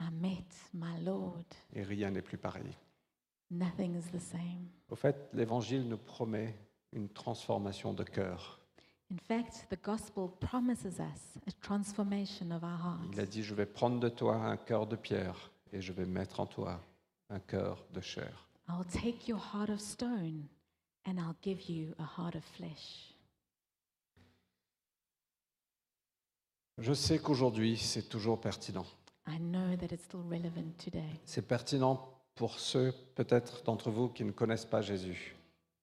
I 0.00 0.10
met 0.12 0.46
my 0.72 1.02
Lord. 1.02 1.44
Et 1.72 1.82
rien 1.82 2.10
n'est 2.10 2.22
plus 2.22 2.38
pareil. 2.38 2.76
Nothing 3.50 3.96
is 3.96 4.10
the 4.12 4.20
same. 4.20 4.68
Au 4.90 4.94
fait, 4.94 5.28
l'Évangile 5.32 5.88
nous 5.88 5.98
promet 5.98 6.54
une 6.92 7.08
transformation 7.08 7.92
de 7.92 8.04
cœur. 8.04 8.57
In 9.10 9.18
fact, 9.18 9.66
the 9.70 9.82
gospel 9.82 10.28
promises 10.28 11.00
us 11.00 11.38
a 11.46 11.52
transformation 11.62 12.50
of 12.50 12.62
our 12.62 12.78
hearts. 12.78 13.08
Il 13.12 13.20
a 13.20 13.26
dit, 13.26 13.42
je 13.42 13.54
vais 13.54 13.64
prendre 13.64 13.98
de 14.00 14.10
toi 14.10 14.36
un 14.36 14.56
cœur 14.58 14.86
de 14.86 14.96
pierre 14.96 15.50
et 15.72 15.80
je 15.80 15.92
vais 15.92 16.04
mettre 16.04 16.40
en 16.40 16.46
toi 16.46 16.80
un 17.30 17.40
cœur 17.40 17.86
de 17.92 18.00
chair. 18.02 18.46
I'll 18.68 18.84
take 18.84 19.26
your 19.26 19.40
heart 19.54 19.70
of 19.70 19.80
stone 19.80 20.46
and 21.06 21.16
I'll 21.16 21.36
give 21.42 21.70
you 21.70 21.94
a 21.98 22.04
heart 22.18 22.36
of 22.36 22.44
flesh. 22.44 23.14
Je 26.76 26.92
sais 26.92 27.18
qu'aujourd'hui, 27.18 27.76
c'est 27.78 28.08
toujours 28.08 28.38
pertinent. 28.40 28.86
I 29.26 29.38
know 29.38 29.74
that 29.76 29.92
it's 29.92 30.04
still 30.04 30.20
relevant 30.30 30.76
today. 30.78 31.18
C'est 31.24 31.46
pertinent 31.46 32.14
pour 32.34 32.58
ceux, 32.58 32.92
peut-être 33.14 33.64
d'entre 33.64 33.90
vous, 33.90 34.08
qui 34.08 34.24
ne 34.24 34.32
connaissent 34.32 34.66
pas 34.66 34.80
Jésus. 34.80 35.34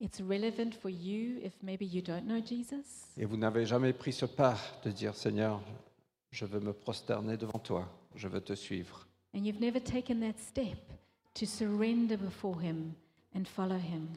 It's 0.01 0.19
relevant 0.19 0.71
for 0.81 0.89
you 0.89 1.39
if 1.41 1.53
maybe 1.63 1.85
you 1.85 2.01
don't 2.01 2.25
know 2.25 2.39
Jesus 2.45 3.07
Et 3.17 3.25
vous 3.25 3.37
n'avez 3.37 3.65
jamais 3.65 3.93
pris 3.93 4.11
ce 4.11 4.25
pas 4.25 4.57
de 4.83 4.91
dire, 4.91 5.15
Seigneur, 5.15 5.61
je 6.31 6.45
veux 6.45 6.59
me 6.59 6.73
prosterner 6.73 7.37
devant 7.37 7.59
toi, 7.59 7.87
je 8.15 8.27
veux 8.27 8.41
te 8.41 8.53
suivre. 8.55 9.07
and 9.33 9.39
you've 9.45 9.59
never 9.61 9.79
taken 9.81 10.19
that 10.19 10.37
step 10.37 10.77
to 11.33 11.45
surrender 11.45 12.17
before 12.17 12.61
Him 12.61 12.93
and 13.35 13.45
follow 13.45 13.77
Him. 13.77 14.07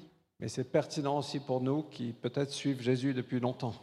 Mais 0.40 0.48
c'est 0.48 0.64
pertinent 0.70 1.18
aussi 1.18 1.38
pour 1.40 1.60
nous 1.60 1.82
qui 1.84 2.12
peut-être 2.12 2.50
suivent 2.52 2.80
Jésus 2.82 3.14
depuis 3.14 3.38
longtemps. 3.40 3.74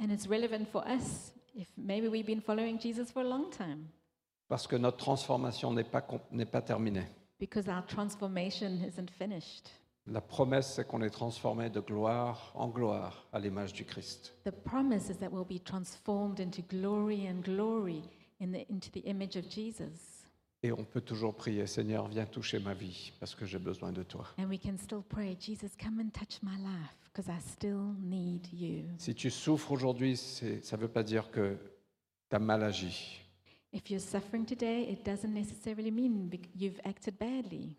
And 0.00 0.10
it's 0.10 0.26
relevant 0.28 0.64
for 0.70 0.84
us 0.86 1.32
if 1.56 1.68
maybe 1.76 2.06
we've 2.08 2.26
been 2.26 2.40
following 2.40 2.78
Jesus 2.80 3.10
for 3.12 3.20
a 3.22 3.28
long 3.28 3.50
time 3.50 3.86
Parce 4.48 4.66
que 4.68 4.76
notre 4.76 4.96
transformation 4.98 5.72
n'est 5.72 5.84
pas, 5.84 6.00
com- 6.02 6.20
n'est 6.30 6.46
pas 6.46 6.62
terminée. 6.62 7.06
because 7.40 7.68
our 7.68 7.84
transformation 7.86 8.78
isn't 8.86 9.10
finished. 9.10 9.70
La 10.06 10.20
promesse, 10.20 10.74
c'est 10.74 10.86
qu'on 10.86 11.00
est 11.02 11.10
transformé 11.10 11.70
de 11.70 11.78
gloire 11.80 12.50
en 12.56 12.68
gloire 12.68 13.26
à 13.32 13.38
l'image 13.38 13.72
du 13.72 13.84
Christ. 13.84 14.34
The 14.44 14.50
promise 14.50 15.08
is 15.08 15.16
that 15.18 15.28
we'll 15.30 15.44
be 15.46 15.62
transformed 15.62 16.40
into 16.40 16.60
glory 16.62 17.28
and 17.28 17.40
glory 17.42 18.02
in 18.40 18.48
the, 18.52 18.66
into 18.68 18.90
the 18.90 19.04
image 19.06 19.36
of 19.36 19.48
Jesus. 19.48 20.24
Et 20.64 20.72
on 20.72 20.84
peut 20.84 21.00
toujours 21.00 21.34
prier, 21.34 21.66
Seigneur, 21.66 22.06
viens 22.08 22.26
toucher 22.26 22.58
ma 22.60 22.74
vie 22.74 23.12
parce 23.20 23.34
que 23.34 23.46
j'ai 23.46 23.58
besoin 23.58 23.92
de 23.92 24.02
toi. 24.02 24.26
And 24.38 24.46
we 24.48 24.58
can 24.60 24.76
still 24.76 25.02
pray, 25.08 25.36
Jesus, 25.38 25.70
come 25.80 26.00
and 26.00 26.10
touch 26.12 26.40
my 26.42 26.56
life 26.58 26.96
because 27.12 27.28
I 27.28 27.40
still 27.40 27.94
need 28.00 28.46
you. 28.52 28.84
Si 28.98 29.14
tu 29.14 29.30
souffres 29.30 29.70
aujourd'hui, 29.72 30.16
c'est- 30.16 30.64
ça 30.64 30.76
ne 30.76 30.82
veut 30.82 30.88
pas 30.88 31.02
dire 31.04 31.30
que 31.30 31.56
tu 32.28 32.36
as 32.36 32.38
mal 32.40 32.62
agi. 32.64 33.20
If 33.72 33.88
you're 33.90 34.00
suffering 34.02 34.44
today, 34.44 34.82
it 34.92 35.04
doesn't 35.04 35.32
necessarily 35.32 35.90
mean 35.90 36.28
bec- 36.28 36.48
you've 36.56 36.80
acted 36.84 37.16
badly. 37.18 37.76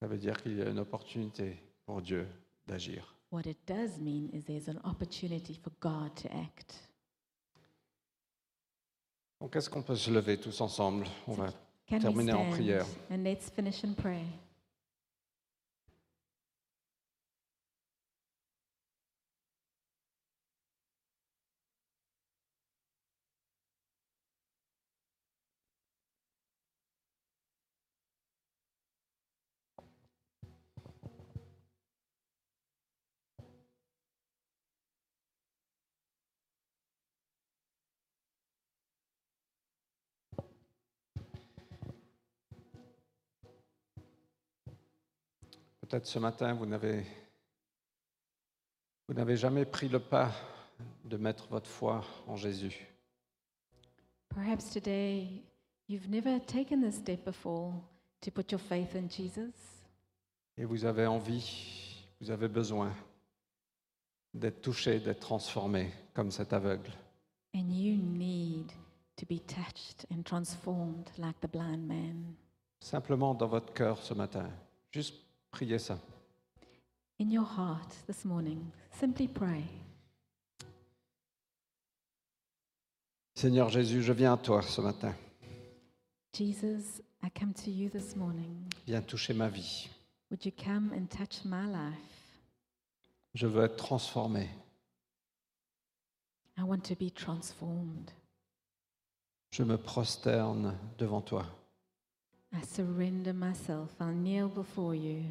Ça 0.00 0.06
veut 0.06 0.18
dire 0.18 0.40
qu'il 0.42 0.56
y 0.56 0.62
a 0.62 0.68
une 0.68 0.78
opportunité 0.78 1.62
pour 1.84 2.00
Dieu 2.00 2.26
d'agir. 2.66 3.14
What 3.30 3.42
it 3.46 3.58
does 3.66 3.98
mean 4.00 4.28
is 4.32 4.42
there's 4.44 4.68
an 4.68 4.80
opportunity 4.84 5.54
for 5.54 5.70
God 5.80 6.14
to 6.22 6.28
act. 6.36 6.88
Donc, 9.40 9.54
est-ce 9.56 9.70
qu'on 9.70 9.82
peut 9.82 9.96
se 9.96 10.10
lever 10.10 10.36
tous 10.38 10.60
ensemble? 10.60 11.06
On 11.26 11.32
va 11.32 11.50
Can 11.88 11.96
we 11.96 12.02
Terminer 12.02 12.32
en 12.32 12.44
stand 12.44 12.50
prière. 12.56 12.86
and 13.10 13.22
let's 13.24 13.50
finish 13.50 13.84
in 13.84 13.94
prayer? 13.94 14.24
Peut-être 45.90 46.06
ce 46.06 46.20
matin, 46.20 46.54
vous 46.54 46.66
n'avez, 46.66 47.04
vous 49.08 49.14
n'avez 49.14 49.36
jamais 49.36 49.64
pris 49.64 49.88
le 49.88 49.98
pas 49.98 50.30
de 51.04 51.16
mettre 51.16 51.48
votre 51.48 51.68
foi 51.68 52.04
en 52.28 52.36
Jésus. 52.36 52.86
Perhaps 54.28 54.70
today 54.70 55.42
you've 55.88 56.08
never 56.08 56.38
taken 56.46 56.80
this 56.80 56.94
step 56.94 57.24
before 57.24 57.72
to 58.20 58.30
put 58.30 58.52
your 58.52 58.60
faith 58.60 58.94
in 58.94 59.08
Jesus. 59.08 59.82
Et 60.56 60.64
vous 60.64 60.84
avez 60.84 61.06
envie, 61.06 62.06
vous 62.20 62.30
avez 62.30 62.46
besoin 62.46 62.94
d'être 64.32 64.62
touché, 64.62 65.00
d'être 65.00 65.18
transformé 65.18 65.92
comme 66.14 66.30
cet 66.30 66.52
aveugle. 66.52 66.92
And 67.52 67.68
you 67.68 67.96
need 67.96 68.70
to 69.16 69.26
be 69.26 69.40
touched 69.40 70.06
and 70.12 70.22
transformed 70.22 71.10
like 71.18 71.40
the 71.40 71.50
blind 71.50 71.84
man. 71.84 72.36
Simplement 72.78 73.34
dans 73.34 73.48
votre 73.48 73.72
cœur 73.72 74.00
ce 74.00 74.14
matin, 74.14 74.48
juste 74.92 75.29
priez 75.50 75.78
ça. 75.78 75.98
In 77.18 77.30
your 77.30 77.44
heart 77.44 77.94
this 78.06 78.24
morning, 78.24 78.70
simply 78.90 79.28
pray. 79.28 79.64
Seigneur 83.34 83.68
Jésus, 83.70 84.02
je 84.02 84.12
viens 84.12 84.34
à 84.34 84.36
toi 84.36 84.62
ce 84.62 84.80
matin. 84.80 85.14
Jesus, 86.32 87.02
I 87.22 87.28
come 87.30 87.52
to 87.54 87.70
you 87.70 87.88
this 87.88 88.16
morning. 88.16 88.68
Viens 88.86 89.02
toucher 89.02 89.34
ma 89.34 89.48
vie. 89.48 89.88
Would 90.30 90.44
you 90.44 90.52
come 90.52 90.92
and 90.92 91.06
touch 91.08 91.44
my 91.44 91.66
life? 91.66 92.40
Je 93.34 93.46
veux 93.46 93.64
être 93.64 93.76
transformé. 93.76 94.48
I 96.56 96.62
want 96.62 96.80
to 96.84 96.94
be 96.94 97.10
transformed. 97.10 98.10
Je 99.50 99.62
me 99.62 99.76
prosterne 99.76 100.76
devant 100.98 101.22
toi. 101.22 101.44
I 102.52 102.62
surrender 102.62 103.32
myself. 103.32 103.90
I'll 104.00 104.12
kneel 104.12 104.48
before 104.48 104.94
you. 104.94 105.22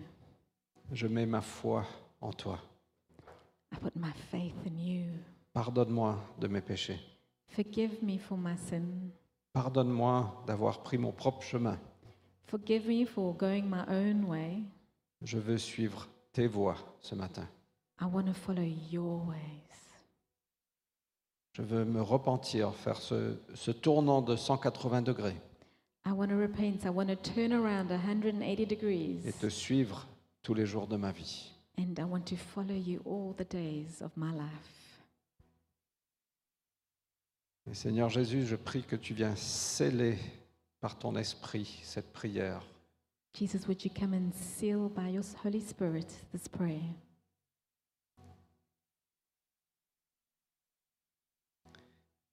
Je 0.92 1.08
mets 1.08 1.26
ma 1.26 1.42
foi 1.42 1.86
en 2.22 2.32
toi. 2.32 2.60
I 3.72 3.78
put 3.78 3.96
my 3.96 4.12
faith 4.32 4.56
in 4.66 4.78
you. 4.80 5.06
Pardonne-moi 5.54 6.18
de 6.40 6.48
mes 6.48 6.62
péchés. 6.62 7.00
Forgive 7.48 8.02
me 8.02 8.18
for 8.18 8.38
my 8.38 8.56
sin. 8.58 9.12
Pardonne-moi 9.54 10.44
d'avoir 10.48 10.82
pris 10.82 10.98
mon 10.98 11.12
propre 11.12 11.42
chemin. 11.44 11.78
Forgive 12.48 12.88
me 12.88 13.06
for 13.06 13.36
going 13.36 13.64
my 13.64 13.84
own 13.90 14.26
way. 14.26 14.64
Je 15.22 15.38
veux 15.38 15.58
suivre 15.58 16.08
tes 16.32 16.48
voies 16.48 16.78
ce 17.02 17.16
matin. 17.16 17.48
I 18.02 18.06
want 18.06 18.26
to 18.26 18.34
follow 18.34 18.64
your 18.64 19.28
ways. 19.28 19.60
Je 21.54 21.62
veux 21.62 21.84
me 21.84 22.02
repentir, 22.02 22.74
faire 22.74 22.96
ce, 22.96 23.38
ce 23.54 23.72
tournant 23.72 24.22
de 24.22 24.38
180 24.38 25.02
degrés 25.02 25.36
I 26.06 26.12
want 26.12 26.30
to 26.30 26.36
repent. 26.36 26.86
I 26.86 26.90
want 26.90 27.08
to 27.10 27.16
turn 27.16 27.54
around 27.54 27.90
180 27.90 28.66
degrees. 28.66 29.26
et 29.26 29.34
te 29.34 29.50
suivre 29.50 30.08
tous 30.42 30.54
les 30.54 30.66
jours 30.66 30.88
de 30.88 30.98
ma 30.98 31.12
vie. 31.12 31.52
And 31.78 31.96
I 31.98 32.04
want 32.04 32.22
to 32.26 32.36
follow 32.36 32.76
you 32.76 33.02
all 33.06 33.34
the 33.36 33.50
days 33.50 34.02
of 34.02 34.12
my 34.16 34.32
life. 34.32 35.02
Et 37.70 37.74
Seigneur 37.74 38.10
Jésus, 38.10 38.46
je 38.46 38.56
prie 38.56 38.84
que 38.84 38.96
tu 38.96 39.14
viens 39.14 39.36
sceller 39.36 40.18
par 40.80 40.98
ton 40.98 41.16
esprit 41.16 41.80
cette 41.84 42.12
prière. 42.12 42.64
Jesus, 43.38 43.68
would 43.68 43.84
you 43.86 43.92
come 43.92 44.14
and 44.14 44.32
seal 44.34 44.90
by 44.90 45.10
your 45.12 45.24
Holy 45.44 45.62
Spirit 45.62 46.08
this 46.32 46.48
prayer? 46.50 46.82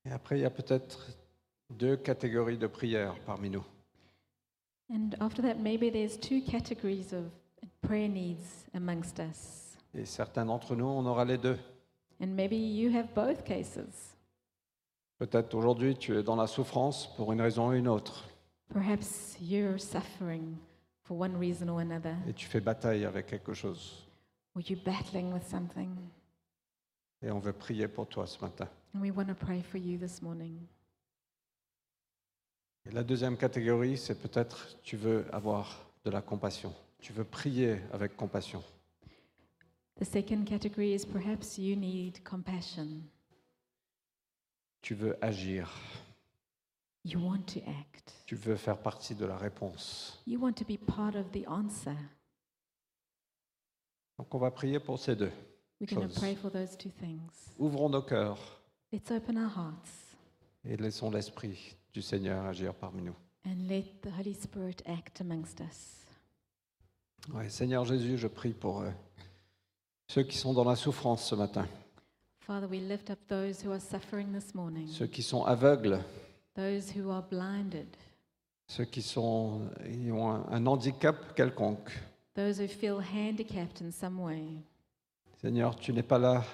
Et 0.05 0.11
après, 0.11 0.39
il 0.39 0.43
y 0.43 0.47
a 0.47 0.51
peut-être 0.51 1.09
deux 1.71 1.97
catégories 1.97 2.59
de 2.59 2.67
prières 2.67 3.19
parmi 3.25 3.51
nous. 3.51 3.65
And 4.91 5.11
after 5.21 5.43
that, 5.43 5.57
maybe 5.57 5.91
there's 5.91 6.17
two 6.19 6.41
categories 6.41 7.13
of 7.13 7.25
prayer 7.83 8.09
needs 8.09 8.67
amongst 8.75 9.19
us. 9.19 9.77
Et 9.95 10.05
certains 10.05 10.45
d'entre 10.47 10.77
nous, 10.77 10.87
on 10.87 11.05
aura 11.07 11.25
les 11.25 11.39
deux. 11.39 11.59
And 12.21 12.29
maybe 12.29 12.55
you 12.57 12.91
have 12.97 13.09
both 13.15 13.43
cases. 13.45 14.15
Peut-être 15.19 15.55
aujourd'hui, 15.55 15.97
tu 15.97 16.17
es 16.17 16.23
dans 16.23 16.37
la 16.37 16.47
souffrance 16.47 17.09
pour 17.17 17.33
une 17.33 17.41
raison 17.41 17.69
ou 17.69 17.73
une 17.73 17.89
autre. 17.89 18.25
Perhaps 18.73 19.39
you're 19.41 19.81
suffering 19.81 20.57
for 21.03 21.19
one 21.19 21.37
reason 21.37 21.69
or 21.69 21.79
another, 21.81 22.15
Et 22.29 22.33
tu 22.35 22.47
fais 22.47 22.61
bataille 22.61 23.05
avec 23.05 23.27
quelque 23.27 23.55
chose. 23.55 24.07
or 24.55 24.63
you're 24.69 24.83
battling 24.85 25.33
with 25.33 25.43
something. 25.47 25.91
Et 27.23 27.31
on 27.31 27.39
veut 27.39 27.53
prier 27.55 27.89
pour 27.89 28.07
toi 28.07 28.27
ce 28.27 28.39
matin. 28.41 28.69
And 28.95 29.01
we 29.01 29.11
want 29.11 29.27
to 29.27 29.35
pray 29.35 29.63
for 29.63 29.79
you 29.79 29.99
this 29.99 30.21
morning. 30.23 30.59
Et 32.87 32.93
la 32.93 33.03
deuxième 33.03 33.37
catégorie, 33.37 33.99
c'est 33.99 34.15
peut-être 34.15 34.77
tu 34.83 34.97
veux 34.97 35.25
avoir 35.35 35.87
de 36.05 36.11
la 36.11 36.23
compassion. 36.23 36.73
Tu 37.01 37.13
veux 37.13 37.25
prier 37.25 37.81
avec 37.93 38.17
compassion. 38.17 38.63
The 39.99 40.05
second 40.05 40.45
category 40.45 40.95
is 40.95 41.05
perhaps 41.07 41.59
you 41.59 41.75
need 41.75 42.23
compassion. 42.23 43.03
Tu 44.83 44.95
veux 44.95 45.17
agir. 45.21 45.73
You 47.05 47.19
want 47.21 47.43
to 47.55 47.61
act. 47.67 48.13
Tu 48.27 48.37
veux 48.37 48.57
faire 48.57 48.79
partie 48.79 49.15
de 49.15 49.25
la 49.25 49.37
réponse. 49.37 50.21
You 50.27 50.39
want 50.41 50.53
to 50.55 50.65
be 50.65 50.77
part 50.79 51.17
of 51.17 51.31
the 51.33 51.47
answer. 51.49 51.97
Donc 54.19 54.33
on 54.35 54.39
va 54.39 54.51
prier 54.51 54.79
pour 54.79 54.99
ces 54.99 55.17
deux. 55.17 55.33
We're 55.81 55.89
going 55.93 56.03
to 56.03 56.09
Choses. 56.09 56.19
pray 56.19 56.35
for 56.37 56.51
those 56.51 56.77
two 56.77 56.91
things. 57.01 57.31
Ouvrons 57.59 57.89
nos 57.89 58.03
cœurs 58.03 58.39
Let's 58.93 59.11
open 59.11 59.37
our 59.37 59.51
hearts 59.51 60.17
et 60.65 60.77
laissons 60.77 61.11
l'Esprit 61.11 61.77
du 61.97 62.03
Seigneur 62.03 62.45
agir 62.45 62.75
parmi 62.75 63.01
nous. 63.01 63.15
and 63.47 63.69
let 63.71 63.85
the 64.03 64.11
Holy 64.19 64.35
Spirit 64.35 64.83
act 64.85 65.23
amongst 65.23 65.61
us. 65.63 66.05
Ouais, 67.33 67.49
Seigneur 67.49 67.87
Jésus, 67.87 68.19
je 68.19 68.27
prie 68.29 68.53
pour 68.53 68.83
euh, 68.83 68.91
ceux 70.09 70.23
qui 70.25 70.37
sont 70.37 70.53
dans 70.53 70.65
la 70.65 70.77
souffrance 70.77 71.25
ce 71.25 71.35
matin, 71.35 71.67
Father, 72.41 72.67
we 72.67 72.81
lift 72.83 73.09
up 73.09 73.19
those 73.29 73.65
who 73.65 73.73
are 73.73 73.81
suffering 73.81 74.31
this 74.31 74.55
morning, 74.55 74.87
ceux 74.89 75.07
qui 75.07 75.23
sont 75.23 75.45
aveugles, 75.47 75.99
those 76.55 76.93
who 76.95 77.11
are 77.11 77.23
blinded, 77.23 77.87
ceux 78.69 78.85
qui 78.85 79.01
sont, 79.01 79.63
ils 79.91 80.13
ont 80.13 80.29
un, 80.29 80.45
un 80.51 80.67
handicap 80.67 81.35
quelconque. 81.35 81.91
those 82.35 82.61
who 82.61 82.69
feel 82.69 83.01
handicapped 83.01 83.81
in 83.81 83.91
some 83.91 84.21
way. 84.21 84.45
Seigneur, 85.41 85.75
tu 85.77 85.95
n'es 85.95 86.03
pas 86.03 86.19
là 86.19 86.45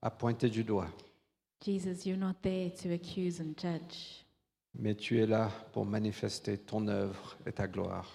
à 0.00 0.10
pointer 0.10 0.48
du 0.48 0.64
doigt, 0.64 0.88
Jesus, 1.62 2.06
you're 2.08 2.18
not 2.18 2.36
there 2.40 2.70
to 2.82 2.92
accuse 2.94 3.40
and 3.42 3.52
judge, 3.60 4.24
mais 4.78 4.94
tu 4.94 5.18
es 5.20 5.26
là 5.26 5.50
pour 5.72 5.84
manifester 5.86 6.58
ton 6.58 6.86
œuvre 6.88 7.36
et 7.46 7.52
ta 7.52 7.66
gloire. 7.68 8.06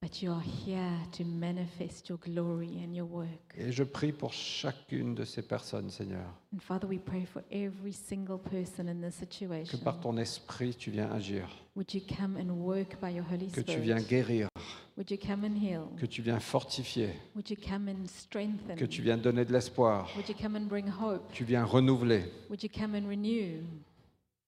but 0.00 0.22
you 0.22 0.30
are 0.30 0.40
here 0.64 0.96
to 1.10 1.24
manifest 1.24 2.08
your 2.08 2.18
glory 2.20 2.78
and 2.84 2.94
your 2.94 3.10
work. 3.10 3.28
Et 3.56 3.72
je 3.72 3.82
prie 3.82 4.12
pour 4.12 4.32
chacune 4.32 5.16
de 5.16 5.24
ces 5.24 5.42
personnes, 5.42 5.90
Seigneur, 5.90 6.24
And 6.54 6.60
Father, 6.60 6.86
we 6.88 7.00
pray 7.00 7.24
for 7.26 7.42
every 7.50 7.92
single 7.92 8.38
person 8.38 8.86
in 8.88 9.00
this 9.00 9.16
que 9.18 9.26
situation. 9.26 9.78
par 9.78 9.98
ton 9.98 10.16
esprit 10.18 10.74
tu 10.76 10.92
viens 10.92 11.10
agir, 11.10 11.48
Would 11.74 11.92
you 11.94 12.00
come 12.16 12.36
and 12.36 12.50
work 12.64 13.00
by 13.00 13.10
your 13.12 13.24
Holy 13.28 13.48
que 13.50 13.60
tu 13.60 13.80
viens 13.80 13.98
Spirit? 13.98 14.08
guérir, 14.08 14.48
Would 14.96 15.10
you 15.10 15.18
come 15.18 15.44
and 15.44 15.56
heal? 15.56 15.88
que 15.96 16.06
tu 16.06 16.22
viens 16.22 16.38
fortifier, 16.38 17.10
Would 17.34 17.50
you 17.50 17.56
come 17.56 17.88
and 17.88 18.06
strengthen? 18.06 18.76
que 18.76 18.84
tu 18.84 19.02
viens 19.02 19.16
donner 19.16 19.44
de 19.44 19.52
l'espoir, 19.52 20.08
Would 20.14 20.28
you 20.28 20.34
come 20.40 20.54
and 20.56 20.66
bring 20.68 20.86
hope? 20.88 21.32
tu 21.32 21.42
viens 21.44 21.64
renouveler, 21.64 22.22
Would 22.50 22.62
you 22.62 22.68
come 22.70 22.94
and 22.94 23.08
renew? 23.08 23.64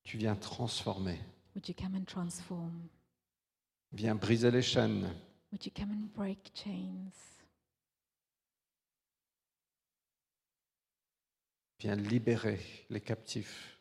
tu 0.05 0.17
viens 0.17 0.35
transformer, 0.37 1.17
Would 1.55 1.67
you 1.67 1.75
come 1.75 1.95
and 1.95 2.05
transform? 2.07 2.89
viens 3.93 4.15
briser 4.15 4.51
les 4.51 4.61
chaînes, 4.61 5.05
Would 5.51 5.65
you 5.65 5.71
come 5.71 5.91
and 5.91 6.07
break 6.15 6.51
chains? 6.53 7.13
viens 11.79 11.95
libérer 11.95 12.59
les 12.89 13.01
captifs. 13.01 13.77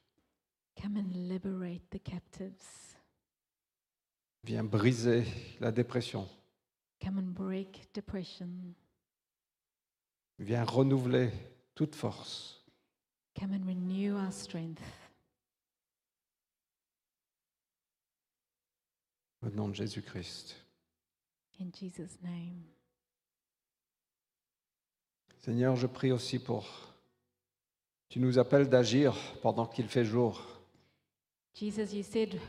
Come 0.81 0.97
and 0.97 1.29
liberate 1.29 1.83
the 1.91 1.99
captives. 1.99 2.97
Viens 4.45 4.65
briser 4.65 5.25
la 5.61 5.71
dépression. 5.71 6.27
Come 7.05 7.19
and 7.19 7.35
break 7.35 7.89
depression. 7.93 8.75
Viens 10.39 10.65
renouveler 10.65 11.31
toute 11.75 11.95
force. 11.95 12.65
Come 13.39 13.53
and 13.53 13.67
renew 13.67 14.17
our 14.17 14.33
strength. 14.33 14.83
Au 19.43 19.49
nom 19.51 19.69
de 19.69 19.75
Jésus-Christ. 19.75 20.57
In 21.61 21.71
Jesus' 21.73 22.19
name. 22.23 22.63
Seigneur, 25.41 25.77
je 25.77 25.87
prie 25.87 26.13
aussi 26.13 26.39
pour... 26.39 26.67
Tu 28.09 28.19
nous 28.19 28.39
appelles 28.39 28.69
d'agir 28.69 29.15
pendant 29.41 29.67
qu'il 29.67 29.89
fait 29.89 30.05
jour. 30.05 30.45
Jesus, 31.55 31.95
you 31.97 32.03
said 32.03 32.41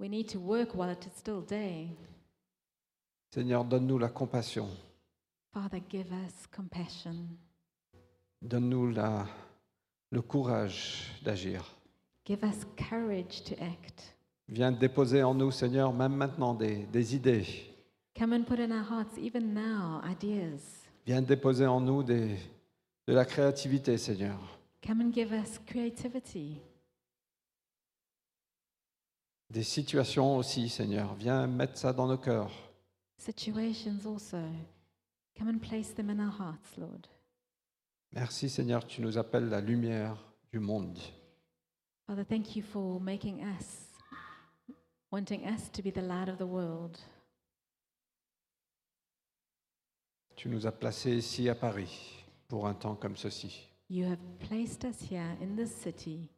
we 0.00 0.08
need 0.10 0.28
to 0.28 0.38
work 0.38 0.74
while 0.74 0.90
it 0.90 1.06
is 1.06 1.16
still 1.16 1.40
day. 1.40 1.88
Seigneur, 3.32 3.64
donne-nous 3.64 3.98
la 3.98 4.08
compassion. 4.08 4.68
Father, 5.52 5.80
give 5.88 6.10
us 6.12 6.46
compassion. 6.54 7.28
Donne-nous 8.42 8.90
la- 8.90 9.26
le 10.10 10.20
courage 10.22 11.12
d'agir. 11.22 11.64
Give 12.26 12.42
us 12.42 12.64
courage 12.76 13.44
to 13.44 13.54
act. 13.62 14.13
Viens 14.48 14.72
déposer 14.72 15.22
en 15.22 15.34
nous, 15.34 15.50
Seigneur, 15.50 15.92
même 15.92 16.14
maintenant, 16.14 16.54
des, 16.54 16.84
des 16.86 17.14
idées. 17.16 17.46
Come 18.16 18.32
and 18.32 18.44
put 18.44 18.60
in 18.60 18.70
our 18.70 18.84
hearts, 18.88 19.16
even 19.18 19.54
now, 19.54 20.00
ideas. 20.04 20.86
Viens 21.06 21.22
déposer 21.22 21.66
en 21.66 21.80
nous 21.80 22.02
des- 22.02 22.36
de 23.06 23.12
la 23.12 23.24
créativité, 23.24 23.96
Seigneur. 23.98 24.38
Come 24.86 25.00
and 25.00 25.12
give 25.12 25.32
us 25.32 25.58
creativity. 25.66 26.58
Des 29.50 29.62
situations 29.62 30.36
aussi, 30.36 30.68
Seigneur. 30.68 31.14
Viens 31.14 31.46
mettre 31.46 31.78
ça 31.78 31.92
dans 31.92 32.06
nos 32.06 32.18
cœurs. 32.18 32.50
Situations 33.18 33.98
also. 34.06 34.38
Come 35.38 35.48
and 35.48 35.58
place 35.58 35.94
them 35.94 36.10
in 36.10 36.18
our 36.20 36.32
hearts, 36.38 36.76
Lord. 36.78 37.06
Merci, 38.12 38.48
Seigneur, 38.48 38.86
tu 38.86 39.00
nous 39.00 39.18
appelles 39.18 39.48
la 39.48 39.60
lumière 39.60 40.16
du 40.52 40.60
monde. 40.60 40.98
Father, 42.06 42.24
thank 42.24 42.54
you 42.54 42.62
for 42.62 43.00
making 43.00 43.40
us, 43.42 43.83
wanting 45.14 45.46
us 45.46 45.68
to 45.68 45.80
be 45.80 45.90
the 45.92 46.02
light 46.02 46.28
of 46.28 46.38
the 46.38 46.46
world. 46.46 46.98
Tu 50.34 50.48
nous 50.48 50.66
as 50.66 50.72
placés 50.72 51.16
ici 51.16 51.48
à 51.48 51.54
Paris 51.54 52.24
pour 52.48 52.66
un 52.66 52.74
temps 52.74 52.96
comme 52.96 53.16
ceci. 53.16 53.68
You 53.88 54.06
have 54.06 54.18
placed 54.40 54.84
us 54.84 55.00
here 55.08 55.36
in 55.40 55.54
this 55.54 55.72
city 55.72 56.30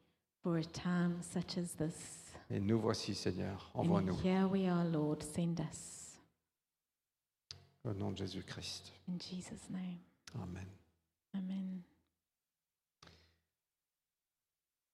for 0.42 0.58
a 0.58 0.64
time 0.64 1.22
such 1.22 1.56
as 1.56 1.74
this. 1.78 2.34
Et 2.50 2.60
nous 2.60 2.78
voici, 2.78 3.14
Seigneur. 3.14 3.70
And 3.74 3.80
Envoie-nous. 3.86 4.22
here 4.22 4.46
we 4.46 4.68
are, 4.68 4.84
Lord. 4.84 5.22
Send 5.22 5.58
us. 5.60 6.18
Au 7.82 7.94
nom 7.94 8.10
de 8.12 8.18
Jésus-Christ. 8.18 8.92
In 9.08 9.18
Jesus' 9.18 9.70
name. 9.70 10.00
Amen. 10.34 10.66
Amen. 11.34 11.82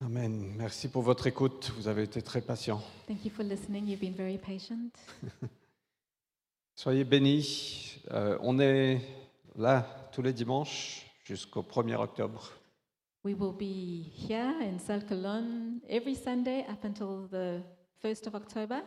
Amen. 0.05 0.55
Merci 0.57 0.89
pour 0.89 1.03
votre 1.03 1.27
écoute. 1.27 1.71
Vous 1.77 1.87
avez 1.89 2.03
été 2.05 2.23
très 2.23 2.41
patients. 2.41 2.83
Thank 3.07 3.25
you 3.25 3.31
for 3.31 3.45
listening. 3.45 3.87
You've 3.87 4.01
been 4.01 4.15
very 4.15 4.39
patient. 4.39 4.91
Soyez 6.75 7.05
bénis. 7.05 8.01
Euh, 8.11 8.37
on 8.41 8.59
est 8.59 9.01
là 9.57 9.87
tous 10.13 10.23
les 10.23 10.33
dimanches 10.33 11.07
jusqu'au 11.25 11.63
1er 11.63 11.97
octobre. 11.97 12.51
We 13.25 13.35
will 13.39 13.53
be 13.53 14.03
here 14.29 14.53
in 14.63 14.79
Salkalon 14.79 15.79
every 15.89 16.17
Sunday 16.17 16.65
up 16.69 16.85
until 16.85 17.29
the 17.31 17.63
1st 18.03 18.27
of 18.27 18.35
October, 18.35 18.81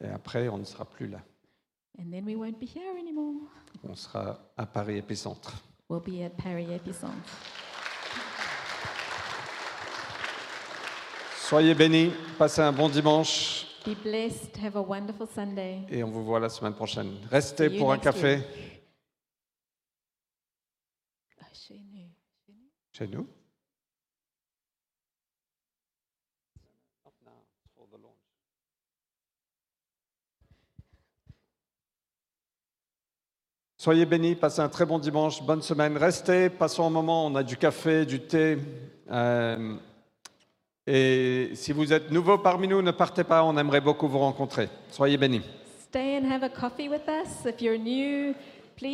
Et 0.00 0.06
après, 0.08 0.48
on 0.48 0.56
ne 0.56 0.64
sera 0.64 0.86
plus 0.86 1.08
là. 1.08 1.20
and 1.98 2.10
then 2.10 2.24
we 2.24 2.34
won't 2.36 2.58
be 2.58 2.64
here 2.64 2.96
anymore. 2.98 3.34
On 3.86 3.94
sera 3.94 4.38
à 4.56 4.64
Paris 4.64 4.96
Épicentre. 4.96 5.62
We'll 5.90 6.00
be 6.00 6.22
at 6.24 6.30
Paris 6.30 6.72
Epicentre. 6.72 7.12
Soyez 11.48 11.74
bénis. 11.74 12.12
Passez 12.36 12.60
un 12.60 12.72
bon 12.72 12.90
dimanche. 12.90 13.66
Be 13.86 13.94
blessed. 14.02 14.54
Have 14.62 14.76
a 14.76 14.82
wonderful 14.82 15.26
Sunday. 15.26 15.80
Et 15.88 16.04
on 16.04 16.10
vous 16.10 16.22
voit 16.22 16.40
la 16.40 16.50
semaine 16.50 16.74
prochaine. 16.74 17.26
Restez 17.30 17.70
pour 17.70 17.90
un 17.90 17.96
café 17.96 18.34
week. 18.34 18.44
Chez 21.54 21.80
nous. 21.90 22.10
chez 22.92 23.06
nous. 23.06 23.26
Soyez 33.78 34.04
bénis, 34.04 34.34
passez 34.34 34.60
un 34.60 34.68
très 34.68 34.84
bon 34.84 34.98
dimanche, 34.98 35.42
bonne 35.42 35.62
semaine. 35.62 35.96
Restez, 35.96 36.50
passons 36.50 36.86
un 36.86 36.90
moment, 36.90 37.24
on 37.24 37.34
a 37.36 37.42
du 37.42 37.56
café, 37.56 38.04
du 38.04 38.20
thé. 38.20 38.58
euh, 39.10 39.78
et 40.90 41.50
si 41.52 41.72
vous 41.72 41.92
êtes 41.92 42.10
nouveau 42.10 42.38
parmi 42.38 42.66
nous, 42.66 42.80
ne 42.80 42.92
partez 42.92 43.22
pas, 43.22 43.44
on 43.44 43.58
aimerait 43.58 43.82
beaucoup 43.82 44.08
vous 44.08 44.20
rencontrer. 44.20 44.70
Soyez 44.90 45.18
bénis. 45.18 45.42
Stay 45.90 46.16
and 46.16 46.24
have 46.32 46.42
a 46.42 46.48
coffee 46.48 46.88
with 46.88 47.06
us. 47.06 47.44
If 47.44 47.60
you're 47.60 47.76
new, 47.76 48.34